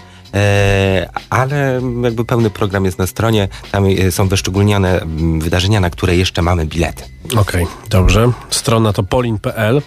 ale 1.30 1.82
jakby 2.04 2.26
pełny 2.26 2.50
program 2.50 2.86
jest 2.86 2.98
na 2.98 3.08
stronie. 3.08 3.48
Tam 3.72 3.86
e, 3.86 4.12
są 4.12 4.28
wyszczególnione 4.28 5.02
wydarzenia, 5.40 5.80
na 5.80 5.90
które 5.90 6.16
jeszcze 6.16 6.42
mamy 6.42 6.66
bilety. 6.66 7.04
Okej, 7.38 7.68
dobrze. 7.90 8.32
Strona 8.50 8.94
to 8.94 9.04
polin.pl. 9.04 9.82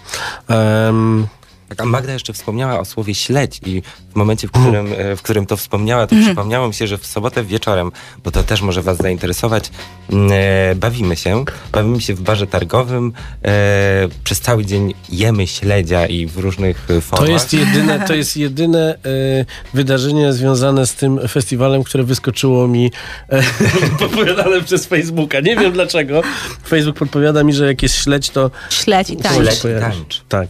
Em, 0.47 1.27
Tak, 1.69 1.81
a 1.81 1.85
Magda 1.85 2.13
jeszcze 2.13 2.33
wspomniała 2.33 2.79
o 2.79 2.85
słowie 2.85 3.15
śledź 3.15 3.61
i 3.65 3.81
w 4.11 4.15
momencie, 4.15 4.47
w 4.47 4.51
którym, 4.51 4.93
e, 4.97 5.15
w 5.15 5.21
którym 5.21 5.45
to 5.45 5.57
wspomniała, 5.57 6.07
to 6.07 6.15
przypomniało 6.25 6.67
mi 6.67 6.73
się, 6.73 6.87
że 6.87 6.97
w 6.97 7.05
sobotę 7.05 7.43
wieczorem, 7.43 7.91
bo 8.23 8.31
to 8.31 8.43
też 8.43 8.61
może 8.61 8.81
was 8.81 8.97
zainteresować, 8.97 9.71
mm, 10.11 10.29
e, 10.33 10.75
bawimy 10.75 11.15
się. 11.15 11.45
Bawimy 11.71 12.01
się 12.01 12.15
w 12.15 12.21
barze 12.21 12.47
targowym. 12.47 13.13
E, 13.45 14.07
przez 14.23 14.39
cały 14.41 14.65
dzień 14.65 14.93
jemy 15.09 15.47
śledzia 15.47 16.07
i 16.07 16.25
w 16.25 16.37
różnych 16.37 16.87
e, 16.89 17.01
formach. 17.01 17.27
To 17.27 17.33
jest 17.33 17.53
jedyne, 17.53 17.99
to 18.07 18.13
jest 18.13 18.37
jedyne 18.37 18.95
e, 18.95 19.45
wydarzenie 19.73 20.33
związane 20.33 20.87
z 20.87 20.95
tym 20.95 21.27
festiwalem, 21.27 21.83
które 21.83 22.03
wyskoczyło 22.03 22.67
mi 22.67 22.91
e, 23.29 23.43
podpowiadane 23.99 24.61
przez 24.61 24.85
Facebooka. 24.85 25.39
Nie 25.39 25.55
wiem 25.55 25.71
dlaczego. 25.71 26.21
Facebook 26.67 26.97
podpowiada 26.97 27.43
mi, 27.43 27.53
że 27.53 27.67
jak 27.67 27.83
jest 27.83 27.95
śledź, 27.95 28.29
to 28.29 28.51
Śledź 28.69 29.09
i 29.09 29.17
tańcz. 29.17 29.35
się 29.35 29.55
Śledź 29.55 29.77
i 29.77 29.79
tańcz. 29.79 30.21
Tak. 30.29 30.47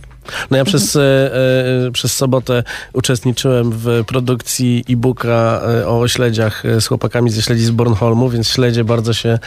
No 0.51 0.57
ja 0.57 0.65
przez, 0.65 0.95
e, 0.95 1.01
e, 1.87 1.91
przez 1.91 2.13
sobotę 2.13 2.63
uczestniczyłem 2.93 3.71
w 3.71 4.03
produkcji 4.07 4.85
e-booka 4.89 5.61
e, 5.81 5.87
o 5.87 6.07
śledziach 6.07 6.63
z 6.79 6.87
chłopakami 6.87 7.31
ze 7.31 7.41
śledzi 7.41 7.65
z 7.65 7.71
Bornholmu, 7.71 8.29
więc 8.29 8.49
śledzie 8.49 8.83
bardzo 8.83 9.13
się 9.13 9.39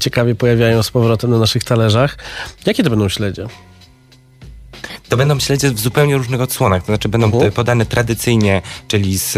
ciekawie 0.00 0.34
pojawiają 0.34 0.82
z 0.82 0.90
powrotem 0.90 1.30
na 1.30 1.38
naszych 1.38 1.64
talerzach. 1.64 2.16
Jakie 2.66 2.82
to 2.82 2.90
będą 2.90 3.08
śledzie? 3.08 3.46
To 5.08 5.16
będą 5.16 5.40
śledzie 5.40 5.70
w 5.70 5.80
zupełnie 5.80 6.16
różnych 6.16 6.40
odsłonach, 6.40 6.82
to 6.82 6.86
znaczy 6.86 7.08
będą 7.08 7.40
e, 7.40 7.52
podane 7.52 7.86
tradycyjnie, 7.86 8.62
czyli 8.88 9.18
z 9.18 9.36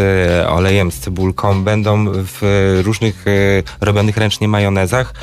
olejem, 0.48 0.92
z 0.92 0.98
cebulką, 0.98 1.64
będą 1.64 2.06
w 2.12 2.40
różnych 2.84 3.24
robionych 3.80 4.16
ręcznie 4.16 4.48
majonezach. 4.48 5.14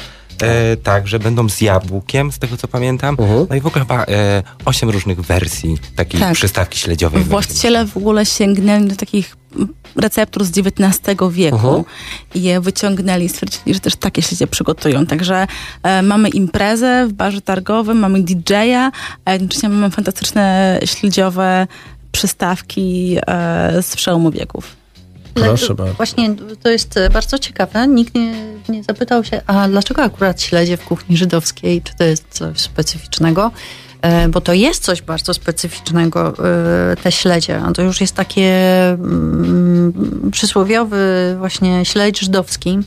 E, 0.44 0.78
tak, 0.78 1.08
że 1.08 1.20
będą 1.20 1.50
z 1.50 1.62
jabłkiem, 1.62 2.32
z 2.32 2.40
tego 2.40 2.58
co 2.58 2.68
pamiętam. 2.68 3.16
Mhm. 3.20 3.48
No 3.50 3.56
i 3.56 3.62
w 3.62 3.68
ogóle 3.68 3.86
chyba 3.86 4.04
e, 4.04 4.44
osiem 4.66 4.90
różnych 4.90 5.22
wersji 5.22 5.78
takiej 5.96 6.20
Tak. 6.20 6.34
przystawki 6.34 6.80
śledziowej. 6.80 7.24
Właściciele 7.24 7.86
w 7.86 7.98
ogóle 7.98 8.26
sięgnęli 8.26 8.88
do 8.88 8.96
takich 8.96 9.36
receptur 9.96 10.46
z 10.46 10.50
XIX 10.58 11.18
wieku 11.32 11.56
Mhm. 11.58 11.84
i 12.36 12.42
je 12.44 12.62
wyciągnęli 12.62 13.26
i 13.26 13.30
stwierdzili, 13.30 13.74
że 13.74 13.80
też 13.80 13.96
takie 13.96 14.22
śledzie 14.22 14.48
przygotują. 14.48 15.06
Także 15.06 15.48
e, 15.84 16.02
mamy 16.02 16.30
imprezę 16.30 17.08
w 17.08 17.14
barze 17.14 17.42
targowym, 17.42 18.00
mamy 18.00 18.22
DJ-a, 18.24 18.92
a 19.26 19.34
jednocześnie 19.34 19.70
mamy 19.70 19.90
fantastyczne 19.92 20.80
śledziowe 20.86 21.68
przystawki 22.12 23.18
e, 23.28 23.82
z 23.82 23.96
przełomu 23.96 24.32
wieków. 24.32 24.76
Proszę 25.46 25.76
bardzo. 25.76 25.94
Właśnie 25.94 26.36
to 26.64 26.70
jest 26.70 26.98
e, 26.98 27.10
bardzo 27.10 27.40
ciekawe. 27.40 27.88
Nikt 27.88 28.16
nie, 28.16 28.34
nie 28.70 28.84
zapytał 28.84 29.24
się, 29.24 29.42
a 29.48 29.68
dlaczego 29.68 30.04
akurat 30.04 30.42
śledzie 30.42 30.78
w 30.78 30.86
kuchni 30.86 31.18
żydowskiej? 31.18 31.82
Czy 31.82 31.96
to 31.96 32.04
jest 32.04 32.26
coś 32.30 32.60
specyficznego? 32.60 33.52
E, 34.02 34.30
Bo 34.30 34.42
to 34.42 34.54
jest 34.54 34.84
coś 34.84 35.02
bardzo 35.02 35.34
specyficznego, 35.34 36.34
e, 36.92 36.96
te 36.96 37.12
śledzie. 37.12 37.62
To 37.76 37.82
już 37.82 38.02
jest 38.02 38.16
takie 38.16 38.52
mm, 38.90 40.30
przysłowiowy 40.32 41.36
właśnie 41.40 41.86
śledź 41.86 42.20
żydowski, 42.20 42.80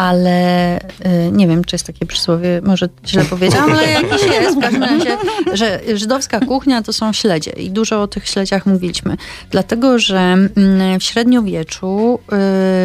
ale 0.00 0.78
e, 0.78 1.32
nie 1.32 1.48
wiem, 1.48 1.64
czy 1.64 1.74
jest 1.74 1.86
takie 1.86 2.06
przysłowie, 2.06 2.60
może 2.64 2.88
źle 3.06 3.24
powiedziałam, 3.24 3.72
ale 3.72 3.90
jakiś 3.90 4.22
jest. 4.26 4.56
W 4.56 4.60
każdym 4.60 4.82
razie, 4.82 5.18
że 5.52 5.80
żydowska 5.94 6.40
kuchnia 6.40 6.82
to 6.82 6.92
są 6.92 7.12
śledzie 7.12 7.50
i 7.50 7.70
dużo 7.70 8.02
o 8.02 8.06
tych 8.06 8.28
śledziach 8.28 8.66
mówiliśmy. 8.66 9.16
Dlatego, 9.50 9.98
że 9.98 10.18
mm, 10.18 11.00
w 11.00 11.02
średniowieczu 11.02 12.18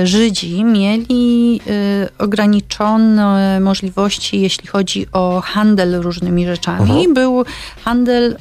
y, 0.04 0.08
Żydzi 0.08 0.64
mieli 0.64 1.62
y, 1.68 2.18
ograniczone 2.18 3.60
możliwości, 3.60 4.42
jeśli 4.42 4.68
chodzi 4.68 5.08
o 5.12 5.42
handel 5.46 6.02
różnymi 6.02 6.46
rzeczami. 6.46 7.08
Był 7.14 7.44
handel, 7.86 8.38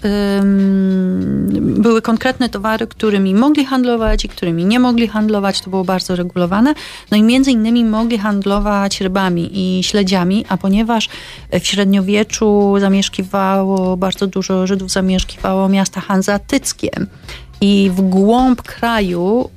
były 1.60 2.02
konkretne 2.02 2.48
towary, 2.48 2.86
którymi 2.86 3.34
mogli 3.34 3.64
handlować 3.64 4.24
i 4.24 4.28
którymi 4.28 4.64
nie 4.64 4.80
mogli 4.80 5.08
handlować. 5.08 5.60
To 5.60 5.70
było 5.70 5.84
bardzo 5.84 6.16
regulowane. 6.16 6.74
No 7.10 7.16
i 7.16 7.22
między 7.22 7.50
innymi 7.50 7.84
mogli 7.84 8.18
handlować 8.18 8.63
rybami 9.00 9.50
i 9.52 9.82
śledziami, 9.82 10.44
a 10.48 10.56
ponieważ 10.56 11.08
w 11.60 11.66
średniowieczu 11.66 12.74
zamieszkiwało, 12.80 13.96
bardzo 13.96 14.26
dużo 14.26 14.66
Żydów 14.66 14.90
zamieszkiwało 14.90 15.68
miasta 15.68 16.00
hanzatyckie, 16.00 16.90
i 17.60 17.90
w 17.94 18.00
głąb 18.00 18.62
kraju 18.62 19.50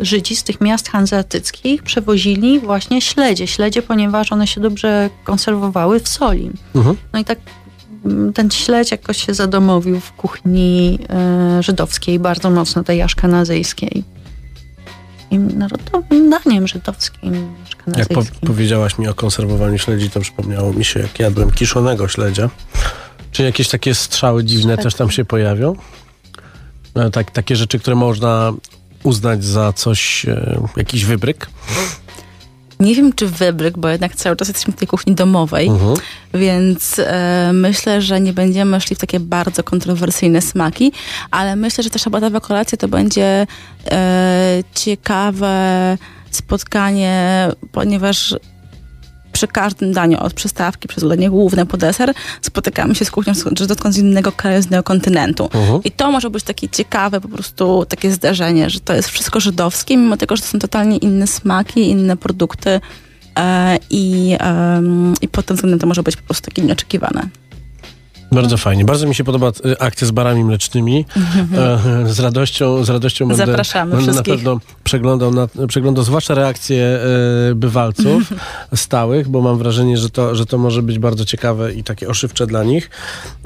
y, 0.00 0.04
Żydzi 0.04 0.36
z 0.36 0.44
tych 0.44 0.60
miast 0.60 0.88
hanzeatyckich 0.88 1.82
przewozili 1.82 2.60
właśnie 2.60 3.00
śledzie. 3.00 3.46
Śledzie, 3.46 3.82
ponieważ 3.82 4.32
one 4.32 4.46
się 4.46 4.60
dobrze 4.60 5.10
konserwowały 5.24 6.00
w 6.00 6.08
soli. 6.08 6.50
Mhm. 6.74 6.96
No 7.12 7.18
i 7.18 7.24
tak 7.24 7.38
mm, 8.04 8.32
ten 8.32 8.50
śledź 8.50 8.90
jakoś 8.90 9.26
się 9.26 9.34
zadomowił 9.34 10.00
w 10.00 10.12
kuchni 10.12 10.98
y, 11.58 11.62
żydowskiej, 11.62 12.18
bardzo 12.18 12.50
mocno 12.50 12.84
tej 12.84 13.02
aszkenazyjskiej. 13.02 14.04
I 15.30 15.38
narodowym 15.38 16.30
daniem 16.30 16.68
żydowskim, 16.68 17.54
Jak 17.96 18.08
po, 18.08 18.22
powiedziałaś 18.46 18.98
mi 18.98 19.08
o 19.08 19.14
konserwowaniu 19.14 19.78
śledzi, 19.78 20.10
to 20.10 20.20
przypomniało 20.20 20.72
mi 20.72 20.84
się, 20.84 21.00
jak 21.00 21.18
jadłem 21.18 21.50
kiszonego 21.50 22.08
śledzia. 22.08 22.50
Czy 23.32 23.42
jakieś 23.42 23.68
takie 23.68 23.94
strzały 23.94 24.44
dziwne 24.44 24.78
też 24.78 24.94
tam 24.94 25.10
się 25.10 25.24
pojawią? 25.24 25.76
E, 26.94 27.10
Tak, 27.10 27.30
takie 27.30 27.56
rzeczy, 27.56 27.78
które 27.78 27.96
można 27.96 28.52
uznać 29.02 29.44
za 29.44 29.72
coś, 29.72 30.26
e, 30.26 30.60
jakiś 30.76 31.04
wybryk? 31.04 31.50
Nie 32.80 32.94
wiem, 32.94 33.12
czy 33.12 33.26
wybryk, 33.26 33.78
bo 33.78 33.88
jednak 33.88 34.14
cały 34.14 34.36
czas 34.36 34.48
jesteśmy 34.48 34.72
w 34.72 34.76
tej 34.76 34.88
kuchni 34.88 35.14
domowej, 35.14 35.68
Mhm. 35.68 35.94
więc 36.34 36.98
e, 36.98 37.50
myślę, 37.52 38.02
że 38.02 38.20
nie 38.20 38.32
będziemy 38.32 38.80
szli 38.80 38.96
w 38.96 38.98
takie 38.98 39.20
bardzo 39.20 39.62
kontrowersyjne 39.62 40.40
smaki, 40.40 40.92
ale 41.30 41.56
myślę, 41.56 41.84
że 41.84 41.90
ta 41.90 41.98
szabatowa 41.98 42.40
kolacja 42.40 42.78
to 42.78 42.88
będzie 42.88 43.46
e, 43.90 44.62
ciekawe 44.74 45.98
spotkanie, 46.30 47.48
ponieważ 47.72 48.34
przy 49.32 49.48
każdym 49.48 49.92
daniu, 49.92 50.18
od 50.20 50.34
przystawki 50.34 50.88
przez 50.88 51.08
danie 51.08 51.30
główne 51.30 51.66
po 51.66 51.76
deser, 51.76 52.14
spotykamy 52.40 52.94
się 52.94 53.04
z 53.04 53.10
kuchnią 53.10 53.32
żydowską 53.58 53.92
z 53.92 53.98
innego 53.98 54.32
kraju, 54.32 54.62
z 54.62 54.66
innego 54.66 54.82
kontynentu. 54.82 55.44
Mhm. 55.44 55.80
I 55.84 55.90
to 55.90 56.10
może 56.10 56.30
być 56.30 56.44
takie 56.44 56.68
ciekawe 56.68 57.20
po 57.20 57.28
prostu 57.28 57.86
takie 57.88 58.12
zdarzenie, 58.12 58.70
że 58.70 58.80
to 58.80 58.94
jest 58.94 59.08
wszystko 59.08 59.40
żydowskie, 59.40 59.96
mimo 59.96 60.16
tego, 60.16 60.36
że 60.36 60.42
to 60.42 60.48
są 60.48 60.58
totalnie 60.58 60.96
inne 60.96 61.26
smaki, 61.26 61.90
inne 61.90 62.16
produkty 62.16 62.80
e, 63.38 63.78
i, 63.90 64.36
em, 64.38 65.14
i 65.20 65.28
pod 65.28 65.46
tym 65.46 65.56
względem 65.56 65.80
to 65.80 65.86
może 65.86 66.02
być 66.02 66.16
po 66.16 66.22
prostu 66.22 66.50
takie 66.50 66.62
nieoczekiwane. 66.62 67.28
Bardzo 68.32 68.56
fajnie. 68.56 68.84
Bardzo 68.84 69.06
mi 69.06 69.14
się 69.14 69.24
podoba 69.24 69.48
e, 69.48 69.82
akcja 69.82 70.06
z 70.06 70.10
barami 70.10 70.44
mlecznymi. 70.44 71.04
E, 71.54 71.78
Z 72.12 72.20
radością, 72.20 72.84
z 72.84 72.90
radością 72.90 73.28
będę, 73.28 73.46
Zapraszamy 73.46 73.90
będę 73.90 74.06
na 74.06 74.12
wszystkich. 74.12 74.34
pewno 74.34 74.60
przeglądał, 74.84 75.30
na, 75.30 75.48
przeglądał 75.68 76.04
zwłaszcza 76.04 76.34
reakcje 76.34 76.84
e, 77.50 77.54
bywalców 77.54 78.22
stałych, 78.74 79.28
bo 79.28 79.40
mam 79.40 79.58
wrażenie, 79.58 79.96
że 79.98 80.10
to, 80.10 80.34
że 80.34 80.46
to 80.46 80.58
może 80.58 80.82
być 80.82 80.98
bardzo 80.98 81.24
ciekawe 81.24 81.72
i 81.74 81.84
takie 81.84 82.08
oszywcze 82.08 82.46
dla 82.46 82.64
nich. 82.64 82.90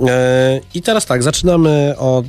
E, 0.08 0.60
I 0.74 0.82
teraz 0.82 1.06
tak, 1.06 1.22
zaczynamy 1.22 1.94
od 1.98 2.26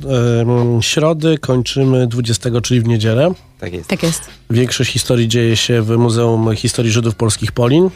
środy, 0.80 1.38
kończymy 1.38 2.06
20, 2.06 2.50
czyli 2.62 2.80
w 2.80 2.88
niedzielę. 2.88 3.30
Tak 3.60 3.72
jest. 3.72 3.88
Tak 3.88 4.02
jest. 4.02 4.22
Większość 4.50 4.92
historii 4.92 5.28
dzieje 5.28 5.56
się 5.56 5.82
w 5.82 5.96
Muzeum 5.96 6.56
Historii 6.56 6.92
Żydów 6.92 7.14
Polskich 7.14 7.52
Polin 7.52 7.90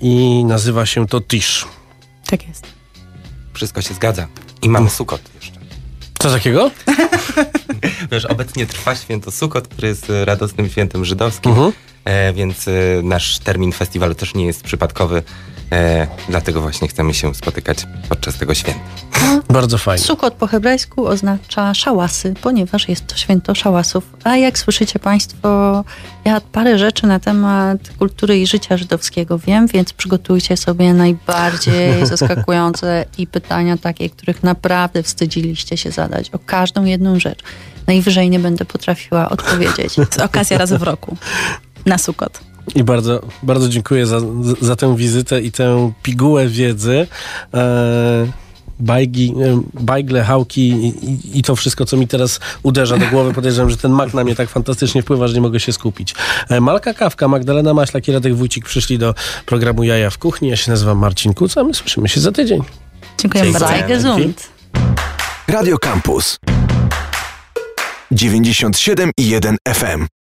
i 0.00 0.44
nazywa 0.44 0.86
się 0.86 1.06
to 1.06 1.20
Tisz. 1.20 1.66
Tak 2.26 2.48
jest. 2.48 2.71
Wszystko 3.62 3.82
się 3.82 3.94
zgadza. 3.94 4.26
I 4.62 4.68
mamy 4.68 4.90
Sukot 4.90 5.20
jeszcze. 5.34 5.58
Co 6.18 6.30
takiego? 6.30 6.70
Wiesz, 8.12 8.24
obecnie 8.24 8.66
trwa 8.66 8.94
święto 8.94 9.30
Sukot, 9.30 9.68
które 9.68 9.88
jest 9.88 10.10
e, 10.10 10.24
radosnym 10.24 10.68
świętem 10.68 11.04
żydowskim, 11.04 11.52
Mhm. 11.52 11.72
e, 12.04 12.32
więc 12.32 12.68
e, 12.68 12.72
nasz 13.02 13.38
termin 13.38 13.72
festiwalu 13.72 14.14
też 14.14 14.34
nie 14.34 14.46
jest 14.46 14.62
przypadkowy, 14.62 15.22
e, 15.72 16.06
dlatego 16.28 16.60
właśnie 16.60 16.88
chcemy 16.88 17.14
się 17.14 17.34
spotykać 17.34 17.86
podczas 18.08 18.38
tego 18.38 18.54
święta. 18.54 18.80
Bardzo 19.48 19.78
fajnie. 19.78 20.04
Sukot 20.04 20.34
po 20.34 20.46
hebrajsku 20.46 21.06
oznacza 21.06 21.74
szałasy, 21.74 22.34
ponieważ 22.42 22.88
jest 22.88 23.06
to 23.06 23.16
święto 23.16 23.54
szałasów. 23.54 24.04
A 24.24 24.36
jak 24.36 24.58
słyszycie 24.58 24.98
Państwo, 24.98 25.84
ja 26.24 26.40
parę 26.40 26.78
rzeczy 26.78 27.06
na 27.06 27.20
temat 27.20 27.78
kultury 27.98 28.38
i 28.38 28.46
życia 28.46 28.76
żydowskiego 28.76 29.38
wiem, 29.38 29.66
więc 29.66 29.92
przygotujcie 29.92 30.56
sobie 30.56 30.94
najbardziej 30.94 32.06
zaskakujące 32.06 33.04
i 33.18 33.26
pytania 33.26 33.76
takie, 33.76 34.10
których 34.10 34.42
naprawdę 34.42 35.02
wstydziliście 35.02 35.76
się 35.76 35.90
zadać. 35.90 36.30
O 36.30 36.38
każdą 36.38 36.84
jedną 36.84 37.20
rzecz. 37.20 37.38
Najwyżej 37.86 38.30
nie 38.30 38.38
będę 38.38 38.64
potrafiła 38.64 39.28
odpowiedzieć. 39.28 39.94
To 40.16 40.24
okazja 40.24 40.58
raz 40.58 40.72
w 40.72 40.82
roku. 40.82 41.16
Na 41.86 41.98
Sukot. 41.98 42.51
I 42.74 42.84
bardzo, 42.84 43.20
bardzo 43.42 43.68
dziękuję 43.68 44.06
za, 44.06 44.20
za 44.60 44.76
tę 44.76 44.96
wizytę 44.96 45.40
i 45.40 45.52
tę 45.52 45.92
pigułę 46.02 46.46
wiedzy. 46.46 47.06
E, 47.54 48.26
bajgi, 48.80 49.34
e, 49.44 49.62
bajgle, 49.74 50.24
hałki 50.24 50.60
i, 50.70 51.38
i, 51.38 51.42
to 51.42 51.56
wszystko, 51.56 51.84
co 51.84 51.96
mi 51.96 52.08
teraz 52.08 52.40
uderza 52.62 52.98
do 52.98 53.06
głowy. 53.06 53.32
Podejrzewam, 53.32 53.70
że 53.70 53.76
ten 53.76 53.92
mak 53.92 54.14
na 54.14 54.24
mnie 54.24 54.36
tak 54.36 54.48
fantastycznie 54.48 55.02
wpływa, 55.02 55.28
że 55.28 55.34
nie 55.34 55.40
mogę 55.40 55.60
się 55.60 55.72
skupić. 55.72 56.14
E, 56.48 56.60
Malka 56.60 56.94
Kawka, 56.94 57.28
Magdalena 57.28 57.74
Maślak 57.74 58.08
i 58.08 58.12
Radek 58.12 58.34
Wójcik 58.34 58.64
przyszli 58.64 58.98
do 58.98 59.14
programu 59.46 59.84
Jaja 59.84 60.10
w 60.10 60.18
Kuchni. 60.18 60.48
Ja 60.48 60.56
się 60.56 60.70
nazywam 60.70 60.98
Marcin 60.98 61.34
Kuca. 61.34 61.64
My 61.64 61.74
słyszymy 61.74 62.08
się 62.08 62.20
za 62.20 62.32
tydzień. 62.32 62.62
Dziękuję 63.18 63.44
bardzo. 63.52 64.16
Radio 65.48 65.78
Campus 65.78 66.38
97 68.12 69.10
i 69.18 69.28
1 69.28 69.56
FM. 69.68 70.21